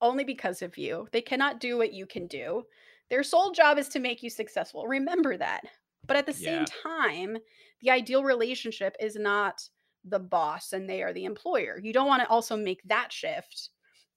only 0.00 0.24
because 0.24 0.62
of 0.62 0.76
you. 0.78 1.08
They 1.12 1.22
cannot 1.22 1.60
do 1.60 1.78
what 1.78 1.92
you 1.92 2.06
can 2.06 2.26
do. 2.26 2.64
Their 3.10 3.22
sole 3.22 3.52
job 3.52 3.78
is 3.78 3.88
to 3.90 3.98
make 3.98 4.22
you 4.22 4.30
successful. 4.30 4.86
Remember 4.86 5.36
that. 5.36 5.62
But 6.06 6.16
at 6.16 6.26
the 6.26 6.32
same 6.32 6.64
time, 6.64 7.36
the 7.80 7.90
ideal 7.90 8.24
relationship 8.24 8.96
is 8.98 9.14
not 9.14 9.68
the 10.04 10.18
boss 10.18 10.72
and 10.72 10.88
they 10.88 11.02
are 11.02 11.12
the 11.12 11.26
employer. 11.26 11.78
You 11.80 11.92
don't 11.92 12.08
want 12.08 12.22
to 12.22 12.28
also 12.28 12.56
make 12.56 12.82
that 12.84 13.12
shift. 13.12 13.70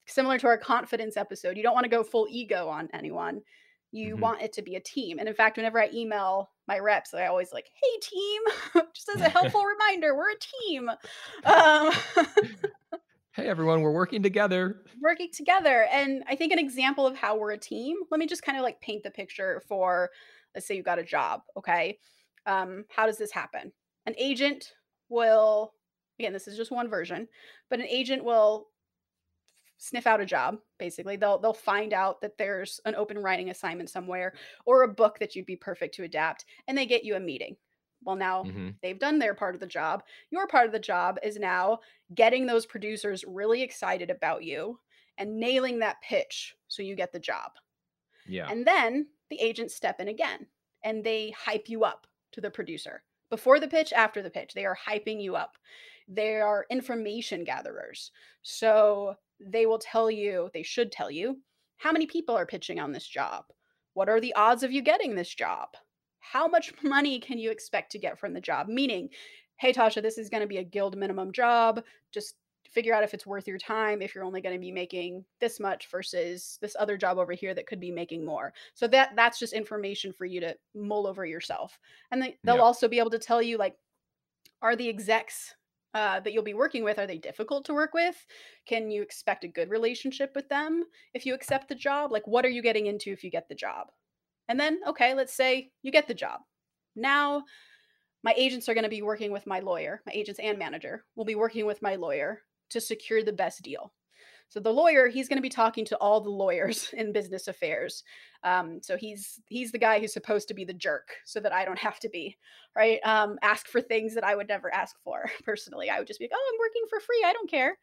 Similar 0.07 0.39
to 0.39 0.47
our 0.47 0.57
confidence 0.57 1.17
episode, 1.17 1.57
you 1.57 1.63
don't 1.63 1.73
want 1.73 1.85
to 1.85 1.89
go 1.89 2.03
full 2.03 2.27
ego 2.29 2.67
on 2.69 2.89
anyone. 2.93 3.41
You 3.91 4.17
Mhm. 4.17 4.19
want 4.19 4.41
it 4.41 4.53
to 4.53 4.61
be 4.61 4.75
a 4.75 4.79
team. 4.81 5.19
And 5.19 5.27
in 5.29 5.35
fact, 5.35 5.57
whenever 5.57 5.79
I 5.81 5.89
email 5.93 6.51
my 6.67 6.79
reps, 6.79 7.13
I 7.13 7.27
always 7.27 7.51
like, 7.53 7.69
"Hey 7.81 7.99
team," 8.01 8.41
just 8.93 9.09
as 9.09 9.21
a 9.21 9.29
helpful 9.29 9.63
reminder, 9.65 10.15
we're 10.15 10.31
a 10.31 10.39
team. 10.67 10.89
Um, 11.45 11.91
Hey, 13.33 13.47
everyone, 13.49 13.81
we're 13.81 13.91
working 13.91 14.23
together. 14.23 14.81
working 15.01 15.29
together. 15.33 15.83
And 15.91 16.23
I 16.27 16.35
think 16.37 16.53
an 16.53 16.59
example 16.59 17.05
of 17.05 17.17
how 17.17 17.37
we're 17.37 17.51
a 17.51 17.57
team, 17.57 17.97
let 18.09 18.17
me 18.19 18.27
just 18.27 18.43
kind 18.43 18.57
of 18.57 18.63
like 18.63 18.79
paint 18.79 19.03
the 19.03 19.11
picture 19.11 19.61
for, 19.67 20.09
let's 20.53 20.65
say 20.65 20.75
you 20.77 20.83
got 20.83 20.99
a 20.99 21.03
job. 21.03 21.41
Okay. 21.57 21.99
Um, 22.45 22.85
how 22.89 23.05
does 23.05 23.17
this 23.17 23.31
happen? 23.31 23.73
An 24.05 24.15
agent 24.17 24.71
will, 25.09 25.73
again, 26.17 26.31
this 26.31 26.47
is 26.47 26.55
just 26.55 26.71
one 26.71 26.87
version, 26.89 27.27
but 27.69 27.79
an 27.81 27.87
agent 27.87 28.23
will 28.23 28.69
sniff 29.77 30.07
out 30.07 30.21
a 30.21 30.25
job 30.25 30.57
basically 30.77 31.15
they'll 31.17 31.37
they'll 31.39 31.53
find 31.53 31.93
out 31.93 32.21
that 32.21 32.37
there's 32.37 32.79
an 32.85 32.95
open 32.95 33.17
writing 33.19 33.49
assignment 33.49 33.89
somewhere 33.89 34.33
or 34.65 34.83
a 34.83 34.87
book 34.93 35.19
that 35.19 35.35
you'd 35.35 35.45
be 35.45 35.55
perfect 35.55 35.93
to 35.95 36.03
adapt 36.03 36.45
and 36.67 36.77
they 36.77 36.85
get 36.85 37.03
you 37.03 37.15
a 37.15 37.19
meeting 37.19 37.57
well 38.03 38.15
now 38.15 38.43
Mhm. 38.43 38.75
they've 38.81 38.99
done 38.99 39.19
their 39.19 39.33
part 39.35 39.55
of 39.55 39.59
the 39.61 39.67
job 39.67 40.03
your 40.29 40.47
part 40.47 40.65
of 40.65 40.71
the 40.71 40.79
job 40.79 41.17
is 41.23 41.37
now 41.37 41.79
getting 42.13 42.45
those 42.45 42.65
producers 42.65 43.23
really 43.27 43.61
excited 43.61 44.09
about 44.09 44.43
you 44.43 44.79
and 45.17 45.37
nailing 45.39 45.79
that 45.79 46.01
pitch 46.01 46.55
so 46.67 46.81
you 46.83 46.95
get 46.95 47.11
the 47.11 47.19
job 47.19 47.51
Yeah. 48.25 48.51
and 48.51 48.65
then 48.65 49.09
the 49.29 49.39
agents 49.39 49.75
step 49.75 49.99
in 49.99 50.07
again 50.07 50.47
and 50.83 51.03
they 51.03 51.31
hype 51.31 51.67
you 51.69 51.83
up 51.83 52.07
to 52.31 52.41
the 52.41 52.51
producer. 52.51 53.03
Before 53.29 53.59
the 53.59 53.67
pitch, 53.67 53.91
after 53.91 54.21
the 54.21 54.29
pitch, 54.29 54.53
they 54.53 54.65
are 54.65 54.75
hyping 54.77 55.21
you 55.21 55.35
up. 55.35 55.57
They 56.07 56.35
are 56.39 56.67
information 56.69 57.43
gatherers. 57.43 58.11
So 58.43 59.17
they 59.39 59.65
will 59.65 59.79
tell 59.79 60.09
you, 60.09 60.49
they 60.53 60.63
should 60.63 60.91
tell 60.91 61.11
you, 61.11 61.39
how 61.77 61.91
many 61.91 62.05
people 62.05 62.35
are 62.35 62.45
pitching 62.45 62.79
on 62.79 62.91
this 62.91 63.07
job? 63.07 63.45
What 63.93 64.09
are 64.09 64.19
the 64.21 64.33
odds 64.35 64.63
of 64.63 64.71
you 64.71 64.81
getting 64.81 65.15
this 65.15 65.33
job? 65.33 65.69
How 66.19 66.47
much 66.47 66.73
money 66.83 67.19
can 67.19 67.37
you 67.37 67.51
expect 67.51 67.91
to 67.91 67.99
get 67.99 68.19
from 68.19 68.33
the 68.33 68.41
job? 68.41 68.67
Meaning, 68.67 69.09
hey, 69.57 69.73
Tasha, 69.73 70.01
this 70.01 70.17
is 70.17 70.29
going 70.29 70.41
to 70.41 70.47
be 70.47 70.57
a 70.57 70.63
guild 70.63 70.97
minimum 70.97 71.31
job. 71.31 71.83
Just 72.13 72.35
figure 72.71 72.93
out 72.93 73.03
if 73.03 73.13
it's 73.13 73.25
worth 73.25 73.47
your 73.47 73.57
time 73.57 74.01
if 74.01 74.13
you're 74.13 74.23
only 74.23 74.41
going 74.41 74.53
to 74.53 74.59
be 74.59 74.71
making 74.71 75.23
this 75.39 75.59
much 75.59 75.87
versus 75.89 76.57
this 76.61 76.75
other 76.77 76.97
job 76.97 77.17
over 77.17 77.31
here 77.31 77.53
that 77.53 77.67
could 77.67 77.79
be 77.79 77.91
making 77.91 78.25
more 78.25 78.51
so 78.73 78.87
that 78.87 79.11
that's 79.15 79.39
just 79.39 79.53
information 79.53 80.11
for 80.11 80.25
you 80.25 80.41
to 80.41 80.53
mull 80.73 81.07
over 81.07 81.25
yourself 81.25 81.79
and 82.11 82.21
they, 82.21 82.35
they'll 82.43 82.55
Yeah. 82.55 82.61
also 82.61 82.87
be 82.89 82.99
able 82.99 83.11
to 83.11 83.19
tell 83.19 83.41
you 83.41 83.57
like 83.57 83.77
are 84.61 84.75
the 84.75 84.89
execs 84.89 85.53
uh, 85.95 86.19
that 86.19 86.33
you'll 86.33 86.43
be 86.43 86.53
working 86.53 86.83
with 86.83 86.99
are 86.99 87.07
they 87.07 87.17
difficult 87.17 87.65
to 87.65 87.73
work 87.73 87.93
with? 87.93 88.15
Can 88.67 88.91
you 88.91 89.01
expect 89.01 89.45
a 89.45 89.47
good 89.47 89.69
relationship 89.69 90.33
with 90.35 90.47
them 90.49 90.83
if 91.13 91.25
you 91.25 91.33
accept 91.33 91.69
the 91.69 91.75
job? 91.75 92.11
Like 92.11 92.27
what 92.27 92.45
are 92.45 92.49
you 92.49 92.61
getting 92.61 92.85
into 92.85 93.11
if 93.11 93.23
you 93.23 93.31
get 93.31 93.47
the 93.49 93.55
job? 93.55 93.87
And 94.49 94.59
then 94.59 94.79
okay 94.87 95.15
let's 95.15 95.33
say 95.33 95.71
you 95.81 95.91
get 95.91 96.07
the 96.07 96.13
job. 96.13 96.41
Now 96.95 97.45
my 98.23 98.33
agents 98.35 98.67
are 98.67 98.73
going 98.73 98.83
to 98.83 98.89
be 98.89 99.01
working 99.01 99.31
with 99.31 99.47
my 99.47 99.59
lawyer 99.59 100.01
my 100.05 100.11
agents 100.13 100.39
and 100.39 100.59
manager 100.59 101.05
will 101.15 101.25
be 101.25 101.35
working 101.35 101.65
with 101.65 101.81
my 101.81 101.95
lawyer 101.95 102.41
to 102.71 102.81
secure 102.81 103.23
the 103.23 103.31
best 103.31 103.61
deal 103.61 103.93
so 104.55 104.61
the 104.61 104.71
lawyer 104.71 105.09
he's 105.09 105.27
going 105.27 105.37
to 105.37 105.41
be 105.41 105.49
talking 105.49 105.83
to 105.83 105.97
all 105.97 106.21
the 106.21 106.29
lawyers 106.29 106.89
in 106.97 107.11
business 107.11 107.47
affairs 107.47 108.03
um, 108.43 108.79
so 108.81 108.95
he's 108.95 109.41
he's 109.49 109.71
the 109.71 109.77
guy 109.77 109.99
who's 109.99 110.13
supposed 110.13 110.47
to 110.47 110.53
be 110.53 110.63
the 110.63 110.73
jerk 110.73 111.09
so 111.25 111.39
that 111.39 111.53
i 111.53 111.65
don't 111.65 111.79
have 111.79 111.99
to 111.99 112.09
be 112.09 112.37
right 112.75 112.99
um, 113.03 113.37
ask 113.41 113.67
for 113.67 113.81
things 113.81 114.15
that 114.15 114.23
i 114.23 114.35
would 114.35 114.47
never 114.47 114.73
ask 114.73 114.95
for 115.03 115.29
personally 115.43 115.89
i 115.89 115.99
would 115.99 116.07
just 116.07 116.19
be 116.19 116.25
like 116.25 116.31
oh 116.33 116.51
i'm 116.53 116.59
working 116.59 116.83
for 116.89 116.99
free 116.99 117.23
i 117.25 117.33
don't 117.33 117.51
care 117.51 117.77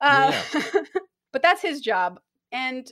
uh, 0.00 0.42
Yeah. 0.54 0.82
but 1.32 1.42
that's 1.42 1.62
his 1.62 1.80
job 1.80 2.18
and 2.52 2.90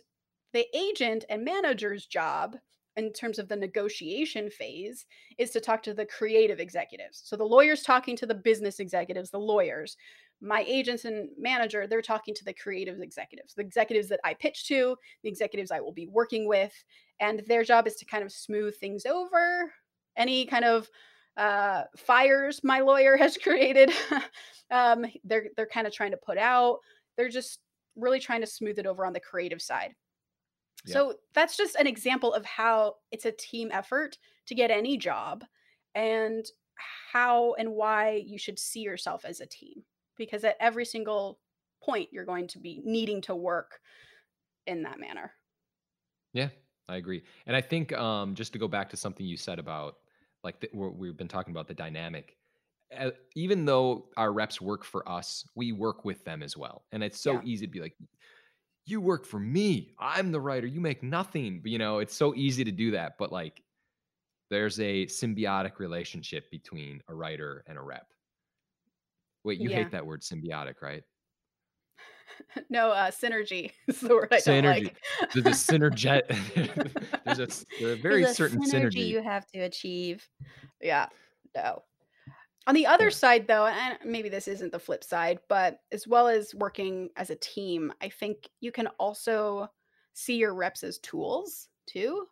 the 0.52 0.66
agent 0.76 1.24
and 1.30 1.44
manager's 1.44 2.06
job 2.06 2.56
in 2.96 3.12
terms 3.12 3.38
of 3.38 3.48
the 3.48 3.56
negotiation 3.56 4.50
phase 4.50 5.06
is 5.38 5.50
to 5.50 5.60
talk 5.60 5.82
to 5.82 5.94
the 5.94 6.04
creative 6.06 6.60
executives. 6.60 7.22
So 7.24 7.36
the 7.36 7.44
lawyer's 7.44 7.82
talking 7.82 8.16
to 8.16 8.26
the 8.26 8.34
business 8.34 8.80
executives, 8.80 9.30
the 9.30 9.38
lawyers. 9.38 9.96
My 10.42 10.64
agents 10.66 11.04
and 11.04 11.28
manager, 11.38 11.86
they're 11.86 12.02
talking 12.02 12.34
to 12.34 12.44
the 12.44 12.52
creative 12.52 13.00
executives, 13.00 13.54
the 13.54 13.62
executives 13.62 14.08
that 14.08 14.20
I 14.24 14.34
pitch 14.34 14.66
to, 14.68 14.96
the 15.22 15.28
executives 15.28 15.70
I 15.70 15.80
will 15.80 15.92
be 15.92 16.08
working 16.08 16.48
with. 16.48 16.72
And 17.20 17.42
their 17.46 17.62
job 17.62 17.86
is 17.86 17.94
to 17.96 18.04
kind 18.04 18.24
of 18.24 18.32
smooth 18.32 18.76
things 18.76 19.06
over, 19.06 19.72
any 20.16 20.44
kind 20.44 20.64
of 20.64 20.88
uh, 21.36 21.84
fires 21.96 22.62
my 22.62 22.80
lawyer 22.80 23.16
has 23.18 23.36
created. 23.36 23.92
um, 24.70 25.06
they're 25.24 25.46
they're 25.56 25.66
kind 25.66 25.86
of 25.86 25.92
trying 25.92 26.10
to 26.10 26.16
put 26.16 26.38
out. 26.38 26.78
They're 27.16 27.28
just 27.28 27.60
really 27.96 28.20
trying 28.20 28.40
to 28.40 28.46
smooth 28.46 28.78
it 28.78 28.86
over 28.86 29.04
on 29.04 29.12
the 29.12 29.20
creative 29.20 29.62
side. 29.62 29.94
Yeah. 30.84 30.94
So 30.94 31.14
that's 31.34 31.56
just 31.56 31.76
an 31.76 31.86
example 31.86 32.32
of 32.32 32.44
how 32.44 32.96
it's 33.12 33.26
a 33.26 33.32
team 33.32 33.70
effort 33.72 34.18
to 34.46 34.54
get 34.54 34.70
any 34.70 34.96
job 34.96 35.44
and 35.94 36.44
how 37.12 37.54
and 37.54 37.72
why 37.72 38.22
you 38.26 38.38
should 38.38 38.58
see 38.58 38.80
yourself 38.80 39.24
as 39.24 39.40
a 39.40 39.46
team. 39.46 39.84
Because 40.16 40.44
at 40.44 40.56
every 40.60 40.84
single 40.84 41.40
point, 41.82 42.12
you're 42.12 42.24
going 42.24 42.48
to 42.48 42.58
be 42.58 42.80
needing 42.84 43.20
to 43.22 43.34
work 43.36 43.80
in 44.66 44.84
that 44.84 45.00
manner. 45.00 45.34
Yeah, 46.32 46.50
I 46.88 46.96
agree. 46.96 47.22
And 47.46 47.54
I 47.56 47.60
think 47.60 47.92
um, 47.92 48.34
just 48.34 48.52
to 48.54 48.58
go 48.58 48.68
back 48.68 48.88
to 48.90 48.96
something 48.96 49.24
you 49.26 49.36
said 49.36 49.58
about 49.58 49.96
like 50.44 50.60
the, 50.60 50.68
we 50.72 50.88
we've 50.88 51.16
been 51.16 51.28
talking 51.28 51.52
about 51.52 51.68
the 51.68 51.74
dynamic. 51.74 52.36
Uh, 52.96 53.10
even 53.34 53.64
though 53.64 54.10
our 54.16 54.32
reps 54.32 54.60
work 54.60 54.84
for 54.84 55.08
us, 55.08 55.46
we 55.54 55.72
work 55.72 56.04
with 56.04 56.24
them 56.24 56.42
as 56.42 56.56
well. 56.56 56.86
And 56.92 57.02
it's 57.02 57.20
so 57.20 57.40
Yeah. 57.40 57.42
easy 57.42 57.66
to 57.66 57.72
be 57.72 57.80
like, 57.80 57.96
"You 58.86 59.00
work 59.00 59.26
for 59.26 59.40
me. 59.40 59.94
I'm 59.98 60.32
the 60.32 60.40
writer. 60.40 60.66
You 60.66 60.80
make 60.80 61.02
nothing." 61.02 61.62
But, 61.62 61.72
you 61.72 61.78
know, 61.78 62.00
it's 62.00 62.14
so 62.16 62.34
easy 62.34 62.64
to 62.64 62.72
do 62.72 62.92
that. 62.92 63.18
But 63.18 63.32
like, 63.32 63.64
there's 64.50 64.80
a 64.80 65.06
symbiotic 65.06 65.78
relationship 65.80 66.50
between 66.50 67.02
a 67.08 67.14
writer 67.14 67.64
and 67.68 67.78
a 67.78 67.82
rep. 67.82 68.11
Wait, 69.44 69.58
you 69.60 69.70
Yeah. 69.70 69.78
hate 69.78 69.90
that 69.92 70.06
word 70.06 70.22
symbiotic, 70.22 70.82
right? 70.82 71.04
No, 72.70 72.90
uh, 72.90 73.10
synergy 73.10 73.72
is 73.88 74.00
the 74.00 74.08
word 74.14 74.28
I 74.32 74.40
don't 74.40 74.62
Synergy. 74.62 74.64
like. 74.64 74.96
There's 75.34 75.46
a 75.46 75.50
synerget. 75.50 76.22
there's 77.24 77.38
a, 77.38 77.42
s- 77.44 77.64
a 77.80 77.96
very 77.96 78.24
There's 78.24 78.30
a 78.30 78.34
certain 78.34 78.60
synergy 78.60 78.94
synergy. 78.96 79.08
you 79.08 79.22
have 79.22 79.46
to 79.48 79.60
achieve. 79.60 80.28
Yeah, 80.80 81.08
no. 81.54 81.84
On 82.66 82.74
the 82.74 82.86
other 82.86 83.06
Yeah. 83.06 83.10
side, 83.10 83.48
though, 83.48 83.66
and 83.66 83.98
maybe 84.04 84.28
this 84.28 84.48
isn't 84.48 84.72
the 84.72 84.78
flip 84.78 85.04
side, 85.04 85.40
but 85.48 85.80
as 85.92 86.06
well 86.06 86.28
as 86.28 86.54
working 86.54 87.10
as 87.16 87.30
a 87.30 87.36
team, 87.36 87.92
I 88.00 88.08
think 88.08 88.48
you 88.60 88.72
can 88.72 88.88
also 88.98 89.68
see 90.14 90.36
your 90.36 90.54
reps 90.54 90.84
as 90.84 90.98
tools 91.00 91.68
too. 91.86 92.26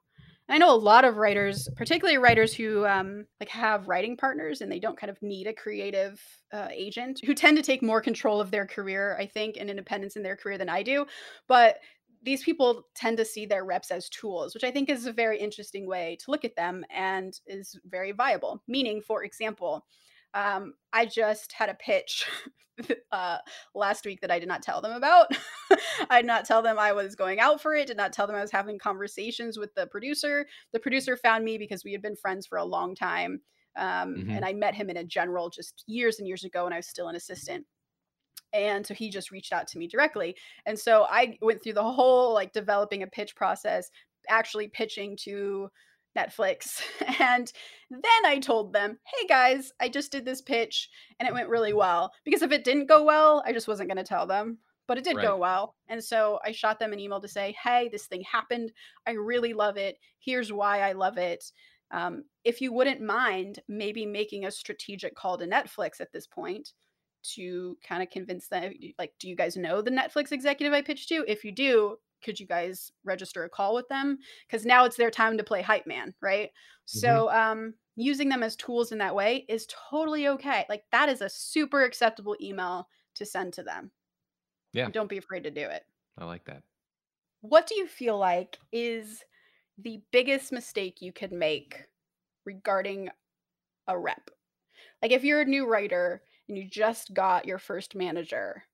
I 0.51 0.59
know 0.59 0.75
a 0.75 0.77
lot 0.77 1.05
of 1.05 1.17
writers, 1.17 1.69
particularly 1.77 2.19
writers 2.19 2.53
who 2.53 2.85
um, 2.85 3.27
like 3.39 3.49
have 3.51 3.87
writing 3.87 4.17
partners 4.17 4.61
and 4.61 4.71
they 4.71 4.81
don't 4.81 4.99
kind 4.99 5.11
of 5.11 5.23
need 5.23 5.47
a 5.47 5.55
creative 5.55 6.21
uh, 6.53 6.69
agent, 6.73 7.21
who 7.25 7.35
tend 7.35 7.57
to 7.57 7.63
take 7.63 7.83
more 7.83 8.01
control 8.01 8.41
of 8.41 8.51
their 8.51 8.67
career, 8.67 9.17
I 9.19 9.27
think, 9.27 9.57
and 9.57 9.71
independence 9.71 10.17
in 10.17 10.25
their 10.25 10.37
career 10.37 10.59
than 10.59 10.69
I 10.69 10.83
do. 10.83 11.07
But 11.47 11.77
these 12.23 12.43
people 12.43 12.87
tend 12.95 13.17
to 13.19 13.25
see 13.25 13.47
their 13.47 13.65
reps 13.65 13.93
as 13.93 14.09
tools, 14.09 14.53
which 14.53 14.65
I 14.65 14.73
think 14.73 14.91
is 14.91 15.07
a 15.07 15.13
very 15.13 15.39
interesting 15.39 15.87
way 15.87 16.19
to 16.25 16.31
look 16.31 16.45
at 16.45 16.57
them 16.57 16.85
and 16.95 17.33
is 17.47 17.79
very 17.87 18.13
viable. 18.13 18.63
Meaning, 18.67 19.01
for 19.01 19.23
example, 19.23 19.87
um, 20.35 20.75
I 20.93 21.07
just 21.07 21.53
had 21.53 21.69
a 21.69 21.75
pitch 21.75 22.27
uh, 23.13 23.39
last 23.75 24.05
week 24.05 24.21
that 24.21 24.31
I 24.31 24.39
did 24.39 24.49
not 24.49 24.63
tell 24.63 24.81
them 24.81 24.93
about. 24.93 25.29
I 26.11 26.21
did 26.23 26.27
not 26.27 26.45
tell 26.45 26.63
them 26.63 26.79
I 26.79 26.93
was 26.93 27.15
going 27.15 27.41
out 27.41 27.61
for 27.61 27.75
it, 27.75 27.87
did 27.87 27.97
not 27.97 28.13
tell 28.13 28.27
them 28.27 28.37
I 28.37 28.41
was 28.41 28.51
having 28.53 28.79
conversations 28.79 29.59
with 29.59 29.75
the 29.75 29.87
producer. 29.87 30.47
The 30.73 30.81
producer 30.81 31.17
found 31.17 31.45
me 31.45 31.59
because 31.59 31.85
we 31.85 31.93
had 31.93 32.03
been 32.03 32.17
friends 32.17 32.47
for 32.47 32.59
a 32.59 32.65
long 32.65 32.95
time. 32.95 33.41
Um, 33.77 34.17
Mhm. 34.17 34.37
And 34.37 34.45
I 34.45 34.53
met 34.53 34.75
him 34.75 34.91
in 34.91 34.97
a 34.97 35.05
general 35.05 35.49
just 35.51 35.85
years 35.87 36.19
and 36.19 36.27
years 36.27 36.45
ago 36.45 36.65
when 36.65 36.73
I 36.73 36.77
was 36.77 36.89
still 36.89 37.09
an 37.09 37.17
assistant. 37.17 37.67
And 38.53 38.85
so 38.87 38.95
he 38.95 39.11
just 39.11 39.31
reached 39.31 39.53
out 39.53 39.69
to 39.69 39.79
me 39.79 39.87
directly. 39.87 40.37
And 40.67 40.79
so 40.79 41.07
I 41.09 41.39
went 41.41 41.63
through 41.63 41.75
the 41.75 41.93
whole 41.93 42.35
like 42.35 42.53
developing 42.53 43.03
a 43.03 43.07
pitch 43.07 43.37
process, 43.37 43.91
actually 44.29 44.69
pitching 44.69 45.17
to 45.23 45.71
Netflix. 46.17 46.81
And 47.21 47.53
then 47.91 48.25
I 48.25 48.39
told 48.39 48.73
them, 48.73 48.99
hey 49.05 49.27
guys, 49.27 49.73
I 49.79 49.91
just 49.91 50.11
did 50.11 50.25
this 50.25 50.41
pitch 50.41 50.89
and 51.19 51.29
it 51.29 51.35
went 51.35 51.51
really 51.51 51.75
well. 51.75 52.13
Because 52.25 52.41
if 52.41 52.51
it 52.51 52.65
didn't 52.65 52.89
go 52.89 53.05
well, 53.05 53.43
I 53.45 53.53
just 53.53 53.69
wasn't 53.69 53.91
going 53.91 54.03
to 54.03 54.09
tell 54.09 54.27
them. 54.27 54.59
But 54.89 54.97
it 54.99 55.05
did 55.05 55.21
go 55.21 55.37
well. 55.37 55.77
And 55.89 56.03
so 56.03 56.41
I 56.45 56.53
shot 56.53 56.79
them 56.79 56.93
an 56.93 56.99
email 56.99 57.21
to 57.21 57.29
say, 57.29 57.55
hey, 57.63 57.89
this 57.93 58.07
thing 58.07 58.23
happened. 58.23 58.73
I 59.07 59.13
really 59.13 59.53
love 59.53 59.77
it. 59.77 59.99
Here's 60.19 60.53
why 60.53 60.81
I 60.81 60.93
love 60.93 61.19
it. 61.19 61.45
Um, 61.91 62.25
if 62.45 62.61
you 62.61 62.73
wouldn't 62.73 63.01
mind 63.01 63.61
maybe 63.69 64.07
making 64.07 64.47
a 64.47 64.51
strategic 64.51 65.15
call 65.15 65.39
to 65.39 65.47
Netflix 65.47 66.01
at 66.01 66.13
this 66.13 66.27
point 66.27 66.73
to 67.35 67.77
kind 67.87 68.03
of 68.03 68.11
convince 68.11 68.49
them 68.49 68.73
like 68.99 69.13
do 69.19 69.29
you 69.29 69.37
guys 69.37 69.57
know 69.57 69.83
the 69.83 69.91
Netflix 69.91 70.33
executive 70.33 70.73
I 70.73 70.83
pitched 70.83 71.09
to? 71.11 71.25
If 71.29 71.45
you 71.45 71.53
do, 71.53 71.97
could 72.23 72.39
you 72.41 72.47
guys 72.47 72.93
register 73.05 73.45
a 73.45 73.49
call 73.51 73.75
with 73.75 73.89
them? 73.89 74.19
Because 74.47 74.65
now 74.67 74.85
it's 74.85 74.97
their 74.97 75.11
time 75.11 75.39
to 75.39 75.45
play 75.45 75.63
hype 75.63 75.87
man, 75.87 76.15
right? 76.21 76.51
Mhm. 76.95 77.25
So 77.25 77.31
um 77.31 77.75
using 77.97 78.29
them 78.29 78.43
as 78.43 78.57
tools 78.57 78.93
in 78.93 78.99
that 78.99 79.15
way 79.15 79.45
is 79.49 79.67
totally 79.69 80.29
okay. 80.29 80.65
Like 80.69 80.85
that 80.93 81.09
is 81.09 81.21
a 81.21 81.29
super 81.29 81.83
acceptable 81.85 82.37
email 82.41 82.89
to 83.15 83.27
send 83.27 83.53
to 83.55 83.63
them. 83.63 83.93
Yeah, 84.73 84.91
don't 84.91 85.09
be 85.09 85.19
afraid 85.19 85.45
to 85.45 85.51
do 85.51 85.63
it. 85.63 85.85
I 86.17 86.25
like 86.25 86.45
that. 86.45 86.63
What 87.41 87.67
do 87.67 87.75
you 87.75 87.87
feel 87.87 88.19
like 88.19 88.59
is 88.73 89.25
the 89.79 90.03
biggest 90.13 90.53
mistake 90.53 91.03
you 91.03 91.13
could 91.13 91.33
make 91.33 91.87
regarding 92.45 93.11
a 93.89 93.99
rep? 93.99 94.31
Like 95.03 95.13
if 95.13 95.25
you're 95.25 95.43
a 95.43 95.47
new 95.47 95.67
writer 95.67 96.25
and 96.49 96.59
you 96.59 96.69
just 96.69 97.15
got 97.15 97.47
your 97.47 97.59
first 97.59 97.95
manager, 97.95 98.65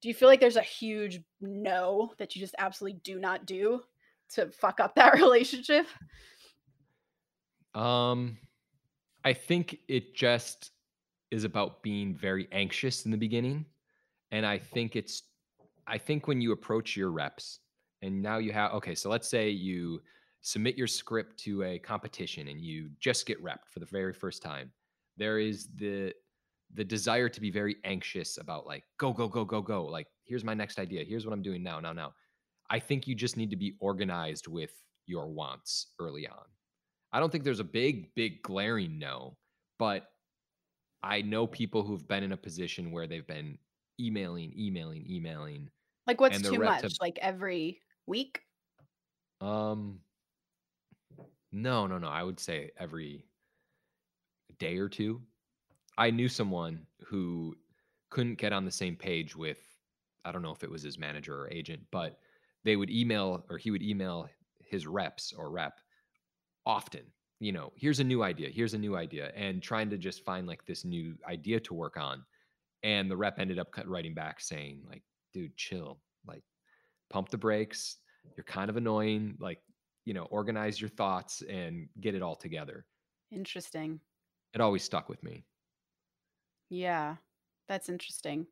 do 0.00 0.08
you 0.08 0.14
feel 0.14 0.28
like 0.28 0.40
there's 0.40 0.56
a 0.56 0.62
huge 0.62 1.20
no 1.40 2.12
that 2.18 2.34
you 2.34 2.40
just 2.40 2.54
absolutely 2.58 3.00
do 3.04 3.18
not 3.18 3.46
do 3.46 3.82
to 4.34 4.50
fuck 4.50 4.80
up 4.80 4.94
that 4.94 5.14
relationship? 5.18 5.86
Um, 7.74 8.38
I 9.24 9.32
think 9.32 9.78
it 9.88 10.14
just 10.14 10.70
is 11.30 11.44
about 11.44 11.82
being 11.82 12.14
very 12.14 12.48
anxious 12.50 13.04
in 13.04 13.10
the 13.10 13.16
beginning, 13.16 13.66
and 14.30 14.44
I 14.44 14.58
think 14.58 14.96
it's 14.96 15.22
I 15.86 15.98
think 15.98 16.26
when 16.26 16.40
you 16.40 16.52
approach 16.52 16.96
your 16.96 17.10
reps 17.10 17.60
and 18.02 18.22
now 18.22 18.38
you 18.38 18.52
have 18.52 18.72
okay, 18.74 18.94
so 18.94 19.10
let's 19.10 19.28
say 19.28 19.50
you 19.50 20.00
submit 20.42 20.76
your 20.76 20.86
script 20.86 21.38
to 21.38 21.62
a 21.64 21.78
competition 21.78 22.48
and 22.48 22.60
you 22.60 22.88
just 22.98 23.26
get 23.26 23.42
repped 23.42 23.68
for 23.68 23.80
the 23.80 23.86
very 23.86 24.12
first 24.12 24.42
time. 24.42 24.72
There 25.16 25.38
is 25.38 25.68
the 25.76 26.14
the 26.74 26.84
desire 26.84 27.28
to 27.28 27.40
be 27.40 27.50
very 27.50 27.76
anxious 27.84 28.38
about 28.38 28.66
like 28.66 28.84
go 28.98 29.12
go 29.12 29.28
go 29.28 29.44
go 29.44 29.60
go 29.60 29.84
like 29.84 30.06
here's 30.24 30.44
my 30.44 30.54
next 30.54 30.78
idea 30.78 31.04
here's 31.04 31.26
what 31.26 31.32
i'm 31.32 31.42
doing 31.42 31.62
now 31.62 31.80
now 31.80 31.92
now 31.92 32.12
i 32.70 32.78
think 32.78 33.06
you 33.06 33.14
just 33.14 33.36
need 33.36 33.50
to 33.50 33.56
be 33.56 33.76
organized 33.80 34.46
with 34.46 34.70
your 35.06 35.28
wants 35.28 35.88
early 35.98 36.28
on 36.28 36.44
i 37.12 37.18
don't 37.18 37.30
think 37.30 37.44
there's 37.44 37.60
a 37.60 37.64
big 37.64 38.14
big 38.14 38.42
glaring 38.42 38.98
no 38.98 39.36
but 39.78 40.08
i 41.02 41.20
know 41.22 41.46
people 41.46 41.82
who've 41.82 42.06
been 42.06 42.22
in 42.22 42.32
a 42.32 42.36
position 42.36 42.92
where 42.92 43.06
they've 43.06 43.26
been 43.26 43.58
emailing 43.98 44.52
emailing 44.56 45.04
emailing 45.10 45.68
Like 46.06 46.20
what's 46.20 46.40
too 46.40 46.52
have 46.52 46.62
much? 46.62 46.92
Like 47.00 47.18
every 47.20 47.80
week? 48.06 48.42
um 49.40 50.00
no 51.52 51.86
no 51.86 51.98
no 51.98 52.08
i 52.08 52.22
would 52.22 52.38
say 52.38 52.70
every 52.78 53.24
day 54.58 54.76
or 54.78 54.88
two 54.88 55.22
I 56.00 56.10
knew 56.10 56.30
someone 56.30 56.86
who 57.06 57.54
couldn't 58.08 58.38
get 58.38 58.54
on 58.54 58.64
the 58.64 58.70
same 58.70 58.96
page 58.96 59.36
with 59.36 59.58
I 60.24 60.32
don't 60.32 60.42
know 60.42 60.50
if 60.50 60.64
it 60.64 60.70
was 60.70 60.82
his 60.82 60.98
manager 60.98 61.42
or 61.42 61.50
agent, 61.50 61.82
but 61.90 62.18
they 62.64 62.76
would 62.76 62.90
email 62.90 63.44
or 63.48 63.58
he 63.58 63.70
would 63.70 63.82
email 63.82 64.28
his 64.58 64.86
reps 64.86 65.32
or 65.32 65.50
rep 65.50 65.78
often. 66.64 67.02
You 67.38 67.52
know, 67.52 67.72
here's 67.76 68.00
a 68.00 68.04
new 68.04 68.22
idea, 68.22 68.48
here's 68.48 68.74
a 68.74 68.78
new 68.78 68.96
idea, 68.96 69.30
and 69.34 69.62
trying 69.62 69.90
to 69.90 69.98
just 69.98 70.24
find 70.24 70.46
like 70.46 70.64
this 70.64 70.84
new 70.84 71.16
idea 71.28 71.60
to 71.60 71.74
work 71.74 71.98
on. 71.98 72.24
And 72.82 73.10
the 73.10 73.16
rep 73.16 73.38
ended 73.38 73.58
up 73.58 73.68
writing 73.84 74.14
back 74.14 74.40
saying, 74.40 74.82
like, 74.88 75.02
dude, 75.34 75.54
chill, 75.56 76.00
like, 76.26 76.42
pump 77.10 77.28
the 77.28 77.36
brakes. 77.36 77.98
You're 78.36 78.44
kind 78.44 78.70
of 78.70 78.78
annoying. 78.78 79.36
Like, 79.38 79.60
you 80.06 80.14
know, 80.14 80.24
organize 80.24 80.80
your 80.80 80.88
thoughts 80.88 81.42
and 81.42 81.88
get 82.00 82.14
it 82.14 82.22
all 82.22 82.36
together. 82.36 82.86
Interesting. 83.30 84.00
It 84.54 84.62
always 84.62 84.82
stuck 84.82 85.10
with 85.10 85.22
me. 85.22 85.44
Yeah. 86.70 87.18
That's 87.68 87.88
interesting. 87.90 88.48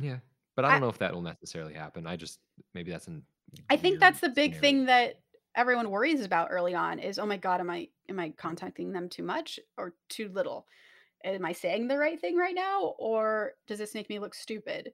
Yeah, 0.00 0.20
but 0.56 0.64
I 0.64 0.68
I 0.68 0.70
don't 0.70 0.80
know 0.80 0.88
if 0.88 0.98
that 0.98 1.12
will 1.14 1.22
necessarily 1.22 1.74
happen. 1.74 2.06
I 2.06 2.16
just 2.16 2.40
maybe 2.74 2.90
that's 2.90 3.08
an 3.08 3.26
I 3.70 3.76
think 3.76 4.00
that's 4.00 4.20
the 4.20 4.28
big 4.28 4.56
scenario. 4.56 4.56
thing 4.56 4.86
that 4.86 5.22
everyone 5.54 5.90
worries 5.90 6.24
about 6.24 6.48
early 6.50 6.74
on 6.74 6.98
is, 6.98 7.18
"Oh 7.18 7.26
my 7.26 7.36
god, 7.36 7.60
am 7.60 7.70
I 7.70 7.88
am 8.08 8.18
I 8.18 8.30
contacting 8.30 8.92
them 8.92 9.08
too 9.08 9.22
much 9.22 9.58
or 9.76 9.94
too 10.08 10.28
little? 10.28 10.66
Am 11.24 11.44
I 11.46 11.52
saying 11.52 11.88
the 11.88 11.98
right 11.98 12.20
thing 12.20 12.36
right 12.36 12.54
now 12.56 12.94
or 12.98 13.54
does 13.66 13.78
this 13.80 13.94
make 13.94 14.10
me 14.10 14.18
look 14.20 14.34
stupid 14.34 14.92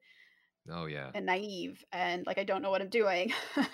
Oh 0.69 0.85
yeah. 0.85 1.13
and 1.13 1.25
naive 1.25 1.83
and 1.91 2.25
like 2.25 2.37
I 2.37 2.43
don't 2.43 2.61
know 2.61 2.69
what 2.71 2.81
I'm 2.81 2.89
doing?" 2.89 3.33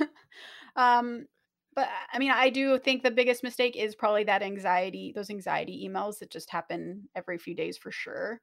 Um, 0.78 1.28
but 1.76 1.90
I 2.14 2.20
mean, 2.20 2.32
I 2.32 2.50
do 2.50 2.80
think 2.80 3.04
the 3.04 3.12
biggest 3.12 3.44
mistake 3.44 3.76
is 3.76 3.96
probably 3.96 4.24
that 4.26 4.42
anxiety, 4.44 5.12
those 5.14 5.30
anxiety 5.30 5.88
emails 5.88 6.20
that 6.20 6.32
just 6.32 6.50
happen 6.50 7.10
every 7.16 7.38
few 7.38 7.56
days 7.56 7.78
for 7.78 7.92
sure. 7.92 8.42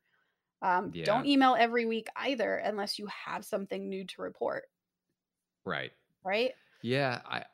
Um, 0.63 0.93
Yeah, 0.93 1.05
don't 1.05 1.27
email 1.27 1.57
every 1.59 1.87
week 1.87 2.09
either 2.17 2.57
unless 2.57 2.99
you 2.99 3.07
have 3.09 3.45
something 3.45 3.89
new 3.89 4.07
to 4.07 4.23
report, 4.23 4.67
right. 5.65 5.93
right? 6.25 6.55
Yeah, 6.83 7.23
I 7.25 7.47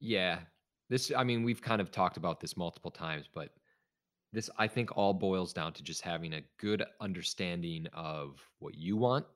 yeah. 0.00 0.44
This 0.88 1.10
I 1.12 1.24
mean, 1.24 1.42
we've 1.42 1.62
kind 1.62 1.80
of 1.80 1.90
talked 1.90 2.16
about 2.16 2.40
this 2.40 2.56
multiple 2.56 2.90
times, 2.90 3.28
but 3.32 3.54
this 4.32 4.50
I 4.58 4.68
think 4.68 4.96
all 4.96 5.14
boils 5.14 5.52
down 5.54 5.72
to 5.74 5.84
just 5.84 6.02
having 6.02 6.34
a 6.34 6.42
good 6.58 6.84
understanding 7.00 7.86
of 7.94 8.50
what 8.60 8.76
you 8.76 8.96
want 8.96 9.26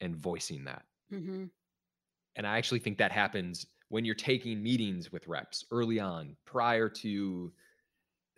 and 0.00 0.16
voicing 0.16 0.64
that. 0.64 0.86
Mhm. 1.10 1.50
And 2.36 2.46
I 2.46 2.56
actually 2.58 2.80
think 2.80 2.98
that 2.98 3.12
happens 3.12 3.66
when 3.92 4.06
you're 4.06 4.14
taking 4.14 4.62
meetings 4.62 5.12
with 5.12 5.28
reps 5.28 5.66
early 5.70 6.00
on 6.00 6.34
prior 6.46 6.88
to 6.88 7.52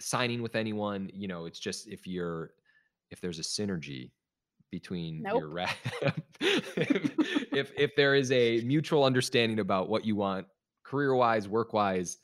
signing 0.01 0.43
with 0.43 0.57
anyone, 0.57 1.09
you 1.15 1.29
know, 1.29 1.45
it's 1.45 1.61
just 1.61 1.87
if 1.87 2.09
you're 2.09 2.51
if 3.13 3.21
there's 3.21 3.39
a 3.39 3.43
synergy 3.43 4.11
between 4.73 5.23
your 5.23 5.49
rep, 5.49 5.71
if, 6.41 6.77
if 6.77 7.71
if 7.77 7.95
there 7.95 8.17
is 8.17 8.33
a 8.33 8.63
mutual 8.63 9.05
understanding 9.05 9.61
about 9.61 9.89
what 9.89 10.05
you 10.05 10.17
want 10.17 10.45
career 10.83 11.15
wise, 11.15 11.47
work 11.49 11.73
wise, 11.73 12.19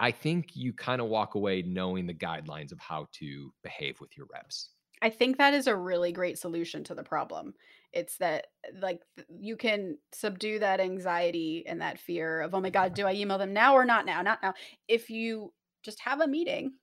I 0.00 0.10
think 0.10 0.56
you 0.56 0.72
kind 0.72 1.00
of 1.00 1.06
walk 1.06 1.36
away 1.36 1.62
knowing 1.62 2.04
the 2.04 2.14
guidelines 2.14 2.72
of 2.72 2.80
how 2.80 3.06
to 3.12 3.52
behave 3.62 4.00
with 4.00 4.10
your 4.16 4.26
reps. 4.32 4.70
I 5.04 5.10
think 5.10 5.38
that 5.38 5.54
is 5.54 5.68
a 5.68 5.76
really 5.76 6.12
great 6.12 6.38
solution 6.38 6.84
to 6.86 6.96
the 6.96 7.04
problem. 7.04 7.54
It's 7.92 8.18
that, 8.18 8.48
like, 8.80 9.02
you 9.28 9.56
can 9.58 9.98
subdue 10.12 10.60
that 10.60 10.80
anxiety 10.80 11.64
and 11.66 11.82
that 11.82 12.00
fear 12.00 12.40
of, 12.42 12.54
"Oh 12.54 12.60
my 12.60 12.70
god, 12.70 12.94
do 12.94 13.06
I 13.06 13.14
email 13.14 13.38
them 13.38 13.52
now 13.54 13.74
or 13.74 13.84
not 13.86 14.06
now? 14.06 14.22
Not 14.22 14.42
now." 14.42 14.54
If 14.88 15.10
you 15.10 15.54
just 15.84 16.00
have 16.00 16.22
a 16.22 16.28
meeting 16.28 16.78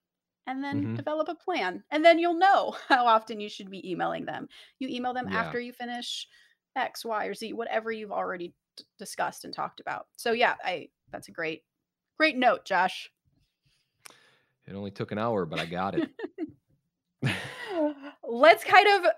and 0.47 0.63
then 0.63 0.89
hmm 0.89 0.95
develop 0.95 1.29
a 1.29 1.35
plan, 1.35 1.83
and 1.91 2.05
then 2.05 2.19
you'll 2.19 2.35
know 2.35 2.71
how 2.89 3.07
often 3.07 3.39
you 3.41 3.49
should 3.49 3.71
be 3.71 3.89
emailing 3.91 4.25
them. 4.25 4.49
You 4.79 4.87
email 4.89 5.13
them 5.13 5.27
Yeah, 5.27 5.31
after 5.31 5.59
you 5.59 5.73
finish 5.73 6.27
X, 6.75 7.05
Y, 7.05 7.25
or 7.27 7.33
Z, 7.35 7.53
whatever 7.53 7.91
you've 7.91 8.11
already 8.11 8.55
d 8.77 8.85
discussed 8.99 9.45
and 9.45 9.53
talked 9.53 9.79
about. 9.81 10.07
So, 10.17 10.31
yeah, 10.33 10.57
I 10.63 10.91
that's 11.11 11.29
a 11.29 11.31
great 11.33 11.65
great 12.17 12.37
note, 12.37 12.65
Josh. 12.65 13.11
it 14.65 14.73
only 14.75 14.91
took 14.91 15.11
an 15.11 15.17
hour, 15.17 15.45
but 15.45 15.59
I 15.59 15.65
got 15.65 15.95
it. 15.95 16.05
Let's 18.23 18.63
kind 18.63 18.87
of 18.87 19.11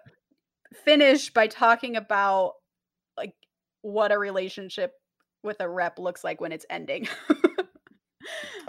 finish 0.86 1.32
by 1.32 1.48
talking 1.48 1.96
about, 1.96 2.54
like, 3.18 3.34
what 3.82 4.12
a 4.12 4.18
relationship 4.18 4.94
with 5.44 5.58
a 5.60 5.70
rep 5.70 6.00
looks 6.00 6.24
like 6.24 6.42
when 6.42 6.52
it's 6.52 6.66
ending. 6.70 7.08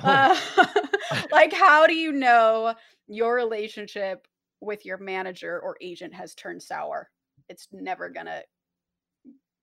oh, 0.03 0.39
Uh, 0.59 0.65
like, 1.33 1.53
how 1.53 1.87
do 1.87 1.95
you 1.95 2.13
know 2.13 2.75
your 3.07 3.35
relationship 3.35 4.27
with 4.61 4.85
your 4.85 4.99
manager 4.99 5.61
or 5.61 5.77
agent 5.81 6.15
has 6.15 6.35
turned 6.35 6.63
sour? 6.63 7.11
It's 7.49 7.69
never 7.73 8.09
gonna 8.09 8.43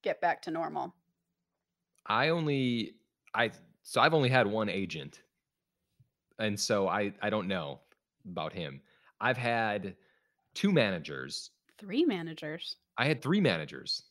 get 0.03 0.21
back 0.21 0.41
to 0.43 0.51
normal. 0.51 0.95
I 2.05 2.29
only 2.29 2.95
I 3.33 3.51
so 3.83 4.01
I've 4.01 4.13
only 4.13 4.29
had 4.29 4.47
one 4.47 4.69
agent, 4.69 5.21
and 6.39 6.59
so 6.59 6.87
I 6.87 7.13
I 7.21 7.29
don't 7.29 7.47
know 7.47 7.79
about 8.29 8.53
him. 8.53 8.81
I've 9.19 9.37
had 9.37 9.95
two 10.53 10.71
managers. 10.71 11.51
3 11.79 12.05
managers. 12.05 12.75
I 12.97 13.05
had 13.05 13.21
three 13.21 13.41
managers. 13.41 14.03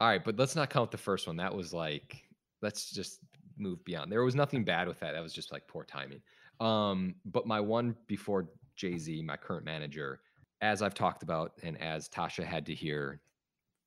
All 0.00 0.08
right, 0.08 0.22
but 0.22 0.36
let's 0.38 0.56
not 0.56 0.70
count 0.70 0.90
the 0.90 0.98
first 0.98 1.26
one. 1.26 1.36
That 1.36 1.54
was 1.54 1.72
like, 1.72 2.24
let's 2.60 2.90
just 2.90 3.20
move 3.56 3.84
beyond. 3.84 4.10
There 4.10 4.24
was 4.24 4.34
nothing 4.34 4.64
bad 4.64 4.88
with 4.88 5.00
that. 5.00 5.12
That 5.12 5.22
was 5.22 5.32
just 5.32 5.52
like 5.52 5.66
poor 5.66 5.84
timing. 5.84 6.20
Um, 6.60 7.14
but 7.24 7.46
my 7.46 7.60
one 7.60 7.96
before 8.06 8.48
Jay 8.76 8.98
Z, 8.98 9.22
my 9.22 9.36
current 9.36 9.64
manager, 9.64 10.20
as 10.60 10.82
I've 10.82 10.94
talked 10.94 11.22
about, 11.22 11.52
and 11.62 11.80
as 11.80 12.08
Tasha 12.08 12.44
had 12.44 12.66
to 12.66 12.74
hear 12.74 13.20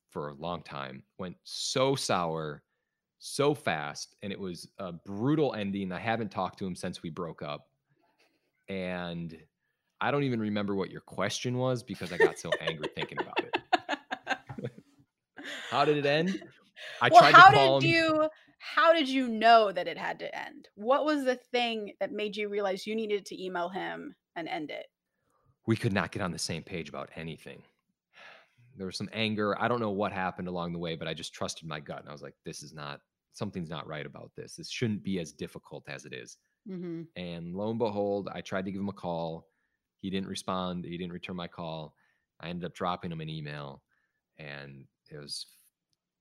for 0.09 0.29
a 0.29 0.33
long 0.35 0.63
time, 0.63 1.03
went 1.17 1.35
so 1.43 1.95
sour, 1.95 2.63
so 3.19 3.53
fast, 3.53 4.15
and 4.21 4.31
it 4.31 4.39
was 4.39 4.67
a 4.79 4.93
brutal 4.93 5.53
ending. 5.53 5.91
I 5.91 5.99
haven't 5.99 6.31
talked 6.31 6.59
to 6.59 6.65
him 6.65 6.75
since 6.75 7.03
we 7.03 7.09
broke 7.09 7.41
up, 7.41 7.67
and 8.69 9.37
I 9.99 10.11
don't 10.11 10.23
even 10.23 10.39
remember 10.39 10.75
what 10.75 10.91
your 10.91 11.01
question 11.01 11.57
was 11.57 11.83
because 11.83 12.11
I 12.11 12.17
got 12.17 12.37
so 12.39 12.55
angry 12.59 12.87
thinking 12.93 13.17
about 13.19 13.43
it. 13.43 13.55
How 15.65 15.85
did 15.85 15.97
it 15.97 16.05
end? 16.05 16.39
I 17.01 17.09
Well, 17.09 17.19
tried 17.19 17.37
to 17.37 17.43
how 17.43 17.51
call 17.53 17.77
did 17.79 17.81
him 17.81 17.95
you 17.95 18.29
how 18.59 18.93
did 18.93 19.09
you 19.09 19.27
know 19.27 19.71
that 19.73 19.87
it 19.89 19.97
had 19.97 20.19
to 20.19 20.33
end? 20.37 20.69
What 20.75 21.03
was 21.05 21.25
the 21.25 21.35
thing 21.35 21.93
that 21.99 22.11
made 22.13 22.35
you 22.37 22.47
realize 22.49 22.87
you 22.87 22.95
needed 22.95 23.25
to 23.27 23.43
email 23.43 23.69
him 23.69 24.15
and 24.35 24.47
end 24.47 24.71
it? 24.71 24.87
We 25.67 25.75
could 25.75 25.93
not 25.93 26.11
get 26.11 26.23
on 26.23 26.31
the 26.31 26.39
same 26.39 26.63
page 26.63 26.89
about 26.89 27.11
anything. 27.15 27.63
there 28.75 28.85
was 28.85 28.97
some 28.97 29.09
anger. 29.11 29.59
I 29.59 29.67
don't 29.67 29.79
know 29.79 29.91
what 29.91 30.11
happened 30.11 30.47
along 30.47 30.73
the 30.73 30.79
way, 30.79 30.95
but 30.95 31.07
I 31.07 31.13
just 31.13 31.33
trusted 31.33 31.67
my 31.67 31.79
gut 31.79 31.99
and 31.99 32.09
I 32.09 32.11
was 32.11 32.21
like, 32.21 32.35
this 32.45 32.61
is 32.61 32.73
not 32.73 33.01
something's 33.33 33.69
not 33.69 33.87
right 33.87 34.05
about 34.05 34.31
this. 34.35 34.55
This 34.55 34.69
shouldn't 34.69 35.03
be 35.03 35.19
as 35.19 35.31
difficult 35.31 35.87
as 35.89 36.05
it 36.05 36.13
is. 36.13 36.37
hmm 36.67 37.09
And 37.15 37.55
lo 37.55 37.69
and 37.71 37.79
behold, 37.79 38.29
I 38.31 38.41
tried 38.41 38.65
to 38.65 38.71
give 38.71 38.81
him 38.81 38.89
a 38.89 38.93
call. 38.93 39.49
He 39.99 40.09
didn't 40.09 40.29
respond. 40.29 40.85
He 40.85 40.97
didn't 40.97 41.13
return 41.13 41.35
my 41.35 41.47
call. 41.47 41.95
I 42.39 42.49
ended 42.49 42.65
up 42.65 42.75
dropping 42.75 43.11
him 43.11 43.21
an 43.21 43.29
email 43.29 43.81
and 44.37 44.85
it 45.09 45.17
was 45.17 45.47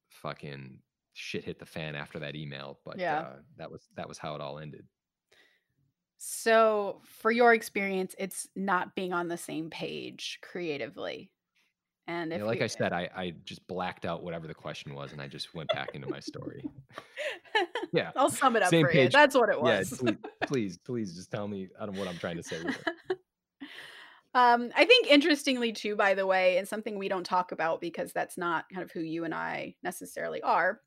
fucking 0.08 0.78
shit 1.12 1.44
hit 1.44 1.58
the 1.58 1.66
fan 1.66 1.94
after 1.94 2.18
that 2.20 2.34
email. 2.36 2.78
But 2.84 2.98
Yeah. 2.98 3.18
uh, 3.20 3.36
that 3.56 3.70
was 3.70 3.88
that 3.96 4.08
was 4.08 4.18
how 4.18 4.34
it 4.34 4.40
all 4.40 4.58
ended. 4.58 4.86
So, 6.18 7.02
for 7.04 7.30
your 7.30 7.52
experience, 7.52 8.14
it's 8.18 8.48
not 8.56 8.94
being 8.94 9.12
on 9.12 9.28
the 9.28 9.36
same 9.36 9.68
page 9.68 10.38
creatively. 10.42 11.30
And 12.06 12.30
Yeah, 12.30 12.38
if 12.38 12.44
like 12.44 12.62
I 12.62 12.68
said, 12.68 12.92
I, 12.94 13.10
I 13.14 13.34
just 13.44 13.66
blacked 13.66 14.06
out 14.06 14.22
whatever 14.22 14.46
the 14.46 14.54
question 14.54 14.94
was 14.94 15.12
and 15.12 15.20
I 15.20 15.28
just 15.28 15.54
went 15.54 15.68
back 15.70 15.90
into 15.94 16.08
my 16.08 16.20
story. 16.20 16.64
Yeah. 17.92 18.10
I'll 18.16 18.28
sum 18.28 18.56
it 18.56 18.62
up 18.62 18.68
Same 18.68 18.84
for 18.84 18.92
you. 18.92 19.00
page. 19.04 19.12
That's 19.12 19.34
what 19.34 19.48
it 19.48 19.56
Yeah, 19.56 19.78
was. 19.78 19.90
please, 19.98 20.16
please, 20.46 20.78
please 20.78 21.14
just 21.14 21.30
tell 21.30 21.48
me 21.48 21.68
I 21.80 21.86
don't 21.86 21.96
what 21.96 22.08
I'm 22.08 22.18
trying 22.18 22.36
to 22.36 22.42
say. 22.42 22.58
Um, 24.36 24.70
I 24.76 24.84
think 24.84 25.06
interestingly 25.06 25.72
too, 25.72 25.96
by 25.96 26.12
the 26.12 26.26
way, 26.26 26.58
and 26.58 26.68
something 26.68 26.98
we 26.98 27.08
don't 27.08 27.24
talk 27.24 27.52
about 27.52 27.80
because 27.80 28.12
that's 28.12 28.36
not 28.36 28.68
kind 28.68 28.82
of 28.82 28.90
who 28.90 29.00
you 29.00 29.24
and 29.24 29.34
I 29.34 29.76
necessarily 29.82 30.42
are, 30.42 30.82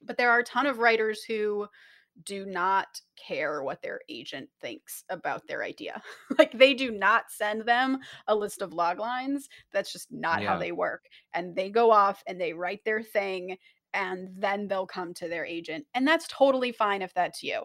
but 0.00 0.16
there 0.16 0.30
are 0.30 0.38
a 0.38 0.44
ton 0.44 0.64
of 0.66 0.78
writers 0.78 1.24
who 1.24 1.66
do 2.22 2.46
not 2.46 3.00
care 3.16 3.64
what 3.64 3.82
their 3.82 3.98
agent 4.08 4.48
thinks 4.60 5.02
about 5.08 5.44
their 5.48 5.64
idea. 5.64 6.00
like 6.38 6.52
they 6.56 6.72
do 6.72 6.92
not 6.92 7.32
send 7.32 7.62
them 7.62 7.98
a 8.28 8.36
list 8.36 8.62
of 8.62 8.72
log 8.72 9.00
lines. 9.00 9.48
That's 9.72 9.92
just 9.92 10.12
not 10.12 10.44
how 10.44 10.56
they 10.56 10.70
work. 10.70 11.06
And 11.32 11.56
they 11.56 11.70
go 11.70 11.90
off 11.90 12.22
and 12.28 12.40
they 12.40 12.52
write 12.52 12.84
their 12.84 13.02
thing 13.02 13.56
and 13.92 14.28
then 14.38 14.68
they'll 14.68 14.86
come 14.86 15.14
to 15.14 15.26
their 15.28 15.44
agent. 15.44 15.84
And 15.94 16.06
that's 16.06 16.28
totally 16.28 16.70
fine 16.70 17.02
if 17.02 17.12
that's 17.12 17.42
you. 17.42 17.62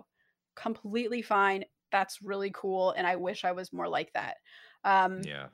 Completely 0.55 1.21
fine. 1.21 1.65
That's 1.91 2.17
really 2.23 2.49
cool 2.51 2.93
and 2.97 3.05
I 3.05 3.15
wish 3.15 3.45
I 3.45 3.51
was 3.51 3.71
more 3.71 3.87
like 3.87 4.11
that. 4.13 4.37
Um 4.83 5.21
Yeah. 5.23 5.47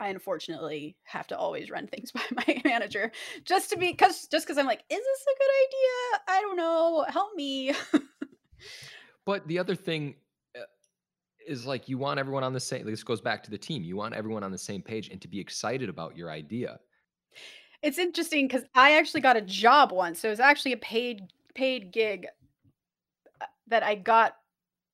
I 0.00 0.08
unfortunately 0.08 0.96
have 1.02 1.26
to 1.28 1.36
always 1.36 1.70
run 1.70 1.88
things 1.88 2.12
by 2.18 2.22
my 2.32 2.62
manager 2.64 3.10
just 3.44 3.70
to 3.70 3.76
be 3.76 3.94
cuz 3.94 4.28
just 4.28 4.46
cuz 4.46 4.58
I'm 4.58 4.66
like, 4.66 4.84
is 4.88 4.98
this 4.98 5.26
a 5.26 5.38
good 5.38 5.54
idea? 5.66 6.22
I 6.28 6.40
don't 6.42 6.56
know. 6.56 7.04
Help 7.08 7.34
me. 7.34 7.74
But 9.24 9.46
the 9.46 9.58
other 9.58 9.74
thing 9.74 10.14
uh, 10.56 10.62
is 11.46 11.66
like 11.66 11.86
you 11.86 11.98
want 11.98 12.18
everyone 12.18 12.44
on 12.44 12.54
the 12.54 12.60
same. 12.60 12.86
This 12.86 13.04
goes 13.04 13.20
back 13.20 13.42
to 13.42 13.50
the 13.50 13.58
team. 13.58 13.82
You 13.82 13.94
want 13.94 14.14
everyone 14.14 14.42
on 14.42 14.50
the 14.50 14.56
same 14.56 14.80
page 14.80 15.10
and 15.10 15.20
to 15.20 15.28
be 15.28 15.38
excited 15.38 15.90
about 15.90 16.16
your 16.16 16.30
idea. 16.30 16.80
it's 17.82 17.98
interesting 17.98 18.48
cuz 18.48 18.62
I 18.74 18.96
actually 18.96 19.20
got 19.20 19.36
a 19.36 19.42
job 19.42 19.92
once. 19.92 20.20
So 20.20 20.28
it 20.28 20.30
was 20.30 20.40
actually 20.40 20.72
a 20.72 20.78
paid 20.78 21.30
paid 21.54 21.92
gig 21.92 22.26
uh, 23.40 23.46
that 23.66 23.82
I 23.82 23.96
got 23.96 24.36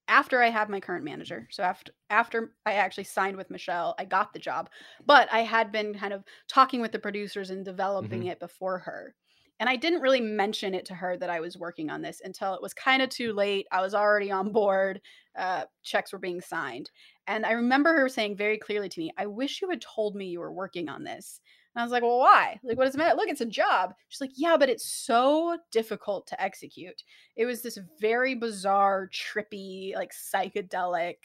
after 0.09 0.43
I 0.43 0.51
had 0.51 0.69
my 0.69 0.81
current 0.81 1.05
manager. 1.05 1.49
So 1.51 1.63
after 1.63 1.93
after 2.11 2.57
I 2.67 2.75
actually 2.75 3.05
signed 3.05 3.37
with 3.37 3.51
Michelle, 3.51 3.95
I 3.99 4.05
got 4.05 4.33
the 4.33 4.39
job. 4.39 4.71
But 5.05 5.33
I 5.33 5.41
had 5.41 5.73
been 5.73 5.95
kind 5.95 6.13
of 6.13 6.25
talking 6.49 6.81
with 6.81 6.93
the 6.93 6.99
producers 6.99 7.51
and 7.51 7.65
developing 7.65 8.25
Mhm. 8.25 8.27
it 8.27 8.39
before 8.41 8.79
her. 8.81 9.15
And 9.61 9.69
I 9.69 9.77
didn't 9.77 10.01
really 10.03 10.21
mention 10.21 10.75
it 10.75 10.85
to 10.87 10.95
her 10.97 11.17
that 11.17 11.31
I 11.31 11.41
was 11.41 11.57
working 11.57 11.89
on 11.89 12.03
this 12.03 12.21
until 12.23 12.55
it 12.55 12.63
was 12.63 12.75
kind 12.75 13.01
of 13.03 13.09
too 13.09 13.33
late. 13.33 13.67
I 13.71 13.81
was 13.81 13.95
already 13.95 14.31
on 14.31 14.53
board. 14.53 15.01
Uh, 15.37 15.67
checks 15.83 16.13
were 16.13 16.19
being 16.19 16.41
signed. 16.41 16.91
And 17.27 17.47
I 17.47 17.53
remember 17.53 17.95
her 17.95 18.09
saying 18.09 18.37
very 18.37 18.59
clearly 18.59 18.89
to 18.89 19.01
me, 19.01 19.13
I 19.17 19.27
wish 19.27 19.63
you 19.63 19.71
had 19.71 19.81
told 19.81 20.17
me 20.17 20.27
you 20.27 20.41
were 20.41 20.53
working 20.53 20.89
on 20.89 21.05
this. 21.05 21.41
And 21.75 21.81
I 21.83 21.85
was 21.85 21.93
like, 21.93 22.03
well, 22.03 22.19
why? 22.21 22.61
Like, 22.63 22.77
what 22.79 22.85
does 22.85 22.95
it 22.95 22.99
matter? 22.99 23.17
Look, 23.17 23.29
it's 23.29 23.41
a 23.41 23.47
job. 23.47 23.95
She's 24.09 24.21
like, 24.21 24.31
yeah, 24.37 24.57
but 24.57 24.69
it's 24.69 24.87
so 24.87 25.59
difficult 25.73 26.27
to 26.29 26.41
execute. 26.41 27.03
It 27.37 27.47
was 27.47 27.63
this 27.63 27.79
very 28.01 28.35
bizarre, 28.35 29.09
trippy, 29.13 29.95
like 29.95 30.13
psychedelic, 30.13 31.17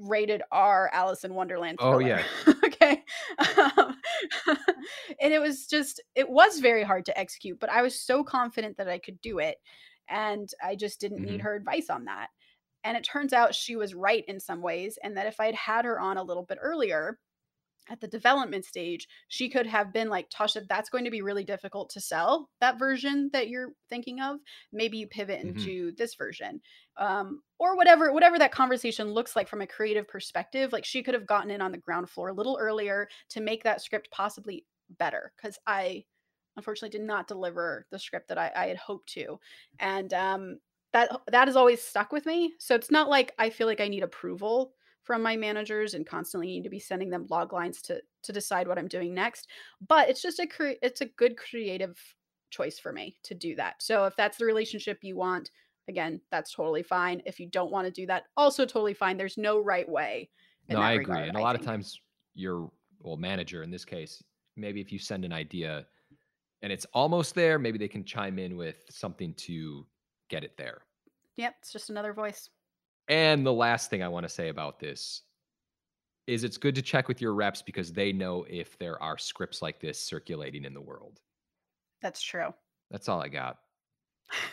rated 0.00 0.42
R 0.50 0.88
Alice 0.92 1.24
in 1.24 1.34
Wonderland 1.34 1.78
Oh, 1.80 1.98
yeah. 1.98 2.22
okay. 2.64 3.02
Um, 3.38 3.96
and 5.20 5.32
it 5.34 5.40
was 5.40 5.66
just, 5.66 6.00
it 6.14 6.28
was 6.28 6.60
very 6.60 6.82
hard 6.82 7.04
to 7.06 7.18
execute, 7.18 7.60
but 7.60 7.70
I 7.70 7.82
was 7.82 8.00
so 8.00 8.24
confident 8.24 8.78
that 8.78 8.88
I 8.88 8.98
could 8.98 9.20
do 9.20 9.38
it. 9.38 9.58
And 10.08 10.48
I 10.62 10.76
just 10.76 11.00
didn't 11.00 11.22
need 11.22 11.40
Mhm. 11.40 11.44
her 11.44 11.54
advice 11.56 11.90
on 11.90 12.04
that. 12.06 12.28
And 12.84 12.96
it 12.96 13.04
turns 13.04 13.32
out 13.32 13.54
she 13.54 13.76
was 13.76 13.94
right 13.94 14.24
in 14.26 14.40
some 14.40 14.62
ways. 14.62 14.98
And 15.02 15.16
that 15.16 15.26
if 15.26 15.38
I'd 15.40 15.54
had 15.54 15.84
her 15.84 16.00
on 16.00 16.16
a 16.16 16.22
little 16.22 16.42
bit 16.44 16.58
earlier, 16.60 17.18
at 17.92 18.00
the 18.00 18.08
development 18.08 18.64
stage, 18.64 19.06
she 19.28 19.50
could 19.50 19.66
have 19.66 19.92
been 19.92 20.08
like, 20.08 20.30
Tasha, 20.30 20.66
that's 20.66 20.88
going 20.88 21.04
to 21.04 21.10
be 21.10 21.20
really 21.20 21.44
difficult 21.44 21.90
to 21.90 22.00
sell 22.00 22.48
that 22.60 22.78
version 22.78 23.28
that 23.34 23.48
you're 23.48 23.74
thinking 23.90 24.20
of. 24.20 24.38
Maybe 24.72 24.96
you 24.96 25.06
pivot 25.06 25.40
Mhm. 25.40 25.48
into 25.48 25.92
this 25.92 26.14
version. 26.14 26.60
Um, 26.96 27.42
or 27.58 27.76
whatever, 27.76 28.12
whatever 28.12 28.38
that 28.38 28.50
conversation 28.50 29.12
looks 29.12 29.36
like 29.36 29.46
from 29.46 29.60
a 29.60 29.66
creative 29.66 30.08
perspective. 30.08 30.72
Like 30.72 30.86
she 30.86 31.02
could 31.02 31.14
have 31.14 31.26
gotten 31.26 31.50
in 31.50 31.60
on 31.60 31.70
the 31.70 31.78
ground 31.78 32.08
floor 32.08 32.28
a 32.28 32.32
little 32.34 32.56
earlier 32.58 33.08
to 33.28 33.40
make 33.42 33.62
that 33.64 33.82
script 33.82 34.10
possibly 34.10 34.64
better. 34.98 35.32
Cause 35.40 35.58
I 35.66 36.04
unfortunately 36.56 36.98
did 36.98 37.06
not 37.06 37.28
deliver 37.28 37.86
the 37.90 37.98
script 37.98 38.28
that 38.28 38.38
I, 38.38 38.50
I 38.56 38.66
had 38.68 38.76
hoped 38.78 39.08
to. 39.10 39.38
And 39.78 40.12
um 40.14 40.58
that 40.92 41.10
that 41.30 41.48
has 41.48 41.56
always 41.56 41.82
stuck 41.82 42.12
with 42.12 42.26
me. 42.26 42.52
So 42.58 42.74
it's 42.74 42.90
not 42.90 43.08
like 43.08 43.32
I 43.38 43.50
feel 43.50 43.66
like 43.66 43.80
I 43.80 43.88
need 43.88 44.02
approval 44.02 44.74
from 45.02 45.22
my 45.22 45.36
managers 45.36 45.94
and 45.94 46.06
constantly 46.06 46.46
need 46.48 46.64
to 46.64 46.70
be 46.70 46.78
sending 46.78 47.10
them 47.10 47.26
log 47.28 47.52
lines 47.52 47.82
to 47.82 48.00
to 48.22 48.32
decide 48.32 48.68
what 48.68 48.78
I'm 48.78 48.88
doing 48.88 49.14
next. 49.14 49.48
But 49.86 50.08
it's 50.08 50.22
just 50.22 50.38
a 50.38 50.46
cre- 50.46 50.78
it's 50.82 51.00
a 51.00 51.06
good 51.06 51.36
creative 51.36 51.98
choice 52.50 52.78
for 52.78 52.92
me 52.92 53.16
to 53.24 53.34
do 53.34 53.56
that. 53.56 53.82
So 53.82 54.04
if 54.04 54.14
that's 54.16 54.38
the 54.38 54.44
relationship 54.44 54.98
you 55.02 55.16
want, 55.16 55.50
again, 55.88 56.20
that's 56.30 56.54
totally 56.54 56.82
fine. 56.82 57.22
If 57.26 57.40
you 57.40 57.48
don't 57.48 57.72
want 57.72 57.86
to 57.86 57.90
do 57.92 58.06
that, 58.06 58.24
also 58.36 58.64
totally 58.64 58.94
fine. 58.94 59.16
There's 59.16 59.38
no 59.38 59.58
right 59.58 59.88
way. 59.88 60.30
No, 60.68 60.80
I 60.80 60.92
agree. 60.92 61.06
regard, 61.06 61.28
and 61.28 61.36
a 61.36 61.40
I 61.40 61.42
lot 61.42 61.56
of 61.56 61.62
times 61.62 62.00
your 62.34 62.70
well 63.00 63.16
manager 63.16 63.62
in 63.62 63.70
this 63.70 63.84
case, 63.84 64.22
maybe 64.56 64.80
if 64.80 64.92
you 64.92 64.98
send 64.98 65.24
an 65.24 65.32
idea 65.32 65.86
and 66.62 66.72
it's 66.72 66.86
almost 66.94 67.34
there, 67.34 67.58
maybe 67.58 67.78
they 67.78 67.88
can 67.88 68.04
chime 68.04 68.38
in 68.38 68.56
with 68.56 68.84
something 68.88 69.34
to 69.34 69.84
get 70.28 70.44
it 70.44 70.56
there. 70.56 70.82
Yep, 71.36 71.56
it's 71.60 71.72
just 71.72 71.90
another 71.90 72.12
voice. 72.12 72.48
And 73.12 73.44
the 73.44 73.52
last 73.52 73.90
thing 73.90 74.02
I 74.02 74.08
want 74.08 74.24
to 74.24 74.28
say 74.30 74.48
about 74.48 74.80
this 74.80 75.20
is 76.26 76.44
it's 76.44 76.56
good 76.56 76.74
to 76.76 76.80
check 76.80 77.08
with 77.08 77.20
your 77.20 77.34
reps 77.34 77.60
because 77.60 77.92
they 77.92 78.10
know 78.10 78.46
if 78.48 78.78
there 78.78 79.00
are 79.02 79.18
scripts 79.18 79.60
like 79.60 79.80
this 79.80 80.00
circulating 80.00 80.64
in 80.64 80.72
the 80.72 80.80
world. 80.80 81.20
That's 82.00 82.22
true. 82.22 82.54
That's 82.90 83.10
all 83.10 83.20
I 83.20 83.28
got. 83.28 83.58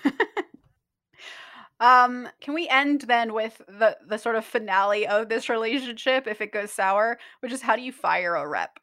um, 1.79 2.27
can 2.41 2.53
we 2.53 2.67
end 2.67 3.03
then 3.03 3.33
with 3.33 3.61
the 3.69 3.97
the 4.05 4.17
sort 4.17 4.35
of 4.35 4.43
finale 4.43 5.07
of 5.07 5.29
this 5.29 5.47
relationship 5.47 6.27
if 6.27 6.41
it 6.41 6.51
goes 6.51 6.73
sour, 6.73 7.17
which 7.39 7.53
is 7.53 7.61
how 7.61 7.77
do 7.77 7.81
you 7.81 7.93
fire 7.93 8.35
a 8.35 8.45
rep? 8.45 8.77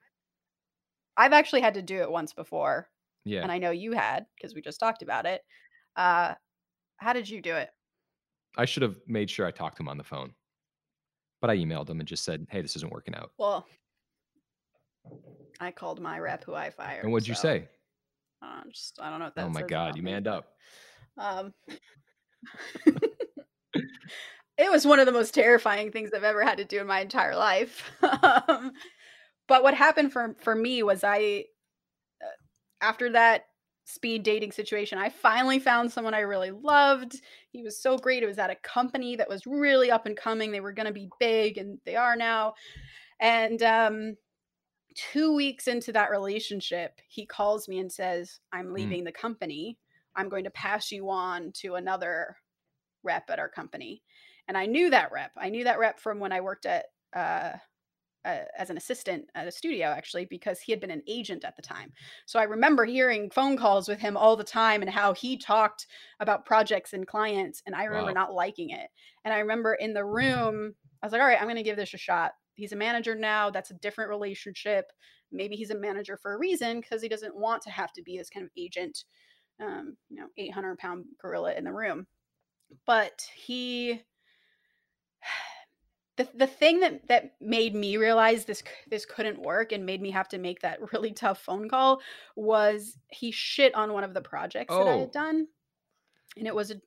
I've 1.18 1.34
actually 1.34 1.60
had 1.60 1.74
to 1.74 1.82
do 1.82 2.00
it 2.00 2.10
once 2.10 2.32
before, 2.32 2.88
Yeah. 3.26 3.42
and 3.42 3.52
I 3.52 3.58
know 3.58 3.72
you 3.72 3.92
had 3.92 4.24
because 4.36 4.54
we 4.54 4.62
just 4.62 4.80
talked 4.80 5.02
about 5.02 5.26
it. 5.26 5.42
Uh, 5.96 6.32
how 6.96 7.12
did 7.12 7.28
you 7.28 7.42
do 7.42 7.54
it? 7.56 7.68
I 8.56 8.64
should 8.64 8.82
have 8.82 8.96
made 9.06 9.30
sure 9.30 9.46
I 9.46 9.50
talked 9.50 9.76
to 9.76 9.82
him 9.82 9.88
on 9.88 9.98
the 9.98 10.04
phone. 10.04 10.32
But 11.40 11.50
I 11.50 11.56
emailed 11.56 11.88
him 11.88 12.00
and 12.00 12.08
just 12.08 12.24
said, 12.24 12.46
"Hey, 12.50 12.62
this 12.62 12.76
isn't 12.76 12.92
working 12.92 13.14
out." 13.14 13.30
Well, 13.38 13.66
I 15.60 15.70
called 15.70 16.00
my 16.00 16.18
rep 16.18 16.44
who 16.44 16.54
I 16.54 16.70
fired. 16.70 17.04
And 17.04 17.12
what'd 17.12 17.28
you 17.28 17.34
so, 17.34 17.42
say? 17.42 17.68
Uh, 18.42 18.62
just 18.70 18.98
I 19.00 19.10
don't 19.10 19.18
know 19.18 19.26
what 19.26 19.34
that 19.34 19.44
Oh 19.44 19.50
my 19.50 19.62
god, 19.62 19.96
you 19.96 20.02
manned 20.02 20.26
up. 20.26 20.52
Um, 21.18 21.52
it 24.58 24.70
was 24.70 24.86
one 24.86 24.98
of 24.98 25.06
the 25.06 25.12
most 25.12 25.34
terrifying 25.34 25.90
things 25.90 26.10
I've 26.14 26.24
ever 26.24 26.42
had 26.44 26.58
to 26.58 26.64
do 26.64 26.80
in 26.80 26.86
my 26.86 27.00
entire 27.00 27.36
life. 27.36 27.90
um, 28.22 28.72
but 29.48 29.62
what 29.62 29.74
happened 29.74 30.12
for 30.12 30.34
for 30.40 30.54
me 30.54 30.82
was 30.82 31.04
I, 31.04 31.44
uh, 32.22 32.26
after 32.80 33.12
that 33.12 33.46
speed 33.86 34.24
dating 34.24 34.50
situation, 34.50 34.98
I 34.98 35.08
finally 35.08 35.60
found 35.60 35.90
someone 35.90 36.12
I 36.12 36.20
really 36.20 36.50
loved. 36.50 37.22
He 37.50 37.62
was 37.62 37.80
so 37.80 37.96
great. 37.96 38.22
It 38.22 38.26
was 38.26 38.38
at 38.38 38.50
a 38.50 38.56
company 38.56 39.14
that 39.16 39.28
was 39.28 39.46
really 39.46 39.90
up 39.92 40.06
and 40.06 40.16
coming. 40.16 40.50
They 40.50 40.60
were 40.60 40.72
going 40.72 40.86
to 40.86 40.92
be 40.92 41.08
big, 41.20 41.56
and 41.56 41.78
they 41.86 41.96
are 41.96 42.16
now. 42.16 42.54
And 43.20 43.62
um, 43.62 44.16
two 44.94 45.34
weeks 45.34 45.68
into 45.68 45.92
that 45.92 46.10
relationship, 46.10 47.00
he 47.06 47.24
calls 47.24 47.68
me 47.68 47.78
and 47.78 47.90
says, 47.90 48.40
"I'm 48.52 48.66
Mm. 48.66 48.74
leaving 48.74 49.04
the 49.04 49.12
company. 49.12 49.78
I'm 50.16 50.28
going 50.28 50.44
to 50.44 50.50
pass 50.50 50.90
you 50.90 51.08
on 51.08 51.52
to 51.52 51.76
another 51.76 52.36
rep 53.04 53.30
at 53.30 53.38
our 53.38 53.48
company." 53.48 54.02
And 54.48 54.58
I 54.58 54.66
knew 54.66 54.90
that 54.90 55.12
rep. 55.12 55.30
I 55.36 55.48
knew 55.48 55.64
that 55.64 55.78
rep 55.78 56.00
from 56.00 56.18
when 56.18 56.32
I 56.32 56.40
worked 56.40 56.66
at 56.66 56.86
uh, 57.14 57.52
uh, 58.26 58.44
as 58.58 58.70
an 58.70 58.76
assistant 58.76 59.26
at 59.34 59.48
a 59.48 59.52
studio, 59.52 59.88
actually, 59.88 60.26
because 60.26 60.60
he 60.60 60.72
had 60.72 60.80
been 60.80 60.90
an 60.90 61.02
agent 61.08 61.44
at 61.44 61.56
the 61.56 61.62
time. 61.62 61.92
So 62.26 62.38
I 62.40 62.44
remember 62.44 62.84
hearing 62.84 63.30
phone 63.30 63.56
calls 63.56 63.88
with 63.88 64.00
him 64.00 64.16
all 64.16 64.36
the 64.36 64.44
time 64.44 64.82
and 64.82 64.90
how 64.90 65.14
he 65.14 65.38
talked 65.38 65.86
about 66.20 66.44
projects 66.44 66.92
and 66.92 67.06
clients. 67.06 67.62
And 67.66 67.74
I 67.74 67.84
remember 67.84 68.10
Wow. 68.10 68.14
not 68.14 68.34
liking 68.34 68.70
it. 68.70 68.90
And 69.24 69.32
I 69.34 69.38
remember 69.40 69.74
in 69.74 69.94
the 69.94 70.04
room, 70.04 70.74
I 71.02 71.06
was 71.06 71.12
like, 71.12 71.22
all 71.22 71.28
right, 71.28 71.38
I'm 71.40 71.46
going 71.46 71.56
to 71.56 71.62
give 71.62 71.76
this 71.76 71.94
a 71.94 71.98
shot. 71.98 72.32
He's 72.54 72.72
a 72.72 72.76
manager 72.76 73.14
now. 73.14 73.50
That's 73.50 73.70
a 73.70 73.74
different 73.74 74.10
relationship. 74.10 74.86
maybe 75.32 75.56
he's 75.56 75.70
a 75.70 75.78
manager 75.78 76.16
for 76.16 76.34
a 76.34 76.38
reason 76.38 76.80
because 76.80 77.02
he 77.02 77.08
doesn't 77.08 77.36
want 77.36 77.62
to 77.62 77.70
have 77.70 77.92
to 77.94 78.02
be 78.02 78.16
this 78.18 78.30
kind 78.30 78.44
of 78.44 78.50
agent, 78.56 79.04
um, 79.60 79.96
you 80.08 80.16
know, 80.20 80.28
800 80.38 80.78
pound 80.78 81.04
gorilla 81.20 81.54
in 81.54 81.64
the 81.64 81.72
room. 81.72 82.06
But 82.86 83.22
he, 83.34 84.02
the, 86.16 86.28
the 86.34 86.46
thing 86.46 86.80
that 86.80 87.06
that 87.08 87.34
made 87.40 87.74
me 87.74 87.96
realize 87.96 88.44
this 88.44 88.62
this 88.88 89.04
couldn't 89.06 89.40
work 89.42 89.72
and 89.72 89.84
made 89.86 90.00
me 90.00 90.10
have 90.10 90.28
to 90.28 90.38
make 90.38 90.60
that 90.60 90.80
really 90.92 91.12
tough 91.12 91.40
phone 91.40 91.68
call 91.68 92.00
was 92.36 92.96
he 93.08 93.30
shit 93.30 93.74
on 93.74 93.92
one 93.92 94.04
of 94.04 94.14
the 94.14 94.22
projects 94.22 94.76
that 94.78 94.88
I 94.88 94.96
Oh. 94.96 95.00
had 95.00 95.12
done 95.12 95.48
and 96.36 96.46
it 96.46 96.54
was 96.54 96.70
a 96.70 96.80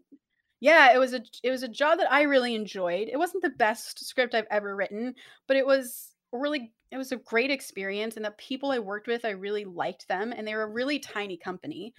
yeah, 0.62 0.94
it 0.94 0.98
was 0.98 1.14
a 1.14 1.22
it 1.44 1.52
was 1.52 1.64
a 1.64 1.70
job 1.70 2.00
that 2.00 2.12
I 2.12 2.24
really 2.24 2.54
enjoyed. 2.56 3.08
It 3.08 3.18
wasn't 3.18 3.44
the 3.44 3.50
best 3.52 4.06
script 4.06 4.36
I've 4.36 4.48
ever 4.52 4.76
written, 4.76 5.16
but 5.48 5.56
it 5.58 5.66
was 5.66 6.16
really 6.34 6.74
it 6.92 6.98
was 6.98 7.12
a 7.12 7.18
great 7.18 7.52
experience 7.52 8.16
and 8.18 8.26
the 8.26 8.32
people 8.32 8.72
I 8.72 8.80
worked 8.80 9.08
with, 9.08 9.24
I 9.26 9.30
really 9.32 9.64
liked 9.66 10.08
them 10.08 10.34
and 10.36 10.48
they 10.48 10.56
were 10.56 10.64
a 10.64 10.68
really 10.70 11.00
tiny 11.00 11.38
company. 11.38 11.94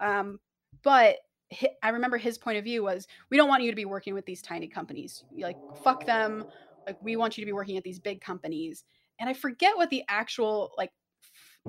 Um, 0.00 0.38
but 0.82 1.16
hi 1.52 1.68
I 1.82 1.88
remember 1.90 2.16
his 2.18 2.38
point 2.38 2.58
of 2.58 2.64
view 2.64 2.82
was, 2.82 3.06
"We 3.30 3.36
don't 3.36 3.48
want 3.48 3.62
you 3.62 3.70
to 3.70 3.76
be 3.76 3.84
working 3.84 4.14
with 4.14 4.26
these 4.26 4.42
tiny 4.42 4.68
companies. 4.68 5.24
Like, 5.36 5.58
fuck 5.82 6.06
them. 6.06 6.44
Like, 6.86 7.00
we 7.02 7.16
want 7.16 7.36
you 7.38 7.42
to 7.42 7.46
be 7.46 7.52
working 7.52 7.76
at 7.76 7.84
these 7.84 8.00
big 8.00 8.20
companies." 8.20 8.84
And 9.20 9.28
I 9.30 9.34
forget 9.34 9.76
what 9.76 9.90
the 9.90 10.04
actual 10.08 10.74
like 10.78 10.92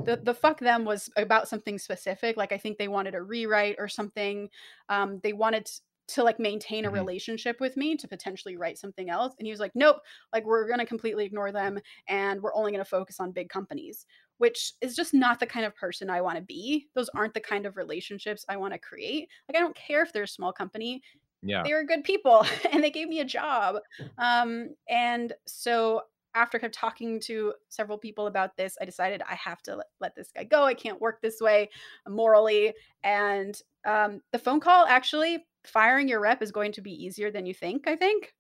the 0.06 0.18
the 0.18 0.34
fuck 0.34 0.60
them 0.60 0.86
was 0.86 1.10
about 1.18 1.48
something 1.48 1.80
specific. 1.80 2.38
Like, 2.38 2.52
I 2.52 2.58
think 2.58 2.78
they 2.78 2.88
wanted 2.88 3.16
a 3.16 3.22
rewrite 3.24 3.76
or 3.80 3.88
something. 3.88 4.50
Um, 4.90 5.20
they 5.22 5.34
wanted 5.34 5.70
to, 6.08 6.24
like, 6.24 6.38
maintain 6.40 6.86
a 6.86 6.92
Mhm. 6.92 6.92
relationship 6.92 7.60
with 7.60 7.76
me 7.76 7.96
to 7.98 8.08
potentially 8.08 8.58
write 8.58 8.78
something 8.78 9.10
else, 9.10 9.34
and 9.40 9.48
he 9.48 9.52
was 9.52 9.60
like, 9.60 9.72
"Nope, 9.76 10.02
like, 10.34 10.46
we're 10.46 10.68
gonna 10.70 10.86
completely 10.86 11.26
ignore 11.26 11.52
them, 11.52 11.80
and 12.08 12.42
we're 12.44 12.54
only 12.54 12.72
gonna 12.72 12.86
focus 12.86 13.20
on 13.20 13.32
big 13.32 13.50
companies," 13.50 14.06
which 14.38 14.74
is 14.82 14.96
just 14.96 15.14
not 15.16 15.40
the 15.40 15.48
kind 15.48 15.66
of 15.66 15.76
person 15.76 16.10
I 16.12 16.22
wanna 16.22 16.42
be. 16.42 16.90
Those 16.94 17.10
aren't 17.16 17.34
the 17.34 17.42
kind 17.42 17.66
of 17.66 17.76
relationships 17.76 18.46
I 18.48 18.58
wanna 18.58 18.78
create. 18.78 19.30
Like, 19.50 19.58
I 19.58 19.62
don't 19.62 19.76
care 19.76 20.04
if 20.04 20.14
they're 20.14 20.24
a 20.24 20.28
small 20.28 20.54
company. 20.54 21.02
Yeah. 21.42 21.68
They 21.68 21.74
were 21.74 21.84
good 21.84 22.04
people, 22.04 22.46
and 22.72 22.84
they 22.84 22.92
gave 22.92 23.08
me 23.08 23.20
a 23.20 23.26
job. 23.26 23.78
Um, 24.18 24.76
and 24.90 25.34
so 25.48 26.04
after 26.36 26.60
kind 26.60 26.70
of 26.70 26.78
talking 26.78 27.20
to 27.22 27.54
several 27.70 27.98
people 27.98 28.28
about 28.28 28.58
this, 28.58 28.78
I 28.82 28.86
decided 28.86 29.22
I 29.22 29.36
have 29.36 29.62
to 29.64 29.78
let 29.78 29.88
let 30.02 30.16
this 30.16 30.32
guy 30.32 30.44
go. 30.44 30.64
I 30.66 30.74
can't 30.74 31.00
work 31.02 31.22
this 31.22 31.40
way 31.40 31.70
morally. 32.08 32.74
And, 33.04 33.60
um, 33.86 34.22
the 34.32 34.40
phone 34.40 34.60
call 34.60 34.86
actually 34.86 35.46
firing 35.64 36.08
your 36.10 36.20
rep 36.20 36.42
is 36.42 36.52
going 36.52 36.72
to 36.74 36.82
be 36.82 36.92
easier 36.92 37.32
than 37.32 37.46
you 37.46 37.54
think, 37.54 37.88
I 37.88 37.96
think, 37.96 38.34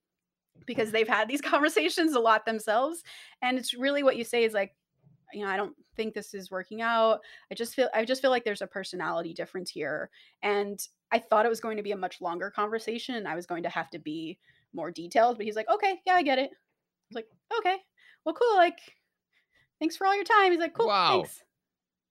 because 0.66 0.92
they've 0.92 1.08
had 1.08 1.28
these 1.28 1.42
conversations 1.54 2.14
a 2.16 2.20
lot 2.20 2.46
themselves. 2.46 3.04
And 3.42 3.58
it's 3.58 3.74
really 3.74 4.04
what 4.04 4.18
you 4.18 4.24
say 4.24 4.44
is 4.44 4.54
like, 4.54 4.76
you 5.34 5.44
know, 5.46 5.50
"I 5.52 5.58
don't 5.58 5.76
think 5.96 6.14
this 6.14 6.34
is 6.34 6.52
working 6.52 6.82
out. 6.82 7.22
I 7.52 7.56
just 7.56 7.76
feel 7.76 7.90
I 7.94 8.06
just 8.06 8.22
feel 8.22 8.32
like 8.32 8.46
there's 8.46 8.62
a 8.62 8.68
personality 8.68 9.34
difference 9.34 9.72
here." 9.72 10.10
And 10.44 10.80
I 11.12 11.20
thought 11.20 11.46
it 11.46 11.50
was 11.50 11.60
going 11.62 11.78
to 11.78 11.84
be 11.84 11.92
a 11.92 11.98
much 11.98 12.22
longer 12.22 12.52
conversation, 12.52 13.16
and 13.16 13.28
I 13.28 13.36
was 13.36 13.46
going 13.46 13.64
to 13.64 13.70
have 13.70 13.90
to 13.92 14.00
be 14.00 14.40
more 14.74 14.92
detailed, 14.92 15.38
but 15.38 15.46
he's 15.46 15.56
like, 15.56 15.70
"Okay, 15.70 16.02
yeah, 16.06 16.16
I 16.16 16.24
get 16.24 16.40
it." 16.40 16.52
I 16.52 16.56
was 17.10 17.16
like, 17.16 17.30
"Okay, 17.60 17.78
well, 18.26 18.36
cool, 18.36 18.56
like, 18.58 18.80
thanks 19.80 19.98
for 19.98 20.08
all 20.08 20.16
your 20.16 20.24
time." 20.26 20.52
He's 20.52 20.62
like, 20.62 20.74
"Cool, 20.76 20.92
Wow. 20.92 21.02
thanks." 21.08 21.44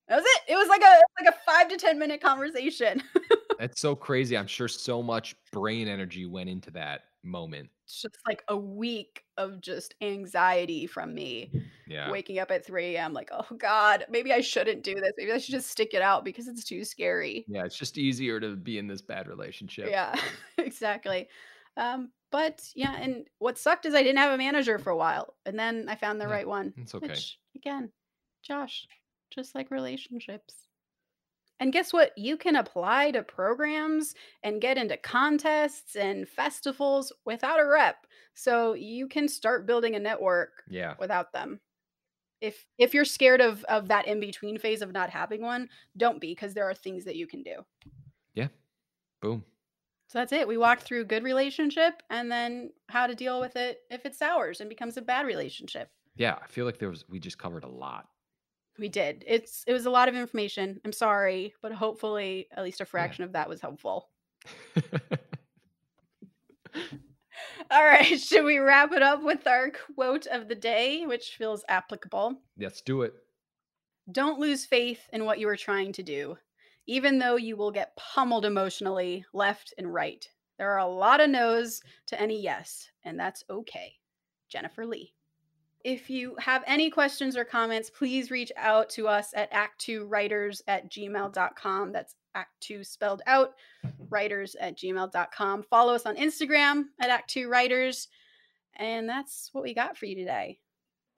That 0.08 0.16
was 0.16 0.24
it. 0.26 0.42
It 0.52 0.56
was 0.56 0.68
like 0.68 0.82
a 0.82 1.02
like 1.22 1.34
a 1.34 1.38
5 1.46 1.68
to 1.70 1.76
10 1.78 1.98
minute 1.98 2.20
conversation. 2.22 3.02
That's 3.58 3.80
so 3.80 3.94
crazy. 3.94 4.36
I'm 4.36 4.46
sure 4.46 4.68
so 4.68 5.02
much 5.02 5.36
brain 5.52 5.86
energy 5.88 6.26
went 6.26 6.50
into 6.50 6.70
that 6.72 7.02
moment. 7.24 7.70
It's 7.84 8.00
just 8.02 8.18
like 8.26 8.42
a 8.48 8.56
week 8.56 9.24
of 9.36 9.60
just 9.60 9.94
anxiety 10.00 10.86
from 10.86 11.14
me 11.14 11.52
Yeah. 11.86 12.10
waking 12.10 12.38
up 12.38 12.50
at 12.50 12.64
3 12.64 12.96
AM 12.96 13.12
like, 13.12 13.30
"Oh 13.32 13.46
god, 13.56 14.06
maybe 14.08 14.32
I 14.32 14.40
shouldn't 14.40 14.82
do 14.82 14.94
this. 14.94 15.12
Maybe 15.16 15.32
I 15.32 15.38
should 15.38 15.52
just 15.52 15.70
stick 15.70 15.94
it 15.94 16.02
out 16.02 16.24
because 16.24 16.48
it's 16.48 16.64
too 16.64 16.84
scary." 16.84 17.44
Yeah, 17.48 17.64
it's 17.64 17.76
just 17.76 17.98
easier 17.98 18.40
to 18.40 18.56
be 18.56 18.78
in 18.78 18.86
this 18.86 19.02
bad 19.02 19.28
relationship. 19.28 19.88
Yeah, 19.90 20.14
exactly. 20.58 21.28
Um, 21.76 22.12
but 22.30 22.68
yeah, 22.74 22.96
and 22.96 23.28
what 23.38 23.58
sucked 23.58 23.86
is 23.86 23.94
I 23.94 24.02
didn't 24.02 24.18
have 24.18 24.32
a 24.32 24.38
manager 24.38 24.78
for 24.78 24.90
a 24.90 24.96
while, 24.96 25.34
and 25.46 25.58
then 25.58 25.88
I 25.88 25.94
found 25.96 26.20
the 26.20 26.24
Yeah, 26.26 26.32
right 26.32 26.48
one, 26.48 26.72
it's 26.76 26.94
okay. 26.94 27.08
which 27.08 27.38
again, 27.56 27.92
Josh, 28.42 28.86
just 29.30 29.54
like 29.54 29.70
relationships. 29.70 30.68
And 31.60 31.72
guess 31.72 31.92
what? 31.92 32.16
You 32.18 32.36
can 32.36 32.56
apply 32.56 33.12
to 33.12 33.22
programs 33.22 34.14
and 34.42 34.60
get 34.60 34.76
into 34.76 34.96
contests 34.96 35.94
and 35.96 36.28
festivals 36.28 37.12
without 37.24 37.60
a 37.60 37.66
rep. 37.66 38.06
So 38.34 38.74
you 38.74 39.06
can 39.08 39.28
start 39.28 39.66
building 39.66 39.94
a 39.94 40.00
network 40.00 40.64
Yeah. 40.68 40.94
without 40.98 41.32
them. 41.32 41.60
If 42.40 42.66
if 42.76 42.92
you're 42.92 43.04
scared 43.04 43.40
of 43.40 43.64
of 43.64 43.88
that 43.88 44.06
in 44.06 44.20
between 44.20 44.58
phase 44.58 44.82
of 44.82 44.92
not 44.92 45.10
having 45.10 45.40
one, 45.42 45.70
don't 45.96 46.20
be 46.20 46.32
because 46.32 46.52
there 46.54 46.68
are 46.68 46.74
things 46.74 47.04
that 47.04 47.16
you 47.16 47.26
can 47.26 47.42
do. 47.42 47.64
Yeah. 48.34 48.48
Boom. 49.20 49.44
So 50.08 50.18
that's 50.18 50.32
it. 50.32 50.46
We 50.46 50.58
walked 50.58 50.82
through 50.82 51.06
good 51.06 51.22
relationship 51.24 52.02
and 52.10 52.30
then 52.30 52.72
how 52.88 53.06
to 53.06 53.14
deal 53.14 53.40
with 53.40 53.56
it 53.56 53.80
if 53.90 54.04
it 54.04 54.14
sours 54.14 54.60
and 54.60 54.68
becomes 54.68 54.96
a 54.96 55.02
bad 55.02 55.24
relationship. 55.26 55.90
Yeah, 56.16 56.38
I 56.42 56.46
feel 56.48 56.66
like 56.66 56.78
there 56.78 56.90
was 56.90 57.08
we 57.08 57.18
just 57.18 57.38
covered 57.38 57.64
a 57.64 57.68
lot. 57.68 58.08
We 58.78 58.88
did. 58.88 59.24
It's 59.26 59.62
it 59.66 59.72
was 59.72 59.86
a 59.86 59.90
lot 59.90 60.08
of 60.08 60.14
information. 60.16 60.80
I'm 60.84 60.92
sorry, 60.92 61.54
but 61.62 61.72
hopefully 61.72 62.48
at 62.50 62.64
least 62.64 62.80
a 62.80 62.84
Yeah. 62.84 62.88
fraction 62.90 63.24
of 63.24 63.32
that 63.32 63.48
was 63.48 63.60
helpful. 63.60 64.08
All 67.70 67.84
right, 67.84 68.04
should 68.20 68.44
we 68.44 68.58
wrap 68.58 68.92
it 68.92 69.02
up 69.02 69.22
with 69.22 69.46
our 69.46 69.70
quote 69.70 70.26
of 70.26 70.48
the 70.48 70.54
day, 70.54 71.06
which 71.06 71.36
feels 71.36 71.64
applicable? 71.68 72.40
Let's 72.58 72.80
do 72.80 73.02
it. 73.02 73.14
Don't 74.10 74.38
lose 74.40 74.66
faith 74.66 75.00
in 75.12 75.24
what 75.24 75.38
you 75.38 75.48
are 75.48 75.56
trying 75.56 75.92
to 75.94 76.02
do, 76.02 76.36
even 76.86 77.18
though 77.18 77.36
you 77.36 77.56
will 77.56 77.70
get 77.70 77.96
pummeled 77.96 78.44
emotionally 78.44 79.24
left 79.32 79.72
and 79.78 79.92
right. 79.92 80.28
There 80.58 80.70
are 80.72 80.78
a 80.78 80.86
lot 80.86 81.20
of 81.20 81.30
no's 81.30 81.80
to 82.08 82.20
any 82.20 82.40
yes, 82.40 82.88
and 83.04 83.18
that's 83.18 83.44
okay. 83.48 83.94
Jennifer 84.48 84.84
Lee. 84.86 85.14
If 85.84 86.08
you 86.08 86.34
have 86.38 86.64
any 86.66 86.88
questions 86.88 87.36
or 87.36 87.44
comments, 87.44 87.90
please 87.90 88.30
reach 88.30 88.50
out 88.56 88.88
to 88.90 89.06
us 89.06 89.34
at 89.36 89.52
act2writers 89.52 90.62
at 90.66 90.90
gmail.com. 90.90 91.92
That's 91.92 92.14
act2 92.34 92.86
spelled 92.86 93.20
out, 93.26 93.52
mm-hmm. 93.84 94.04
writers 94.08 94.56
at 94.58 94.78
gmail.com. 94.78 95.62
Follow 95.64 95.94
us 95.94 96.06
on 96.06 96.16
Instagram 96.16 96.84
at 97.00 97.10
act2writers. 97.10 98.08
And 98.76 99.06
that's 99.06 99.50
what 99.52 99.62
we 99.62 99.74
got 99.74 99.96
for 99.96 100.06
you 100.06 100.16
today. 100.16 100.58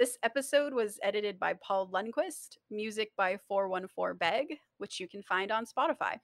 This 0.00 0.18
episode 0.24 0.74
was 0.74 0.98
edited 1.02 1.38
by 1.38 1.54
Paul 1.54 1.88
Lundquist, 1.88 2.58
music 2.70 3.12
by 3.16 3.38
414 3.48 4.18
Beg, 4.18 4.58
which 4.78 5.00
you 5.00 5.08
can 5.08 5.22
find 5.22 5.50
on 5.50 5.64
Spotify. 5.64 6.18